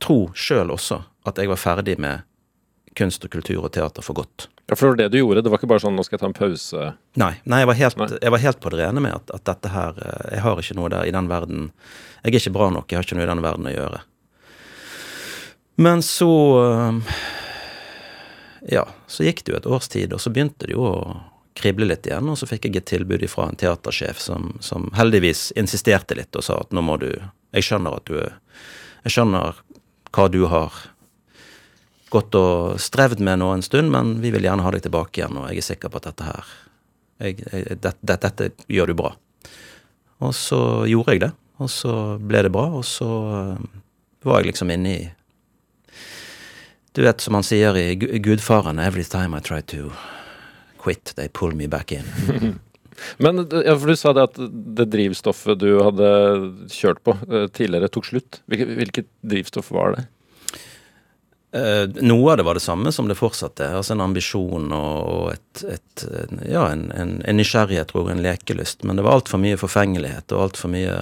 tro 0.00 0.28
sjøl 0.38 0.70
også 0.70 1.00
at 1.26 1.40
jeg 1.40 1.50
var 1.50 1.58
ferdig 1.58 1.96
med 1.98 2.22
kunst 2.96 3.24
og 3.24 3.32
kultur 3.32 3.64
og 3.64 3.72
teater 3.76 4.04
for 4.04 4.18
godt. 4.18 4.48
Ja, 4.66 4.74
For 4.74 4.86
det 4.86 4.90
var 4.90 4.96
det 4.96 5.08
du 5.14 5.18
gjorde? 5.20 5.42
Det 5.44 5.52
var 5.52 5.60
ikke 5.60 5.70
bare 5.70 5.84
sånn 5.84 5.94
'nå 5.96 6.04
skal 6.04 6.16
jeg 6.16 6.20
ta 6.24 6.26
en 6.26 6.40
pause'? 6.40 6.94
Nei, 7.14 7.34
nei, 7.44 7.60
jeg, 7.62 7.68
var 7.70 7.78
helt, 7.78 7.96
jeg, 8.22 8.32
var 8.34 8.42
helt, 8.42 8.60
på 8.60 8.70
det 8.70 8.80
rene 8.80 9.00
med 9.00 9.14
at, 9.14 9.30
at, 9.30 9.44
dette 9.44 9.70
her 9.70 9.94
eh, 10.02 10.34
Jeg 10.34 10.42
har 10.42 10.58
ikke 10.58 10.76
noe 10.76 10.90
der 10.90 11.06
i 11.06 11.14
den 11.14 11.28
verden 11.28 11.70
Jeg 12.24 12.34
er 12.34 12.40
ikke 12.40 12.56
bra 12.58 12.70
nok, 12.70 12.90
jeg 12.90 12.98
har 12.98 13.06
ikke 13.06 13.16
noe 13.16 13.26
i 13.28 13.30
den 13.30 13.42
verden 13.44 13.70
å 13.70 13.76
gjøre. 13.76 14.00
Men 15.76 16.02
så 16.02 16.32
eh, 16.64 17.14
Ja, 18.74 18.88
så 19.06 19.22
gikk 19.22 19.44
det 19.44 19.52
jo 19.52 19.58
et 19.60 19.70
års 19.70 19.88
tid, 19.88 20.12
og 20.12 20.20
så 20.20 20.32
begynte 20.34 20.66
det 20.66 20.74
jo 20.74 20.82
å 20.82 20.96
krible 21.56 21.86
litt 21.86 22.06
igjen, 22.06 22.28
og 22.28 22.36
så 22.36 22.48
fikk 22.48 22.66
jeg 22.66 22.76
et 22.76 22.90
tilbud 22.90 23.22
fra 23.30 23.48
en 23.48 23.56
teatersjef 23.56 24.18
som, 24.20 24.56
som 24.60 24.90
heldigvis 24.96 25.52
insisterte 25.56 26.18
litt 26.18 26.36
og 26.36 26.44
sa 26.44 26.58
at 26.60 26.74
nå 26.74 26.82
må 26.84 26.98
du 27.00 27.10
Jeg 27.54 27.64
skjønner 27.64 27.96
at 27.96 28.10
du 28.10 28.18
Jeg 28.18 29.14
skjønner 29.14 29.62
hva 30.12 30.28
du 30.32 30.42
har 30.50 30.74
gått 32.12 32.36
og 32.38 32.80
strevd 32.80 33.22
med 33.24 33.40
nå 33.40 33.50
en 33.54 33.64
stund, 33.64 33.90
men 33.92 34.16
vi 34.22 34.30
vil 34.34 34.46
gjerne 34.46 34.64
ha 34.64 34.72
deg 34.74 34.84
tilbake 34.86 35.20
igjen, 35.20 35.38
og 35.40 35.50
jeg 35.50 35.62
er 35.62 35.68
sikker 35.72 35.92
på 35.92 36.00
at 36.00 36.10
dette 36.10 36.26
her 36.28 36.54
jeg, 37.22 37.38
jeg, 37.48 37.78
dette, 37.80 38.16
dette, 38.20 38.50
gjør 38.68 38.92
du 38.92 38.98
bra. 38.98 39.12
Og 40.24 40.34
så 40.36 40.60
gjorde 40.88 41.16
jeg 41.16 41.22
det, 41.24 41.32
og 41.62 41.70
så 41.72 41.92
ble 42.20 42.44
det 42.46 42.52
bra, 42.52 42.66
og 42.78 42.84
så 42.86 43.08
uh, 43.56 43.64
var 44.26 44.42
jeg 44.42 44.52
liksom 44.52 44.72
inne 44.74 44.92
i 44.92 45.04
Du 46.96 47.02
vet 47.04 47.20
som 47.20 47.36
han 47.36 47.44
sier 47.44 47.76
i 47.76 47.92
Gudfaren, 48.24 48.78
'Every 48.80 49.04
time 49.04 49.36
I 49.36 49.40
try 49.40 49.60
to 49.60 49.92
quit, 50.80 51.12
they 51.16 51.28
pull 51.28 51.52
me 51.54 51.68
back 51.68 51.92
in'. 51.92 52.56
Men 53.20 53.44
ja, 53.52 53.74
for 53.76 53.92
du 53.92 53.96
sa 53.96 54.14
det 54.16 54.22
at 54.24 54.38
det 54.78 54.86
drivstoffet 54.88 55.58
du 55.60 55.82
hadde 55.84 56.08
kjørt 56.72 57.02
på 57.04 57.12
uh, 57.28 57.44
tidligere, 57.52 57.90
tok 57.92 58.08
slutt. 58.08 58.40
Hvilket, 58.48 58.72
hvilket 58.78 59.10
drivstoff 59.20 59.68
var 59.76 59.92
det? 59.96 60.06
Eh, 61.56 61.88
noe 62.02 62.32
av 62.32 62.36
det 62.36 62.42
var 62.42 62.54
det 62.54 62.60
samme 62.60 62.92
som 62.92 63.08
det 63.08 63.14
fortsatte. 63.16 63.68
Altså 63.78 63.94
en 63.94 64.04
ambisjon 64.04 64.72
og 64.76 65.32
et, 65.32 65.64
et 65.72 66.04
Ja, 66.50 66.66
en, 66.68 66.90
en, 66.92 67.16
en, 67.24 67.38
nysgjerrighet, 67.38 67.88
tror 67.88 68.10
jeg, 68.10 68.18
en 68.18 68.24
lekelyst. 68.26 68.84
Men 68.84 68.98
det 68.98 69.06
var 69.06 69.16
altfor 69.16 69.40
mye 69.40 69.58
forfengelighet 69.60 70.34
og 70.36 70.48
altfor 70.48 70.72
mye 70.74 70.96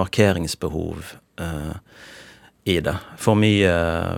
markeringsbehov 0.00 1.14
uh, 1.40 1.72
i 2.70 2.76
det. 2.84 2.94
For 3.18 3.38
mye, 3.38 3.72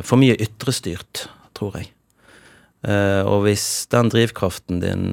for 0.05 0.21
mye 0.21 0.37
ytrestyrt, 0.43 1.27
tror 1.57 1.79
jeg. 1.81 1.93
Uh, 2.85 3.23
og 3.23 3.47
hvis 3.47 3.87
den 3.93 4.11
drivkraften 4.13 4.83
din 4.83 5.07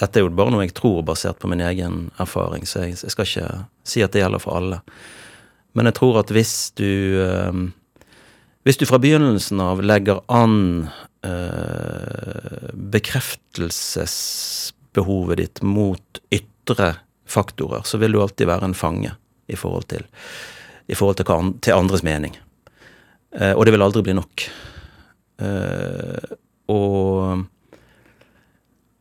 Dette 0.00 0.18
er 0.18 0.24
jo 0.24 0.30
bare 0.32 0.48
noe 0.50 0.64
jeg 0.64 0.72
tror 0.74 1.02
basert 1.04 1.36
på 1.38 1.50
min 1.52 1.60
egen 1.60 2.06
erfaring, 2.18 2.64
så 2.66 2.86
jeg, 2.86 2.96
jeg 3.04 3.12
skal 3.12 3.26
ikke 3.28 3.48
si 3.86 4.00
at 4.02 4.14
det 4.14 4.22
gjelder 4.22 4.40
for 4.40 4.56
alle. 4.56 4.78
Men 5.76 5.86
jeg 5.90 5.98
tror 5.98 6.16
at 6.22 6.32
hvis 6.32 6.54
du 6.80 6.88
uh, 7.20 7.60
hvis 8.62 8.78
du 8.78 8.86
fra 8.86 9.00
begynnelsen 9.02 9.58
av 9.62 9.80
legger 9.82 10.20
an 10.30 10.86
eh, 11.26 12.70
bekreftelsesbehovet 12.72 15.38
ditt 15.40 15.62
mot 15.66 16.20
ytre 16.30 16.94
faktorer, 17.26 17.82
så 17.88 17.98
vil 17.98 18.12
du 18.14 18.22
alltid 18.22 18.46
være 18.46 18.64
en 18.70 18.78
fange 18.78 19.10
i 19.50 19.58
forhold 19.58 19.90
til, 19.90 20.06
i 20.86 20.94
forhold 20.94 21.18
til, 21.18 21.26
til 21.64 21.74
andres 21.74 22.06
mening. 22.06 22.38
Eh, 23.34 23.50
og 23.56 23.66
det 23.66 23.72
vil 23.74 23.82
aldri 23.82 24.02
bli 24.06 24.14
nok. 24.18 24.34
Eh, 25.42 26.22
og, 26.70 27.42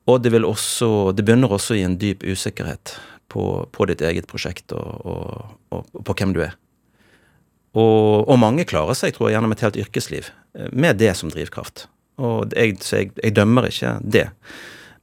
og 0.09 0.15
det 0.23 0.31
vil 0.33 0.45
også 0.47 1.11
Det 1.13 1.25
begynner 1.27 1.53
også 1.53 1.73
i 1.77 1.85
en 1.85 1.99
dyp 2.01 2.23
usikkerhet 2.25 2.97
på, 3.29 3.69
på 3.71 3.85
ditt 3.91 4.01
eget 4.01 4.27
prosjekt 4.27 4.71
og, 4.73 5.05
og, 5.05 5.45
og 5.69 5.85
på 6.07 6.13
hvem 6.17 6.33
du 6.35 6.41
er. 6.47 6.53
Og, 7.71 8.27
og, 8.27 8.35
mange 8.41 8.65
klarer 8.67 8.97
seg, 8.97 9.15
tror 9.15 9.29
jeg, 9.29 9.37
gjennom 9.37 9.55
et 9.55 9.63
helt 9.63 9.79
yrkesliv 9.79 10.29
eh, 10.57 10.67
med 10.75 10.99
det 10.99 11.13
som 11.15 11.31
drivkraft. 11.31 11.85
Og 12.21 12.51
jeg, 12.57 12.75
så 12.83 13.01
jeg, 13.01 13.13
jeg 13.21 13.35
dømmer 13.37 13.69
ikke 13.69 13.95
det. 14.03 14.27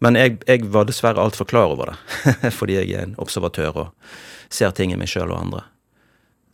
Men 0.05 0.19
jeg, 0.19 0.37
jeg 0.47 0.69
var 0.71 0.87
dessverre 0.87 1.23
altfor 1.23 1.49
klar 1.49 1.73
over 1.73 1.93
det, 1.93 2.53
fordi 2.59 2.77
jeg 2.79 2.93
er 2.93 3.09
en 3.09 3.17
observatør 3.19 3.83
og 3.87 4.13
ser 4.53 4.75
ting 4.77 4.93
i 4.93 5.01
meg 5.01 5.11
sjøl 5.11 5.33
og 5.33 5.41
andre. 5.41 5.65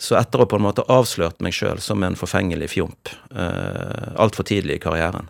Så 0.00 0.16
etter 0.18 0.42
å 0.42 0.48
på 0.50 0.58
en 0.58 0.64
måte 0.66 0.86
avslørt 0.90 1.42
meg 1.44 1.54
sjøl 1.54 1.82
som 1.82 2.02
en 2.02 2.16
forfengelig 2.18 2.72
fjomp 2.72 3.12
uh, 3.36 4.14
altfor 4.20 4.46
tidlig 4.48 4.78
i 4.78 4.82
karrieren, 4.82 5.28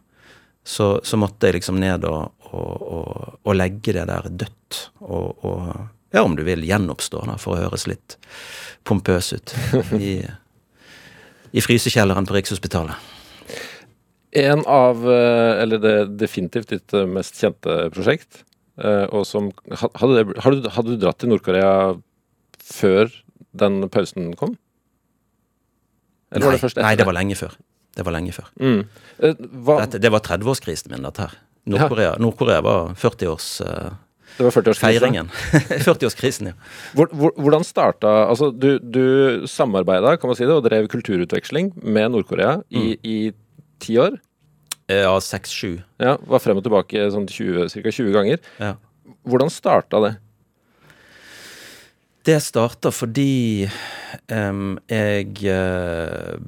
så, 0.65 1.01
så, 1.05 1.19
måtte 1.21 1.51
jeg 1.51 1.59
liksom 1.59 1.77
ned 1.83 2.07
og, 2.09 2.33
og, 2.49 2.71
og, 2.97 3.35
og 3.45 3.59
legge 3.59 3.93
det 3.93 4.07
der 4.09 4.31
dødt. 4.31 4.79
Og, 5.05 5.45
ja, 6.15 6.23
om 6.23 6.39
du 6.39 6.41
vil, 6.47 6.65
gjenoppstå, 6.65 7.27
da, 7.29 7.37
for 7.41 7.53
å 7.53 7.67
høres 7.67 7.85
litt 7.91 8.17
pompøs 8.89 9.35
ut. 9.37 9.53
i 9.99 10.23
i 11.55 11.63
frysekjelleren 11.63 12.27
på 12.27 12.35
Rikshospitalet. 12.35 13.13
En 14.35 14.65
av, 14.67 15.05
eh, 15.11 15.63
eller 15.63 15.79
det 15.79 15.95
definitivt 16.19 16.73
ditt 16.73 16.95
eh, 16.95 17.07
mest 17.07 17.39
kjente 17.39 17.77
prosjekt, 17.95 18.43
eh, 18.83 19.07
og 19.15 19.23
som 19.29 19.53
Hadde, 19.71 20.17
det, 20.17 20.41
hadde, 20.43 20.73
hadde 20.75 20.91
du 20.91 20.99
dratt 20.99 21.21
til 21.23 21.31
Nord-Korea 21.31 21.95
før 22.59 23.13
den 23.55 23.87
pausen 23.95 24.33
kom? 24.35 24.57
Eller 26.35 26.43
nei, 26.43 26.51
var 26.51 26.59
det 26.59 26.65
først 26.65 26.79
etter? 26.81 26.89
Nei, 26.89 26.99
det 26.99 27.07
var 27.07 27.15
lenge 27.15 27.39
før. 27.39 27.55
Det 27.95 28.03
var 28.03 28.17
lenge 28.17 28.35
før. 28.35 28.51
Mm. 28.59 28.81
Dette, 29.23 30.01
det 30.03 30.11
var 30.11 30.25
30-årskrisen 30.27 30.91
min, 30.91 31.07
dette 31.07 31.29
her. 31.29 31.37
Nord-Korea 31.71 32.17
Nord 32.19 32.43
var 32.67 32.97
40 32.99 33.31
års 33.31 33.49
uh, 33.65 33.95
det 34.35 34.45
var 34.47 34.51
40-årskrisen? 34.51 35.31
40-årskrisen, 35.87 36.49
ja. 36.51 36.55
Hvordan 36.95 37.65
starta 37.67 38.13
Altså, 38.27 38.51
du, 38.51 38.79
du 38.83 39.47
samarbeida, 39.51 40.17
kan 40.19 40.31
man 40.31 40.39
si 40.39 40.47
det, 40.47 40.55
og 40.55 40.65
drev 40.67 40.89
kulturutveksling 40.91 41.71
med 41.83 42.15
Nord-Korea 42.15 42.57
i, 42.69 42.95
mm. 42.95 43.07
i 43.07 43.19
ti 43.85 43.99
år? 44.03 44.19
Ja, 44.91 45.15
seks-sju. 45.23 45.79
Ja, 46.03 46.17
Var 46.29 46.43
frem 46.43 46.59
og 46.61 46.67
tilbake 46.67 47.07
sånn 47.15 47.29
20, 47.31 47.71
ca. 47.73 47.95
20 47.95 48.11
ganger. 48.17 48.43
Ja. 48.59 48.75
Hvordan 49.25 49.53
starta 49.53 50.03
det? 50.05 50.13
Det 52.25 52.39
starta 52.41 52.89
fordi 52.89 53.67
um, 54.33 54.79
jeg 54.89 55.35
uh, 55.45 56.39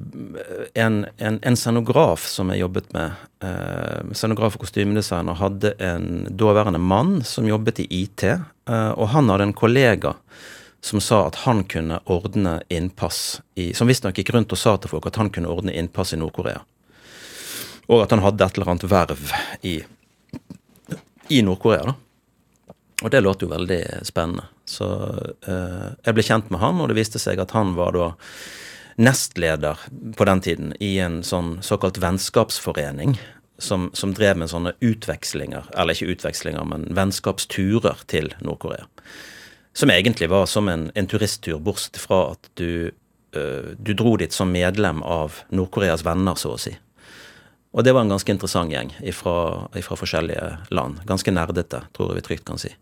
en, 0.73 1.03
en, 1.17 1.35
en, 1.37 1.57
scenograf 1.59 2.23
som 2.25 2.49
jeg 2.49 2.63
jobbet 2.63 2.87
med, 2.95 3.13
uh, 3.45 4.09
scenograf 4.09 4.57
og 4.57 4.63
kostymedesigner, 4.63 5.37
hadde 5.37 5.75
en 5.77 6.07
daværende 6.33 6.81
mann 6.81 7.19
som 7.21 7.45
jobbet 7.45 7.83
i 7.83 7.85
IT, 7.99 8.25
uh, 8.25 8.93
og 8.97 9.11
han 9.13 9.29
hadde 9.29 9.51
en 9.51 9.53
kollega 9.53 10.15
som 10.81 11.03
sa 11.03 11.27
at 11.27 11.43
han 11.43 11.61
kunne 11.69 12.01
ordne 12.09 12.55
innpass 12.73 13.43
i 13.53 13.69
Som 13.77 13.89
visstnok 13.91 14.17
gikk 14.17 14.33
rundt 14.33 14.57
og 14.57 14.61
sa 14.61 14.79
til 14.81 14.95
folk 14.95 15.05
at 15.11 15.21
han 15.21 15.29
kunne 15.29 15.53
ordne 15.53 15.77
innpass 15.77 16.15
i 16.17 16.21
Nord-Korea. 16.21 16.63
Og 17.85 18.01
at 18.01 18.17
han 18.17 18.25
hadde 18.25 18.49
et 18.49 18.57
eller 18.57 18.73
annet 18.73 18.89
verv 18.89 19.31
i, 19.61 19.77
i 21.37 21.45
Nord-Korea, 21.45 21.91
da. 21.91 21.97
Og 23.03 23.11
det 23.13 23.21
låt 23.21 23.43
jo 23.45 23.49
veldig 23.51 23.81
spennende. 24.07 24.47
Så 24.65 24.87
eh, 25.45 25.89
jeg 26.01 26.17
ble 26.17 26.25
kjent 26.25 26.49
med 26.49 26.61
han, 26.63 26.79
og 26.81 26.89
det 26.89 26.97
viste 26.97 27.21
seg 27.21 27.39
at 27.39 27.53
han 27.53 27.75
var 27.77 27.93
da 27.93 28.07
nestleder 28.97 29.77
på 30.17 30.25
den 30.25 30.41
tiden 30.41 30.71
i 30.81 30.95
en 31.05 31.19
sånn 31.25 31.59
såkalt 31.61 31.99
vennskapsforening 32.01 33.13
som, 33.61 33.91
som 33.93 34.13
drev 34.17 34.39
med 34.41 34.49
sånne 34.49 34.73
utvekslinger, 34.81 35.69
eller 35.77 35.93
ikke 35.93 36.15
utvekslinger, 36.15 36.65
men 36.65 36.87
vennskapsturer 36.97 38.01
til 38.09 38.31
Nord-Korea. 38.41 38.87
Som 39.77 39.93
egentlig 39.93 40.31
var 40.33 40.49
som 40.49 40.69
en, 40.69 40.89
en 40.97 41.09
turisttur, 41.09 41.59
bortsett 41.61 41.99
fra 42.01 42.31
at 42.33 42.49
du, 42.57 42.89
uh, 43.37 43.73
du 43.77 43.93
dro 43.93 44.15
dit 44.17 44.33
som 44.33 44.49
medlem 44.53 45.03
av 45.05 45.43
Nord-Koreas 45.53 46.05
venner, 46.05 46.37
så 46.37 46.55
å 46.55 46.61
si. 46.61 46.73
Og 47.77 47.85
det 47.85 47.93
var 47.93 48.05
en 48.05 48.15
ganske 48.15 48.33
interessant 48.33 48.73
gjeng 48.73 48.89
fra 49.13 49.93
forskjellige 49.93 50.73
land. 50.73 51.03
Ganske 51.05 51.33
nerdete, 51.33 51.83
tror 51.93 52.09
jeg 52.09 52.23
vi 52.23 52.27
trygt 52.31 52.47
kan 52.49 52.61
si. 52.61 52.73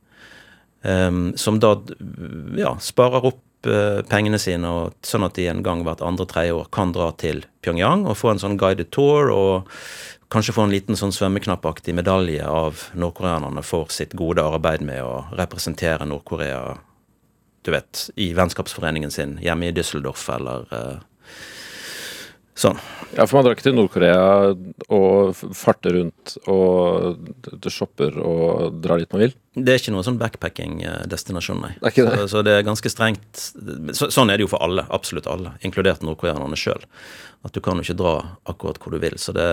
Um, 0.85 1.33
som 1.39 1.57
da 1.57 1.73
ja, 2.59 2.75
sparer 2.77 3.31
opp 3.31 3.65
uh, 3.65 4.03
pengene 4.05 4.37
sine, 4.41 4.69
og, 4.69 4.97
sånn 5.05 5.25
at 5.25 5.37
de 5.39 5.47
en 5.49 5.63
gang 5.65 5.81
hvert 5.85 6.03
andre-tredje 6.05 6.53
år 6.59 6.67
kan 6.75 6.93
dra 6.93 7.07
til 7.17 7.41
Pyongyang 7.65 8.05
og 8.05 8.19
få 8.19 8.35
en 8.35 8.41
sånn 8.43 8.59
guided 8.61 8.91
tour, 8.93 9.31
og 9.33 9.71
kanskje 10.29 10.53
få 10.53 10.67
en 10.67 10.75
liten 10.75 10.99
sånn 10.99 11.13
svømmeknappaktig 11.15 11.95
medalje 11.97 12.45
av 12.45 12.87
nordkoreanerne 12.93 13.65
for 13.65 13.89
sitt 13.93 14.13
gode 14.19 14.45
arbeid 14.45 14.85
med 14.85 15.01
å 15.01 15.23
representere 15.39 16.05
Nord-Korea 16.09 16.75
du 17.65 17.71
vet, 17.73 18.09
i 18.21 18.29
vennskapsforeningen 18.37 19.09
sin 19.11 19.39
hjemme 19.41 19.71
i 19.71 19.73
Düsseldorf 19.73 20.27
eller 20.35 20.67
uh, 20.69 20.99
Sånn. 22.55 22.77
Ja, 23.17 23.25
for 23.27 23.35
man 23.35 23.43
drar 23.45 23.55
ikke 23.57 23.65
til 23.65 23.75
Nord-Korea 23.75 24.51
og 24.95 25.35
farter 25.35 25.97
rundt 25.97 26.37
og 26.51 27.67
shopper 27.71 28.15
og 28.23 28.77
drar 28.83 29.01
dit 29.01 29.11
man 29.11 29.25
vil? 29.25 29.33
Det 29.55 29.73
er 29.73 29.81
ikke 29.81 29.91
noe 29.91 30.05
sånn 30.07 30.19
backpacking-destinasjon, 30.21 31.59
nei. 31.65 31.73
Det 31.83 31.91
det. 31.97 32.21
Så, 32.21 32.29
så, 32.31 32.43
det 32.47 32.53
er 32.55 32.67
ganske 32.67 32.91
strengt. 32.91 33.41
Så, 33.95 34.07
sånn 34.13 34.31
er 34.31 34.39
det 34.39 34.47
jo 34.47 34.51
for 34.53 34.63
alle, 34.63 34.85
absolutt 34.95 35.27
alle, 35.31 35.51
inkludert 35.67 36.03
nordkoreanerne 36.07 36.59
sjøl. 36.59 36.85
At 37.43 37.55
du 37.55 37.59
kan 37.63 37.75
jo 37.75 37.83
ikke 37.83 37.97
dra 37.99 38.13
akkurat 38.47 38.79
hvor 38.79 38.95
du 38.95 39.03
vil. 39.03 39.17
Så 39.19 39.35
det, 39.35 39.49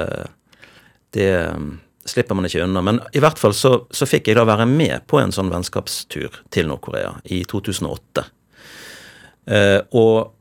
det 1.18 1.30
um, 1.50 1.72
slipper 2.06 2.38
man 2.38 2.46
ikke 2.46 2.62
unna. 2.68 2.84
Men 2.86 3.00
i 3.18 3.22
hvert 3.22 3.40
fall 3.42 3.54
så, 3.56 3.80
så 3.90 4.06
fikk 4.06 4.30
jeg 4.30 4.38
da 4.38 4.46
være 4.46 4.68
med 4.70 5.08
på 5.10 5.18
en 5.18 5.34
sånn 5.34 5.50
vennskapstur 5.50 6.38
til 6.54 6.70
Nord-Korea 6.70 7.16
i 7.34 7.42
2008. 7.50 8.26
Eh, 9.50 9.80
og 9.98 10.32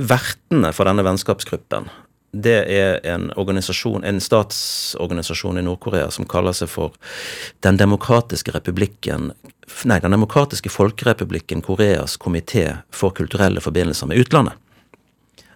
vertene 0.00 0.72
for 0.76 0.88
denne 0.88 1.04
vennskapsgruppen, 1.06 1.88
det 2.32 2.58
er 2.70 3.00
en 3.10 3.30
organisasjon, 3.36 4.04
en 4.06 4.20
statsorganisasjon 4.22 5.58
i 5.58 5.64
Nord-Korea 5.66 6.10
som 6.14 6.28
kaller 6.30 6.54
seg 6.54 6.70
for 6.70 6.94
Den 7.66 7.80
demokratiske 7.80 8.54
republikken 8.54 9.32
Nei, 9.86 9.98
Den 10.02 10.14
demokratiske 10.14 10.70
folkerepublikken 10.70 11.62
Koreas 11.62 12.16
komité 12.18 12.64
for 12.94 13.14
kulturelle 13.14 13.62
forbindelser 13.62 14.10
med 14.10 14.18
utlandet. 14.22 14.54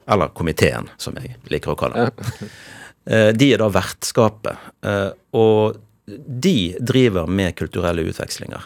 Eller 0.06 0.30
komiteen, 0.36 0.86
som 0.98 1.16
jeg 1.18 1.34
liker 1.50 1.74
å 1.74 1.78
kalle 1.78 2.08
det. 2.10 2.32
Eh, 3.04 3.34
de 3.36 3.50
er 3.52 3.60
da 3.60 3.66
vertskapet. 3.68 4.56
Eh, 4.80 5.10
og 5.36 5.74
de 6.06 6.74
driver 6.80 7.26
med 7.28 7.52
kulturelle 7.58 8.00
utvekslinger. 8.08 8.62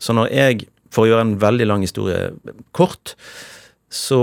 Så 0.00 0.14
når 0.16 0.30
jeg, 0.32 0.68
for 0.88 1.04
å 1.04 1.10
gjøre 1.10 1.26
en 1.26 1.34
veldig 1.42 1.66
lang 1.68 1.84
historie 1.84 2.30
kort, 2.72 3.12
så 3.92 4.22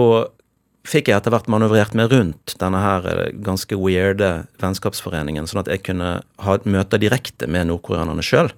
fikk 0.88 1.10
jeg 1.10 1.18
etter 1.18 1.34
hvert 1.34 1.50
manøvrert 1.52 1.96
meg 1.96 2.12
rundt 2.12 2.56
denne 2.60 2.82
her 2.84 3.08
eh, 3.12 3.32
ganske 3.46 3.78
weirde 3.80 4.32
vennskapsforeningen, 4.62 5.48
sånn 5.48 5.64
at 5.64 5.72
jeg 5.72 5.84
kunne 5.88 6.18
ha 6.44 6.58
møter 6.68 7.02
direkte 7.02 7.48
med 7.48 7.70
nordkoreanerne 7.70 8.26
sjøl. 8.26 8.52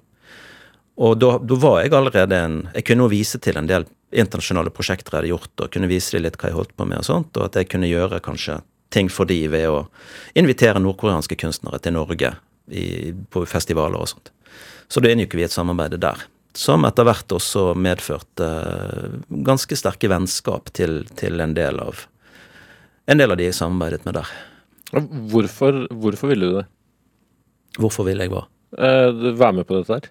Og 0.96 1.18
da, 1.20 1.34
da, 1.38 1.58
var 1.60 1.82
jeg 1.82 1.92
allerede 1.92 2.36
en 2.40 2.54
Jeg 2.72 2.86
kunne 2.88 3.04
jo 3.04 3.12
vise 3.12 3.38
til 3.42 3.58
en 3.60 3.66
del 3.68 3.84
internasjonale 4.16 4.72
prosjekter 4.72 5.12
jeg 5.12 5.18
hadde 5.18 5.32
gjort, 5.34 5.52
og 5.60 5.72
kunne 5.74 5.90
vise 5.90 6.16
dem 6.16 6.24
litt 6.24 6.38
hva 6.40 6.48
jeg 6.48 6.56
holdt 6.56 6.76
på 6.76 6.86
med, 6.88 7.02
og 7.02 7.08
sånt, 7.08 7.36
og 7.36 7.48
at 7.48 7.58
jeg 7.58 7.68
kunne 7.72 7.90
gjøre 7.90 8.22
kanskje 8.24 8.60
ting 8.94 9.10
for 9.12 9.28
de 9.28 9.40
ved 9.50 9.66
å 9.68 9.82
invitere 10.38 10.80
nordkoreanske 10.80 11.36
kunstnere 11.38 11.80
til 11.82 11.96
Norge 11.98 12.32
i, 12.70 13.12
på 13.12 13.44
festivaler 13.50 14.00
og 14.00 14.08
sånt. 14.14 14.32
Så 14.88 15.02
da 15.02 15.10
inngikk 15.10 15.34
vi 15.36 15.44
et 15.44 15.54
samarbeid 15.54 15.98
der. 16.00 16.22
Som 16.56 16.86
etter 16.88 17.04
hvert 17.04 17.34
også 17.36 17.74
medførte 17.76 18.46
uh, 18.46 19.16
ganske 19.44 19.76
sterke 19.76 20.08
vennskap 20.08 20.70
til, 20.72 21.02
til 21.18 21.42
en 21.42 21.52
del 21.58 21.82
av 21.82 22.06
en 23.06 23.20
del 23.20 23.32
av 23.32 23.38
de 23.38 23.48
jeg 23.48 23.56
samarbeidet 23.56 24.06
med 24.06 24.18
der. 24.18 24.34
Hvorfor, 25.32 25.86
hvorfor 25.90 26.30
ville 26.30 26.50
du 26.50 26.58
det? 26.60 26.66
Hvorfor 27.80 28.06
ville 28.08 28.26
jeg 28.26 28.32
hva? 28.32 28.46
Eh, 28.78 29.32
være 29.36 29.58
med 29.58 29.66
på 29.68 29.78
dette 29.78 29.98
her? 29.98 30.08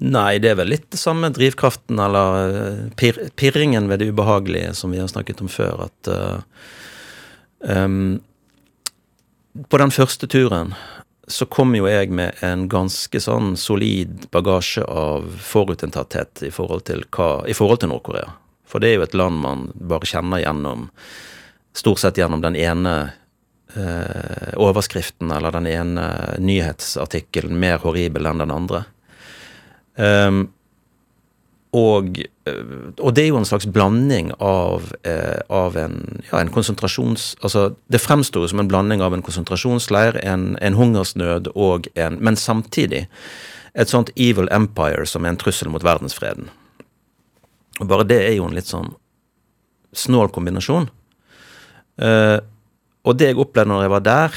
Nei, 0.00 0.38
det 0.40 0.54
er 0.54 0.60
vel 0.62 0.70
litt 0.72 0.86
det 0.94 1.00
samme 1.00 1.28
drivkraften 1.34 1.98
eller 2.00 2.54
eh, 2.56 2.84
pir 2.96 3.18
pirringen 3.36 3.90
ved 3.90 4.00
det 4.00 4.08
ubehagelige 4.14 4.72
som 4.78 4.94
vi 4.94 5.02
har 5.02 5.10
snakket 5.12 5.42
om 5.44 5.50
før. 5.52 5.84
At 5.90 6.08
uh, 6.08 6.40
um, 7.60 8.20
på 9.68 9.82
den 9.82 9.92
første 9.92 10.30
turen 10.30 10.72
så 11.30 11.46
kom 11.46 11.74
jo 11.76 11.86
jeg 11.86 12.10
med 12.16 12.40
en 12.42 12.64
ganske 12.70 13.20
sånn 13.22 13.52
solid 13.60 14.24
bagasje 14.34 14.82
av 14.82 15.28
forutinntatthet 15.44 16.42
i 16.48 16.50
forhold 16.54 16.88
til, 16.88 17.04
til 17.06 17.92
Nord-Korea. 17.92 18.32
For 18.66 18.82
det 18.82 18.90
er 18.90 18.98
jo 18.98 19.06
et 19.06 19.18
land 19.18 19.38
man 19.44 19.68
bare 19.74 20.08
kjenner 20.08 20.42
gjennom 20.42 20.88
stort 21.76 22.02
sett 22.02 22.18
gjennom 22.18 22.42
den 22.42 22.56
ene 22.56 22.94
eh, 23.74 24.54
overskriften 24.56 25.30
eller 25.30 25.54
den 25.54 25.68
ene 25.70 26.06
nyhetsartikkelen 26.38 27.58
mer 27.60 27.82
horribel 27.84 28.26
enn 28.26 28.42
den 28.42 28.54
andre. 28.54 28.84
Um, 30.00 30.48
og, 31.76 32.18
eh, 32.50 32.70
og, 32.98 33.12
det 33.14 33.22
er 33.22 33.28
jo 33.28 33.38
en 33.38 33.46
slags 33.46 33.68
blanding 33.70 34.32
av, 34.42 34.90
eh, 35.06 35.38
av 35.54 35.76
en, 35.78 36.22
ja, 36.30 36.40
en, 36.40 36.50
konsentrasjons... 36.50 37.36
Altså, 37.46 37.68
det 37.86 38.02
fremstår 38.02 38.48
som 38.50 38.62
en 38.62 38.70
blanding 38.70 39.04
av 39.06 39.14
en 39.14 39.22
konsentrasjonsleir, 39.22 40.18
en, 40.26 40.56
en 40.60 40.78
hungersnød 40.78 41.52
og 41.54 41.86
en 41.94 42.18
Men 42.18 42.36
samtidig 42.36 43.06
et 43.74 43.88
sånt 43.88 44.10
evil 44.16 44.50
empire 44.50 45.06
som 45.06 45.24
er 45.24 45.34
en 45.34 45.38
trussel 45.38 45.70
mot 45.70 45.84
verdensfreden. 45.86 46.50
Og 47.80 47.86
bare 47.86 48.08
det 48.08 48.18
er 48.24 48.34
jo 48.34 48.48
en 48.48 48.56
litt 48.56 48.66
sånn 48.66 48.90
snål 49.94 50.32
kombinasjon. 50.34 50.90
Uh, 52.00 52.40
og 53.04 53.16
det 53.20 53.30
jeg 53.30 53.40
opplevde 53.40 53.68
når 53.68 53.84
jeg 53.84 53.92
var 53.92 54.02
der 54.06 54.36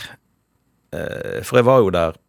uh, 0.91 1.39
For 1.47 1.59
jeg 1.59 1.68
var 1.70 1.84
jo 1.84 1.93
der 1.95 2.20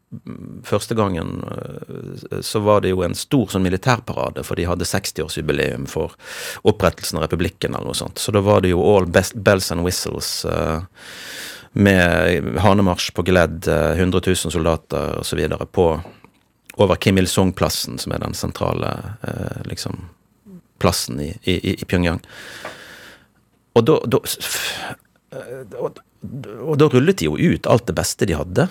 første 0.62 0.94
gangen 0.94 1.40
uh, 1.42 2.38
så 2.38 2.62
var 2.62 2.84
det 2.84 2.92
jo 2.92 3.02
en 3.02 3.16
stor 3.18 3.50
sånn 3.50 3.64
militærparade, 3.66 4.44
for 4.46 4.54
de 4.54 4.68
hadde 4.68 4.86
60-årsjubileum 4.86 5.88
for 5.90 6.14
opprettelsen 6.62 7.18
av 7.18 7.26
republikken 7.26 7.74
eller 7.74 7.90
noe 7.90 7.98
sånt. 7.98 8.22
Så 8.22 8.30
da 8.34 8.44
var 8.46 8.62
det 8.62 8.70
jo 8.70 8.84
all 8.86 9.08
best, 9.10 9.34
bells 9.34 9.72
and 9.74 9.82
whistles 9.82 10.46
med 11.74 12.54
hanemarsj 12.62 13.10
på 13.16 13.24
Gledd, 13.26 13.66
100 13.66 14.22
000 14.22 14.54
soldater 14.54 15.18
osv. 15.18 15.40
på 15.74 15.88
over 16.78 17.02
Kim 17.02 17.18
Il-sung-plassen, 17.18 17.98
som 17.98 18.14
er 18.14 18.22
den 18.22 18.38
sentrale 18.38 18.94
liksom 19.66 19.98
plassen 20.78 21.18
i, 21.26 21.32
i, 21.42 21.74
i 21.74 21.90
Pyongyang. 21.90 22.22
Og 23.74 23.88
da, 23.90 23.98
da 24.06 24.22
Eh, 24.22 25.03
og, 25.34 26.00
og, 26.60 26.74
da 26.80 26.88
rullet 26.90 27.20
de 27.20 27.28
jo 27.28 27.36
ut 27.38 27.68
alt 27.70 27.86
det 27.88 27.96
beste 27.96 28.28
de 28.28 28.36
hadde. 28.38 28.68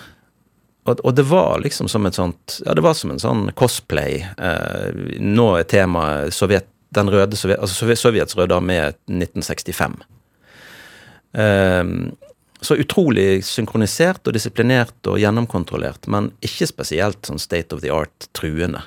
Og, 0.84 1.00
og, 1.00 1.12
det 1.16 1.24
var 1.28 1.62
liksom 1.64 1.88
som 1.88 2.04
et 2.06 2.16
sånt 2.18 2.58
Ja, 2.64 2.74
det 2.76 2.84
var 2.84 2.96
som 2.98 3.14
en 3.14 3.22
sånn 3.22 3.46
cosplay. 3.56 4.20
Eh, 4.36 5.16
nå 5.20 5.48
er 5.58 5.68
temaet 5.70 6.34
Sovjet, 6.36 6.68
den 6.94 7.10
røde 7.12 7.38
Sovjet, 7.40 7.62
altså 7.62 7.94
Sovjets 7.96 8.36
røde 8.36 8.56
armé 8.56 8.80
1965. 9.08 9.96
Eh, 11.40 11.84
så 12.64 12.78
utrolig 12.80 13.44
synkronisert 13.44 14.24
og 14.24 14.36
disiplinert 14.36 15.10
og 15.10 15.18
gjennomkontrollert, 15.20 16.08
men 16.08 16.30
ikke 16.44 16.68
spesielt 16.70 17.28
sånn 17.28 17.42
state 17.42 17.76
of 17.76 17.82
the 17.84 17.92
art 17.92 18.28
truende. 18.36 18.80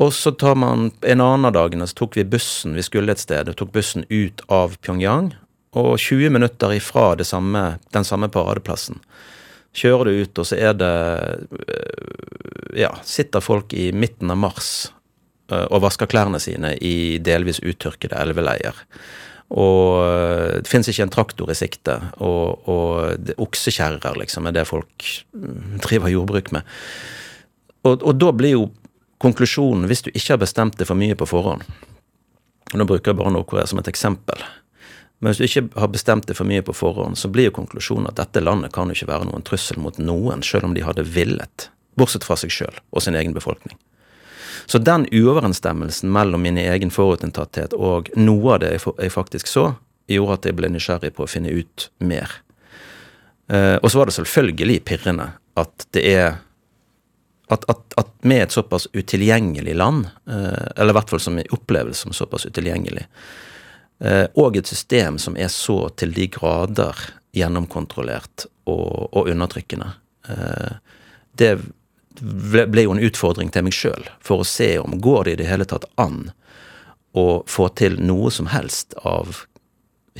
Og 0.00 0.14
så 0.16 0.32
tar 0.32 0.56
man 0.56 0.90
En 1.04 1.20
annen 1.20 1.44
av 1.44 1.52
dagene 1.52 1.84
så 1.88 1.98
tok 1.98 2.16
vi 2.16 2.24
bussen, 2.24 2.72
vi 2.72 2.84
skulle 2.84 3.12
et 3.12 3.20
sted, 3.20 3.48
og 3.48 3.56
tok 3.56 3.72
bussen 3.74 4.06
ut 4.08 4.40
av 4.48 4.78
Pyongyang 4.80 5.34
og 5.76 5.92
20 5.98 6.32
minutter 6.34 6.72
ifra 6.74 7.12
samme, 7.24 7.78
den 7.94 8.04
samme 8.04 8.28
paradeplassen 8.32 8.98
kjører 9.76 10.08
du 10.08 10.22
ut, 10.22 10.38
og 10.38 10.46
så 10.46 10.58
er 10.58 10.76
det 10.78 10.94
Ja, 12.78 12.92
sitter 13.06 13.42
folk 13.42 13.74
i 13.74 13.90
midten 13.92 14.30
av 14.30 14.38
mars 14.38 14.92
eh, 15.50 15.66
og 15.66 15.82
vasker 15.82 16.06
klærne 16.10 16.38
sine 16.42 16.76
i 16.78 17.18
delvis 17.18 17.58
uttørkede 17.66 18.14
elveleier. 18.14 18.76
Og 19.50 19.98
eh, 20.06 20.60
det 20.62 20.70
fins 20.70 20.86
ikke 20.86 21.08
en 21.08 21.10
traktor 21.10 21.50
i 21.50 21.58
sikte, 21.58 21.96
og, 22.22 22.68
og 22.70 23.34
oksekjerrer 23.42 24.20
liksom 24.22 24.46
er 24.46 24.54
det 24.54 24.68
folk 24.70 25.08
mm, 25.34 25.80
driver 25.82 26.14
jordbruk 26.14 26.52
med. 26.54 26.78
Og, 27.82 27.98
og, 27.98 28.14
da 28.22 28.30
blir 28.38 28.54
jo 28.54 28.68
konklusjonen, 29.18 29.88
hvis 29.90 30.06
du 30.06 30.12
ikke 30.12 30.36
har 30.36 30.44
bestemt 30.44 30.78
det 30.78 30.86
for 30.86 30.98
mye 30.98 31.16
på 31.18 31.28
forhånd 31.28 31.64
Nå 32.70 32.84
bruker 32.86 33.10
jeg 33.10 33.18
bare 33.18 33.32
Nord-Korea 33.34 33.66
som 33.66 33.80
et 33.80 33.88
eksempel. 33.90 34.44
Men 35.20 35.30
hvis 35.30 35.40
du 35.40 35.44
ikke 35.46 35.80
har 35.80 35.92
bestemt 35.92 36.26
det 36.30 36.36
for 36.38 36.48
mye 36.48 36.64
på 36.64 36.72
forhånd, 36.72 37.18
så 37.20 37.28
blir 37.28 37.50
jo 37.50 37.58
konklusjonen 37.60 38.08
at 38.08 38.16
dette 38.20 38.40
landet 38.40 38.72
kan 38.72 38.88
jo 38.88 38.96
ikke 38.96 39.10
være 39.10 39.28
noen 39.28 39.44
trussel 39.44 39.80
mot 39.82 39.98
noen, 40.00 40.40
selv 40.46 40.70
om 40.70 40.74
de 40.76 40.84
hadde 40.84 41.04
villet. 41.04 41.68
Bortsett 42.00 42.24
fra 42.24 42.38
seg 42.40 42.52
sjøl 42.54 42.80
og 42.90 43.04
sin 43.04 43.18
egen 43.18 43.36
befolkning. 43.36 43.76
Så 44.70 44.80
den 44.80 45.06
uoverensstemmelsen 45.12 46.12
mellom 46.12 46.44
min 46.46 46.58
egen 46.60 46.92
forutinntatthet 46.94 47.74
og 47.76 48.08
noe 48.16 48.54
av 48.54 48.62
det 48.64 48.72
jeg 48.78 49.12
faktisk 49.12 49.50
så, 49.50 49.72
gjorde 50.10 50.38
at 50.38 50.48
jeg 50.48 50.56
ble 50.58 50.70
nysgjerrig 50.72 51.12
på 51.16 51.26
å 51.26 51.30
finne 51.30 51.52
ut 51.52 51.88
mer. 52.02 52.32
Eh, 53.50 53.76
og 53.76 53.90
så 53.90 54.00
var 54.00 54.08
det 54.08 54.16
selvfølgelig 54.16 54.78
pirrende 54.88 55.32
at 55.60 55.86
det 55.94 56.06
er 56.06 56.40
at, 57.50 57.64
at, 57.66 57.82
at 57.98 58.10
med 58.22 58.44
et 58.44 58.54
såpass 58.54 58.86
utilgjengelig 58.94 59.74
land, 59.74 60.06
eh, 60.30 60.66
eller 60.76 60.94
i 60.94 60.98
hvert 61.00 61.10
fall 61.10 61.22
som 61.22 61.38
oppleves 61.50 62.04
som 62.04 62.14
såpass 62.14 62.46
utilgjengelig, 62.46 63.08
og 64.00 64.56
et 64.56 64.70
system 64.70 65.18
som 65.20 65.34
er 65.36 65.50
så 65.52 65.90
til 66.00 66.14
de 66.16 66.24
grader 66.32 66.96
gjennomkontrollert 67.36 68.46
og, 68.64 69.10
og 69.12 69.28
undertrykkende, 69.28 69.90
eh, 70.28 70.78
det 71.36 71.52
ble 72.20 72.84
jo 72.84 72.94
en 72.94 73.04
utfordring 73.06 73.52
til 73.52 73.64
meg 73.66 73.76
sjøl 73.76 74.08
for 74.24 74.42
å 74.42 74.48
se 74.48 74.72
om 74.80 74.98
går 75.00 75.28
det 75.28 75.34
i 75.34 75.40
det 75.42 75.50
hele 75.50 75.68
tatt 75.68 75.86
an 76.00 76.30
å 77.16 77.42
få 77.48 77.68
til 77.78 77.96
noe 78.02 78.30
som 78.34 78.50
helst 78.52 78.94
av 79.06 79.44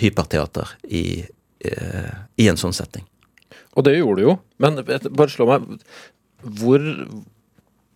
hyperteater 0.01 0.71
i, 0.87 1.23
i 1.61 2.49
en 2.49 2.59
sånn 2.59 2.75
setting. 2.75 3.05
Og 3.77 3.85
det 3.87 3.99
gjorde 3.99 4.23
du 4.23 4.27
jo, 4.29 4.37
men 4.63 4.81
bare 4.83 5.31
slå 5.31 5.47
meg 5.51 5.67
hvor, 6.61 6.87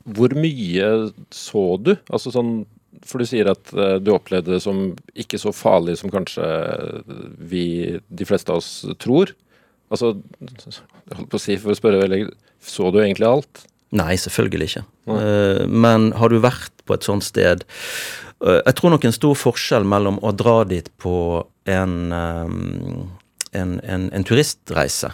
hvor 0.05 0.37
mye 0.37 0.91
så 1.35 1.65
du? 1.81 1.95
Altså 2.11 2.35
sånn 2.35 2.55
For 3.07 3.23
du 3.23 3.29
sier 3.29 3.51
at 3.53 3.73
uh, 3.77 3.97
du 4.03 4.13
opplevde 4.15 4.55
det 4.55 4.63
som 4.65 4.87
ikke 5.19 5.41
så 5.41 5.53
farlig 5.55 5.97
som 6.01 6.13
kanskje 6.13 6.45
vi, 7.39 7.67
de 8.09 8.29
fleste 8.29 8.53
av 8.53 8.63
oss, 8.63 8.85
tror. 9.03 9.35
Altså, 9.93 10.15
jeg 10.41 11.19
holdt 11.19 11.31
på 11.33 11.39
å 11.39 11.43
si, 11.43 11.59
for 11.61 11.75
å 11.75 11.79
spørre 11.79 12.01
veldig 12.01 12.25
Så 12.65 12.89
du 12.91 13.03
egentlig 13.03 13.29
alt? 13.29 13.67
Nei, 13.95 14.15
selvfølgelig 14.19 14.71
ikke. 14.71 14.85
Nei. 15.07 15.19
men 15.69 16.09
har 16.17 16.33
du 16.33 16.41
vært 16.43 16.73
på 16.89 16.97
et 16.97 17.05
sånt 17.05 17.23
sted 17.23 17.67
Jeg 18.41 18.75
tror 18.79 18.95
nok 18.95 19.05
en 19.05 19.15
stor 19.15 19.37
forskjell 19.37 19.85
mellom 19.87 20.17
å 20.25 20.33
dra 20.35 20.63
dit 20.67 20.89
på 20.99 21.45
en, 21.69 21.95
en, 22.17 23.77
en, 23.85 24.09
en 24.09 24.27
turistreise 24.27 25.13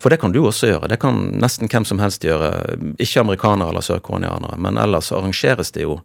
for 0.00 0.08
det 0.08 0.16
kan 0.16 0.32
du 0.32 0.40
også 0.40 0.70
gjøre. 0.70 0.88
Det 0.88 0.96
kan 1.00 1.18
nesten 1.42 1.68
hvem 1.68 1.84
som 1.84 2.00
helst 2.00 2.24
gjøre. 2.24 2.78
Ikke 2.96 3.20
amerikanere 3.20 3.74
eller 3.74 3.84
sørkoreanere. 3.84 4.56
Men 4.56 4.80
ellers 4.80 5.12
arrangeres 5.12 5.74
det 5.76 5.84
jo 5.84 5.98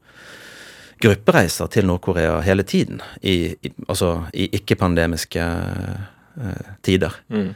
gruppereiser 1.05 1.69
til 1.71 1.87
Nord-Korea 1.87 2.39
hele 2.45 2.65
tiden. 2.67 3.01
I, 3.21 3.53
i, 3.55 3.71
altså 3.87 4.25
i 4.33 4.49
ikke-pandemiske 4.57 5.45
uh, 5.45 6.71
tider. 6.85 7.15
Mm. 7.29 7.51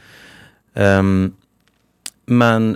Um, 0.74 1.32
men 2.30 2.70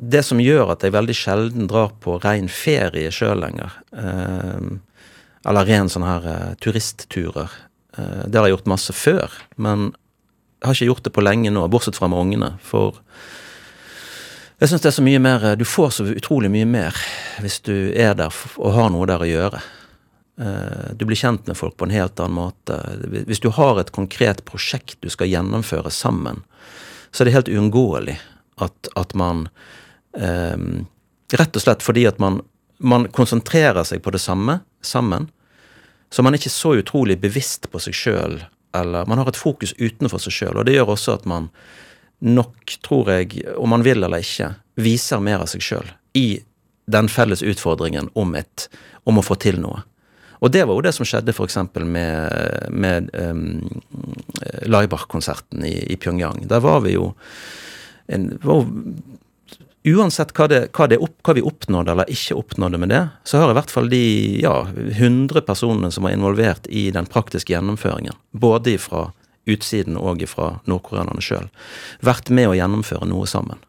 det 0.00 0.22
som 0.24 0.40
gjør 0.40 0.72
at 0.74 0.84
jeg 0.84 0.94
veldig 0.94 1.16
sjelden 1.16 1.66
drar 1.68 1.92
på 2.00 2.16
ren 2.22 2.48
ferie 2.48 3.10
sjøl 3.12 3.42
lenger, 3.42 3.74
um, 3.92 4.78
eller 5.44 5.68
ren 5.68 5.90
sånn 5.92 6.06
her 6.06 6.28
uh, 6.28 6.52
turistturer, 6.62 7.52
uh, 7.98 8.22
det 8.26 8.38
har 8.38 8.48
jeg 8.48 8.56
gjort 8.56 8.72
masse 8.72 8.96
før. 8.96 9.34
Men 9.60 9.90
jeg 10.60 10.68
har 10.68 10.78
ikke 10.78 10.90
gjort 10.92 11.06
det 11.08 11.14
på 11.16 11.24
lenge 11.24 11.52
nå, 11.52 11.66
bortsett 11.72 11.98
fra 11.98 12.08
med 12.12 12.20
ungene. 12.20 12.50
For 12.64 13.00
jeg 14.60 14.68
syns 14.68 14.82
det 14.84 14.90
er 14.90 14.96
så 14.98 15.04
mye 15.04 15.20
mer 15.22 15.44
Du 15.56 15.64
får 15.64 15.92
så 15.96 16.06
utrolig 16.12 16.50
mye 16.52 16.68
mer 16.68 16.96
hvis 17.40 17.60
du 17.64 17.74
er 17.96 18.16
der 18.18 18.34
og 18.60 18.74
har 18.76 18.90
noe 18.92 19.06
der 19.08 19.22
å 19.24 19.28
gjøre. 19.28 19.60
Eh, 20.40 20.90
du 20.92 21.06
blir 21.08 21.16
kjent 21.16 21.46
med 21.48 21.56
folk 21.56 21.78
på 21.80 21.88
en 21.88 21.94
helt 21.94 22.20
annen 22.20 22.36
måte. 22.36 22.76
Hvis 23.28 23.40
du 23.40 23.48
har 23.56 23.80
et 23.80 23.92
konkret 23.96 24.44
prosjekt 24.44 24.98
du 25.00 25.08
skal 25.08 25.30
gjennomføre 25.32 25.92
sammen, 25.94 26.42
så 27.10 27.22
er 27.22 27.30
det 27.30 27.36
helt 27.38 27.52
uunngåelig 27.52 28.18
at, 28.60 28.92
at 29.00 29.16
man 29.16 29.48
um, 30.12 30.86
Rett 31.30 31.54
og 31.54 31.62
slett 31.62 31.84
fordi 31.86 32.02
at 32.10 32.16
man, 32.18 32.40
man 32.82 33.04
konsentrerer 33.14 33.86
seg 33.86 34.00
på 34.02 34.10
det 34.10 34.18
samme 34.18 34.56
sammen. 34.82 35.28
Så 36.10 36.24
man 36.26 36.34
er 36.34 36.40
ikke 36.42 36.50
så 36.50 36.72
utrolig 36.80 37.20
bevisst 37.22 37.68
på 37.70 37.78
seg 37.78 37.94
sjøl 37.94 38.40
eller 38.74 39.06
man 39.06 39.18
har 39.18 39.30
et 39.30 39.38
fokus 39.38 39.72
utenfor 39.78 40.22
seg 40.22 40.34
sjøl. 40.34 40.58
Og 40.58 40.66
det 40.66 40.74
gjør 40.76 40.94
også 40.94 41.16
at 41.18 41.28
man 41.30 41.46
nok, 42.20 42.78
tror 42.84 43.10
jeg, 43.14 43.42
om 43.56 43.72
man 43.72 43.84
vil 43.84 44.04
eller 44.04 44.22
ikke, 44.22 44.54
viser 44.80 45.22
mer 45.24 45.44
av 45.44 45.50
seg 45.50 45.64
sjøl 45.64 45.92
i 46.16 46.40
den 46.90 47.08
felles 47.08 47.42
utfordringen 47.42 48.10
om, 48.18 48.34
et, 48.34 48.66
om 49.08 49.20
å 49.20 49.24
få 49.24 49.36
til 49.40 49.60
noe. 49.62 49.84
Og 50.40 50.52
det 50.52 50.64
var 50.64 50.76
jo 50.76 50.84
det 50.84 50.94
som 50.96 51.06
skjedde 51.06 51.34
f.eks. 51.36 51.58
med, 51.84 52.68
med 52.72 53.10
um, 53.12 53.60
Laibach-konserten 54.64 55.64
i, 55.68 55.74
i, 55.92 55.98
Pyongyang. 56.00 56.46
Der 56.48 56.62
var 56.64 56.80
vi 56.86 56.96
jo 56.96 57.10
en, 58.10 58.30
var 58.42 58.64
uansett 59.84 60.32
hva, 60.36 60.48
det, 60.50 60.60
hva, 60.76 60.88
det 60.90 60.98
opp, 61.00 61.14
hva, 61.24 61.36
vi 61.36 61.44
oppnådde 61.44 61.92
eller 61.92 62.12
ikke 62.12 62.38
oppnådde 62.40 62.80
med 62.80 62.92
det, 62.92 63.02
så 63.24 63.40
har 63.40 63.52
i 63.52 63.56
hvert 63.60 63.72
fall 63.72 63.92
de 63.92 64.02
ja, 64.42 64.56
100 64.96 65.44
personene 65.46 65.92
som 65.92 66.08
var 66.08 66.16
involvert 66.16 66.68
i 66.68 66.88
den 66.94 67.08
praktiske 67.08 67.54
gjennomføringen, 67.54 68.16
både 68.32 68.76
fra 68.80 69.10
utsiden 69.50 69.98
og 70.00 70.22
fra 70.30 70.52
nordkoreanerne 70.70 71.24
sjøl, 71.24 71.50
vært 72.04 72.30
med 72.34 72.50
å 72.50 72.56
gjennomføre 72.58 73.08
noe 73.10 73.28
sammen. 73.30 73.60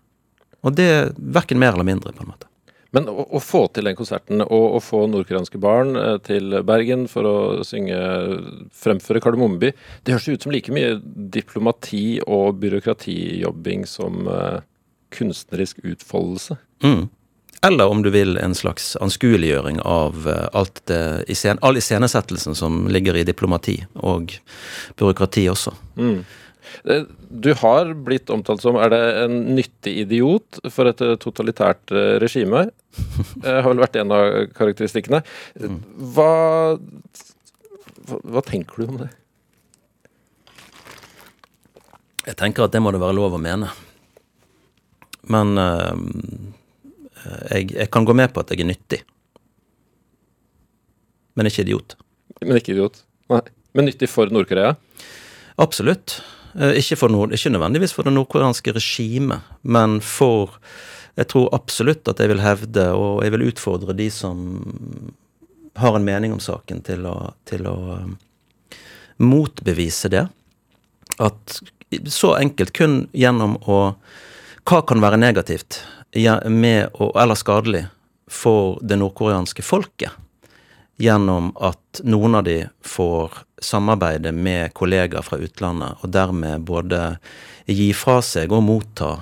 Og 0.61 0.77
det 0.77 0.87
er 0.87 1.11
verken 1.17 1.61
mer 1.61 1.75
eller 1.75 1.87
mindre, 1.87 2.13
på 2.13 2.25
en 2.25 2.33
måte. 2.33 2.47
Men 2.95 3.07
å, 3.07 3.23
å 3.23 3.39
få 3.39 3.63
til 3.71 3.87
den 3.87 3.95
konserten 3.95 4.43
og 4.43 4.75
å 4.77 4.81
få 4.83 5.05
nordkoreanske 5.07 5.59
barn 5.63 5.95
eh, 5.95 6.17
til 6.27 6.57
Bergen 6.67 7.05
for 7.11 7.27
å 7.27 7.37
synge, 7.67 7.95
fremføre 8.75 9.21
Kardemommeby, 9.23 9.71
det 10.03 10.15
høres 10.17 10.27
ut 10.27 10.45
som 10.45 10.51
like 10.51 10.73
mye 10.75 10.97
diplomati 11.31 12.19
og 12.25 12.59
byråkratijobbing 12.59 13.87
som 13.87 14.27
eh, 14.27 14.59
kunstnerisk 15.15 15.79
utfoldelse. 15.87 16.59
Mm. 16.83 17.07
Eller 17.65 17.87
om 17.87 18.01
du 18.01 18.09
vil 18.09 18.37
en 18.41 18.55
slags 18.57 18.95
anskueliggjøring 18.97 19.83
av 19.85 20.27
eh, 20.29 20.45
alt 20.57 20.81
det, 20.89 21.01
all 21.61 21.77
iscenesettelsen 21.77 22.55
som 22.57 22.87
ligger 22.89 23.19
i 23.19 23.25
diplomati 23.27 23.75
og 24.01 24.33
byråkrati 24.97 25.43
også. 25.51 25.73
Mm. 25.93 26.23
Eh, 26.89 27.03
du 27.29 27.51
har 27.61 27.91
blitt 27.93 28.33
omtalt 28.33 28.63
som 28.65 28.79
er 28.81 28.89
det 28.89 29.01
en 29.25 29.35
nyttig 29.53 29.93
idiot 30.07 30.57
for 30.73 30.89
et 30.89 31.03
eh, 31.05 31.13
totalitært 31.21 31.93
regime. 32.23 32.63
Det 33.45 33.53
har 33.61 33.69
vel 33.69 33.83
vært 33.83 33.99
en 34.01 34.13
av 34.15 34.33
karakteristikkene. 34.57 35.19
Mm. 35.61 35.77
Hva, 36.15 36.31
hva, 38.09 38.43
tenker 38.47 38.81
du 38.81 38.87
om 38.87 38.97
det? 39.03 39.11
Jeg 42.25 42.39
tenker 42.41 42.65
at 42.65 42.73
det 42.73 42.81
må 42.81 42.89
det 42.89 43.03
være 43.05 43.19
lov 43.19 43.37
å 43.37 43.41
mene. 43.41 43.69
Men 45.29 45.53
uh, 45.61 45.93
jeg, 47.23 47.71
jeg, 47.75 47.89
kan 47.93 48.05
gå 48.07 48.15
med 48.17 48.31
på 48.33 48.43
at 48.43 48.51
jeg 48.53 48.63
er 48.63 48.69
nyttig. 48.71 49.01
Men 51.37 51.47
ikke 51.47 51.65
idiot. 51.65 51.95
Men 52.41 52.59
ikke 52.59 52.75
idiot. 52.75 53.03
Nei. 53.31 53.43
Men 53.77 53.87
nyttig 53.87 54.09
for 54.11 54.31
Nord-Korea? 54.33 54.75
Absolutt. 55.61 56.19
Uh, 56.55 56.73
ikke, 56.75 56.97
nord, 57.07 57.31
ikke, 57.35 57.53
nødvendigvis 57.53 57.93
for 57.95 58.07
det 58.07 58.13
nordkoreanske 58.15 58.73
regimet, 58.75 59.45
men 59.63 60.01
for 60.01 60.59
Jeg 61.19 61.27
tror 61.27 61.49
absolutt 61.51 62.07
at 62.07 62.21
jeg 62.23 62.29
vil 62.31 62.39
hevde, 62.39 62.83
og 62.95 63.19
jeg 63.23 63.31
vil 63.33 63.49
utfordre 63.49 63.93
de 63.93 64.05
som 64.09 64.37
har 65.75 65.95
en 65.95 66.05
mening 66.07 66.31
om 66.31 66.39
saken, 66.39 66.79
til 66.87 67.03
å, 67.03 67.33
til 67.43 67.67
å 67.67 67.75
um, 67.99 68.13
motbevise 69.19 70.07
det. 70.07 70.23
At 71.19 71.59
så 72.07 72.31
enkelt 72.39 72.71
kun 72.71 72.95
gjennom 73.11 73.57
å 73.67 73.81
hva 74.63 74.79
kan 74.87 75.03
være 75.03 75.19
negativt 75.19 75.81
med, 76.13 76.89
eller 77.15 77.35
skadelig 77.35 77.85
for 78.31 78.79
det 78.81 78.97
nordkoreanske 78.99 79.63
folket 79.63 80.11
gjennom 81.01 81.49
at 81.57 82.01
noen 82.03 82.35
av 82.37 82.43
de 82.45 82.57
får 82.85 83.33
samarbeide 83.61 84.31
med 84.31 84.73
kollegaer 84.77 85.25
fra 85.25 85.39
utlandet, 85.41 85.97
og 86.01 86.11
dermed 86.13 86.61
både 86.67 87.17
gi 87.65 87.89
fra 87.97 88.19
seg 88.21 88.53
og 88.53 88.63
motta 88.67 89.15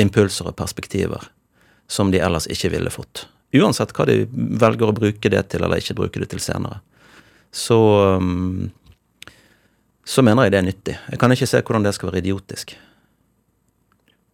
impulser 0.00 0.48
og 0.48 0.56
perspektiver 0.56 1.26
som 1.90 2.10
de 2.12 2.22
ellers 2.22 2.48
ikke 2.48 2.70
ville 2.72 2.92
fått. 2.92 3.26
Uansett 3.52 3.92
hva 3.92 4.06
de 4.08 4.22
velger 4.32 4.88
å 4.88 4.96
bruke 4.96 5.28
det 5.32 5.42
til 5.52 5.64
eller 5.66 5.82
ikke 5.82 5.98
bruke 5.98 6.22
det 6.22 6.30
til 6.32 6.40
senere. 6.40 6.80
Så 7.52 7.76
um, 8.16 8.70
så 10.04 10.24
mener 10.24 10.46
jeg 10.46 10.54
det 10.54 10.58
er 10.58 10.66
nyttig. 10.66 10.96
Jeg 11.12 11.20
kan 11.20 11.32
ikke 11.34 11.46
se 11.46 11.60
hvordan 11.60 11.84
det 11.86 11.94
skal 11.94 12.10
være 12.10 12.22
idiotisk. 12.24 12.74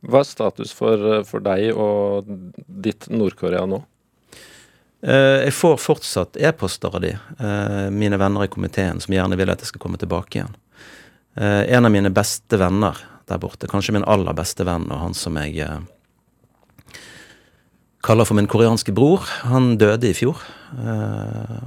Hva 0.06 0.22
er 0.22 0.28
status 0.28 0.72
for, 0.76 1.22
for 1.26 1.42
deg 1.42 1.72
og 1.74 2.28
ditt 2.68 3.08
Nord-Korea 3.10 3.64
nå? 3.66 3.80
Eh, 5.02 5.44
jeg 5.46 5.54
får 5.54 5.76
fortsatt 5.78 6.38
e-poster 6.42 6.94
av 6.94 7.02
de, 7.02 7.12
eh, 7.14 7.90
mine 7.90 8.18
venner 8.18 8.44
i 8.44 8.50
komiteen, 8.50 9.00
som 9.00 9.14
gjerne 9.14 9.36
vil 9.38 9.50
at 9.50 9.62
jeg 9.62 9.70
skal 9.70 9.82
komme 9.82 9.98
tilbake 9.98 10.40
igjen. 10.40 10.56
Eh, 11.36 11.70
en 11.74 11.86
av 11.86 11.92
mine 11.92 12.10
beste 12.10 12.58
venner 12.58 12.98
der 13.26 13.38
borte, 13.38 13.68
kanskje 13.70 13.92
min 13.94 14.06
aller 14.06 14.34
beste 14.34 14.64
venn, 14.64 14.90
og 14.90 14.98
han 14.98 15.14
som 15.14 15.36
jeg 15.36 15.86
kaller 18.02 18.24
for 18.24 18.34
min 18.34 18.48
koreanske 18.48 18.94
bror, 18.94 19.26
han 19.44 19.76
døde 19.76 20.08
i 20.08 20.14
fjor 20.14 20.38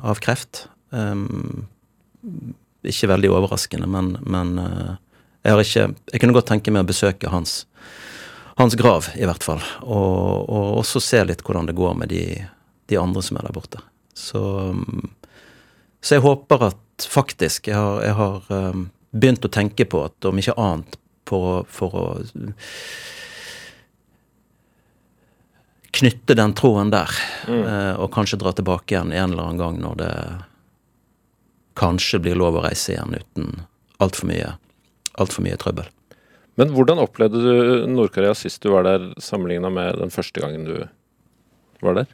av 0.01 0.19
kreft. 0.19 0.65
Ikke 2.81 3.11
veldig 3.11 3.29
overraskende, 3.29 3.85
men, 3.85 4.17
men 4.25 4.57
jeg 5.43 5.51
har 5.53 5.61
ikke 5.61 5.95
Jeg 6.13 6.19
kunne 6.19 6.33
godt 6.33 6.47
tenke 6.47 6.71
meg 6.71 6.81
å 6.81 6.89
besøke 6.89 7.29
hans 7.29 7.67
hans 8.57 8.75
grav, 8.75 9.07
i 9.15 9.25
hvert 9.27 9.43
fall. 9.43 9.61
Og, 9.81 10.49
og 10.49 10.81
også 10.81 11.01
se 11.03 11.23
litt 11.27 11.43
hvordan 11.45 11.69
det 11.69 11.77
går 11.77 11.95
med 12.01 12.11
de, 12.11 12.25
de 12.91 12.99
andre 12.99 13.23
som 13.25 13.39
er 13.39 13.47
der 13.47 13.55
borte. 13.55 13.81
Så, 14.13 14.41
så, 16.01 16.15
jeg 16.17 16.23
håper 16.25 16.67
at 16.67 16.77
faktisk 17.01 17.71
Jeg 17.71 17.77
har, 17.79 18.01
jeg 18.03 18.13
har 18.13 18.49
um, 18.51 18.89
begynt 19.09 19.45
å 19.47 19.49
tenke 19.49 19.87
på 19.89 20.03
at 20.05 20.27
om 20.29 20.37
ikke 20.37 20.57
annet 20.59 20.99
på, 21.25 21.39
for 21.71 21.95
å 21.97 22.05
knytte 25.91 26.35
den 26.37 26.53
tråden 26.57 26.91
der, 26.93 27.09
Mm. 27.47 27.97
og 27.97 28.11
kanskje 28.13 28.37
dra 28.37 28.51
tilbake 28.53 28.93
igjen 28.93 29.11
en 29.11 29.31
eller 29.31 29.43
annen 29.43 29.57
gang 29.59 29.79
når 29.81 29.95
det 29.97 30.11
kanskje 31.79 32.19
blir 32.21 32.37
lov 32.37 32.59
å 32.59 32.63
reise 32.63 32.93
igjen 32.93 33.15
uten 33.17 33.63
altfor 34.01 34.29
mye, 34.29 34.53
alt 35.17 35.33
for 35.33 35.45
mye 35.45 35.57
trøbbel. 35.59 35.89
Men 36.59 36.73
hvordan 36.75 36.99
opplevde 36.99 37.41
du 37.41 37.85
Nord-Korea 37.87 38.33
sist 38.35 38.63
du 38.63 38.71
var 38.73 38.83
der, 38.87 39.11
sammenligna 39.23 39.71
med 39.71 40.01
den 40.01 40.11
første 40.13 40.43
gangen 40.43 40.65
du 40.67 40.75
var 41.81 42.01
der? 42.01 42.09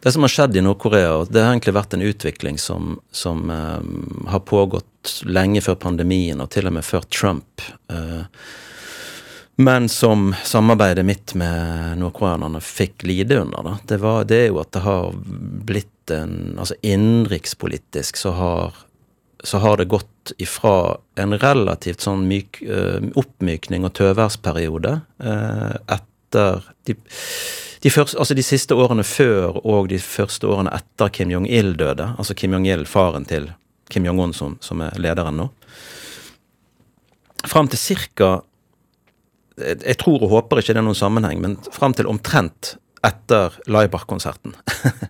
Det 0.00 0.12
som 0.14 0.22
har 0.22 0.30
skjedd 0.30 0.56
i 0.56 0.62
Nord-Korea, 0.62 1.24
det 1.26 1.42
har 1.42 1.52
egentlig 1.52 1.74
vært 1.74 1.96
en 1.96 2.06
utvikling 2.06 2.58
som, 2.62 2.94
som 3.10 3.50
eh, 3.50 4.30
har 4.30 4.44
pågått 4.46 5.18
lenge 5.26 5.62
før 5.64 5.74
pandemien, 5.82 6.38
og 6.40 6.52
til 6.54 6.70
og 6.70 6.76
med 6.76 6.86
før 6.86 7.06
Trump. 7.10 7.64
Eh, 7.90 8.22
men 9.58 9.88
som 9.90 10.30
samarbeidet 10.46 11.02
mitt 11.02 11.34
med 11.34 11.98
nordkoreanerne 11.98 12.60
fikk 12.62 13.02
lide 13.10 13.40
under. 13.42 13.64
Da. 13.66 13.72
Det, 13.90 13.98
var, 14.04 14.22
det 14.30 14.36
er 14.44 14.52
jo 14.52 14.60
at 14.62 14.70
det 14.76 14.84
har 14.86 15.16
blitt 15.66 15.94
en 16.14 16.54
Altså 16.56 16.72
innenrikspolitisk 16.80 18.16
så 18.16 18.30
har, 18.32 18.76
så 19.44 19.58
har 19.58 19.76
det 19.76 19.84
gått 19.84 20.32
ifra 20.38 20.98
en 21.14 21.36
relativt 21.38 22.02
sånn 22.02 22.26
myk, 22.28 22.60
eh, 22.62 23.04
oppmykning 23.18 23.86
og 23.86 23.94
tøværsperiode 23.98 24.94
eh, 25.22 25.76
etter 25.94 26.66
de, 26.88 26.96
de, 27.84 27.92
første, 27.92 28.18
altså 28.18 28.34
de 28.34 28.44
siste 28.44 28.76
årene 28.76 29.06
før 29.06 29.60
og 29.62 29.88
de 29.92 30.00
første 30.02 30.48
årene 30.50 30.74
etter 30.74 31.12
Kim 31.14 31.30
Jong-il 31.32 31.76
døde. 31.78 32.10
Altså 32.18 32.34
Kim 32.34 32.56
Jong-il, 32.56 32.84
faren 32.90 33.28
til 33.28 33.50
Kim 33.88 34.08
Jong-un, 34.08 34.34
som, 34.36 34.58
som 34.60 34.82
er 34.84 34.98
lederen 35.00 35.38
nå. 35.40 35.48
Fram 37.46 37.70
til 37.70 38.02
ca 38.18 38.38
jeg 39.58 39.96
tror 39.98 40.22
og 40.22 40.30
håper 40.30 40.60
ikke 40.60 40.74
det 40.76 40.82
er 40.82 40.86
noen 40.86 40.98
sammenheng, 40.98 41.40
men 41.42 41.56
fram 41.74 41.94
til 41.96 42.06
omtrent 42.10 42.76
etter 43.06 43.54
Laibach-konserten. 43.70 44.54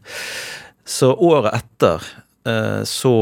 så 0.99 1.13
året 1.13 1.57
etter 1.59 2.05
eh, 2.49 2.83
så 2.89 3.15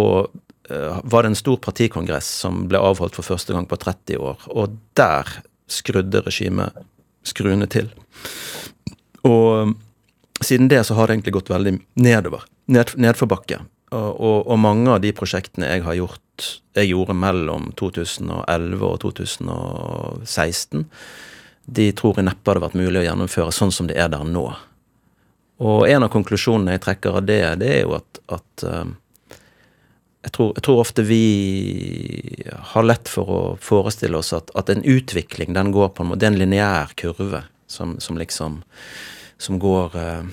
var 0.69 1.23
det 1.23 1.31
en 1.31 1.39
stor 1.39 1.61
partikongress 1.63 2.29
som 2.43 2.65
ble 2.71 2.81
avholdt 2.83 3.15
for 3.19 3.27
første 3.27 3.55
gang 3.55 3.69
på 3.71 3.79
30 3.79 4.19
år, 4.19 4.49
og 4.51 4.75
der 4.99 5.31
skrudde 5.71 6.25
regimet 6.27 6.75
skruene 7.27 7.69
til. 7.71 7.91
Og 9.27 9.75
siden 10.43 10.69
det 10.71 10.85
så 10.87 10.95
har 10.95 11.07
det 11.07 11.17
egentlig 11.17 11.37
gått 11.39 11.51
veldig 11.51 11.77
nedover. 12.03 12.45
Ned, 12.67 12.95
nedforbakke. 12.99 13.61
Og, 13.95 14.21
og, 14.21 14.39
og, 14.47 14.59
mange 14.59 14.91
av 14.91 15.01
de 15.03 15.13
prosjektene 15.15 15.69
jeg 15.71 15.85
har 15.87 15.95
gjort, 15.95 16.47
jeg 16.77 16.91
gjorde 16.91 17.15
mellom 17.17 17.71
2011 17.79 18.83
og 18.83 18.97
2016, 19.05 20.87
de 21.67 21.87
tror 21.99 22.19
jeg 22.19 22.27
neppe 22.27 22.51
hadde 22.51 22.65
vært 22.67 22.79
mulig 22.79 23.01
å 23.01 23.07
gjennomføre 23.07 23.55
sånn 23.55 23.75
som 23.75 23.89
det 23.91 23.99
er 23.99 24.11
der 24.13 24.27
nå. 24.27 24.47
Og 25.67 25.87
en 25.89 26.05
av 26.05 26.13
konklusjonene 26.13 26.77
jeg 26.77 26.85
trekker 26.85 27.21
av 27.21 27.27
det, 27.27 27.41
det 27.63 27.71
er 27.79 27.87
jo 27.87 27.95
at, 27.97 28.21
at 28.37 28.67
uh, 28.67 28.85
jeg, 30.27 30.33
tror, 30.35 30.49
jeg, 30.57 30.65
tror, 30.67 30.81
ofte 30.83 31.05
vi 31.07 31.23
har 32.73 32.87
lett 32.87 33.07
for 33.11 33.31
å 33.31 33.43
forestille 33.63 34.19
oss 34.19 34.33
at, 34.35 34.51
at 34.59 34.73
en 34.73 34.83
utvikling, 34.83 35.55
den 35.55 35.71
går 35.75 35.93
på 35.95 36.03
en 36.03 36.11
måte 36.11 36.25
Det 36.25 36.27
er 36.27 36.35
en 36.35 36.41
lineær 36.41 36.97
kurve 36.99 37.45
som, 37.71 37.95
som, 38.03 38.19
liksom 38.19 38.59
Som 39.39 39.61
går 39.63 39.95
eh, 40.01 40.27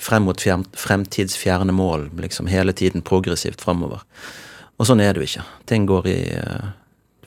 frem 0.00 0.26
mot 0.26 0.42
fremtidsfjerne 0.42 1.72
mål, 1.76 2.08
liksom 2.18 2.48
hele 2.48 2.72
tiden 2.72 3.02
progressivt 3.04 3.60
fremover. 3.60 4.00
Og 4.80 4.88
sånn 4.88 5.02
er 5.04 5.12
det 5.12 5.20
jo 5.20 5.26
ikke. 5.28 5.42
Ting 5.68 5.84
går 5.86 6.08
i 6.08 6.20
eh, 6.40 6.70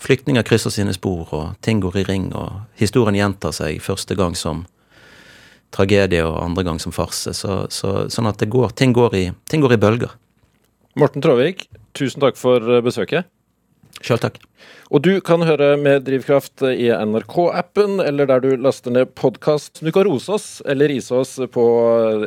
Flyktninger 0.03 0.43
krysser 0.43 0.73
sine 0.73 0.91
spor, 0.97 1.29
og 1.31 1.59
ting 1.63 1.79
går 1.79 2.01
i 2.01 2.03
ring, 2.09 2.25
og 2.35 2.65
historien 2.75 3.15
gjentar 3.15 3.53
seg 3.55 3.77
første 3.79 4.17
gang 4.19 4.33
som 4.35 4.65
tragedie 5.71 6.25
og 6.25 6.41
andre 6.41 6.65
gang 6.67 6.81
som 6.81 6.91
farse. 6.91 7.31
Så, 7.37 7.61
så, 7.71 7.93
sånn 8.11 8.27
at 8.27 8.41
går, 8.41 8.73
ting, 8.75 8.91
går 8.97 9.15
i, 9.15 9.23
ting 9.47 9.63
går 9.63 9.77
i 9.77 9.79
bølger. 9.85 10.17
Morten 10.99 11.23
Tråvik, 11.25 11.67
tusen 11.97 12.21
takk 12.21 12.37
for 12.37 12.81
besøket. 12.85 13.29
Sjøl 14.03 14.19
takk. 14.19 14.39
Og 14.93 15.01
du 15.05 15.13
kan 15.25 15.41
høre 15.45 15.73
med 15.79 16.03
Drivkraft 16.05 16.61
i 16.67 16.89
NRK-appen, 16.91 18.01
eller 18.03 18.27
der 18.29 18.43
du 18.43 18.49
laster 18.61 18.93
ned 18.93 19.13
podkast. 19.17 19.81
Du 19.81 19.89
kan 19.95 20.05
rose 20.05 20.33
oss 20.35 20.47
eller 20.69 20.91
rise 20.91 21.15
oss 21.17 21.37
på 21.53 21.63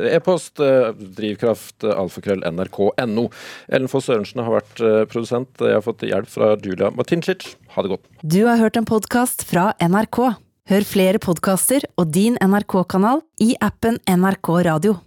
e-post 0.09 0.59
drivkraft 0.59 1.85
alfakrøll 1.87 2.43
nrk.no. 2.49 3.27
Ellen 3.71 3.91
Foss 3.91 4.09
Sørensen 4.09 4.43
har 4.43 4.57
vært 4.57 4.83
eh, 4.83 5.03
produsent. 5.11 5.53
Jeg 5.61 5.77
har 5.77 5.85
fått 5.85 6.03
hjelp 6.07 6.31
fra 6.31 6.55
Julia 6.59 6.91
Martincic. 6.97 7.53
Ha 7.75 7.85
det 7.85 7.93
godt. 7.95 8.07
Du 8.23 8.41
har 8.49 8.59
hørt 8.59 8.79
en 8.79 8.89
podkast 8.89 9.47
fra 9.47 9.69
NRK. 9.79 10.23
Hør 10.67 10.87
flere 10.87 11.23
podkaster 11.23 11.87
og 11.95 12.09
din 12.11 12.35
NRK-kanal 12.43 13.23
i 13.43 13.53
appen 13.63 14.01
NRK 14.03 14.55
Radio. 14.67 14.97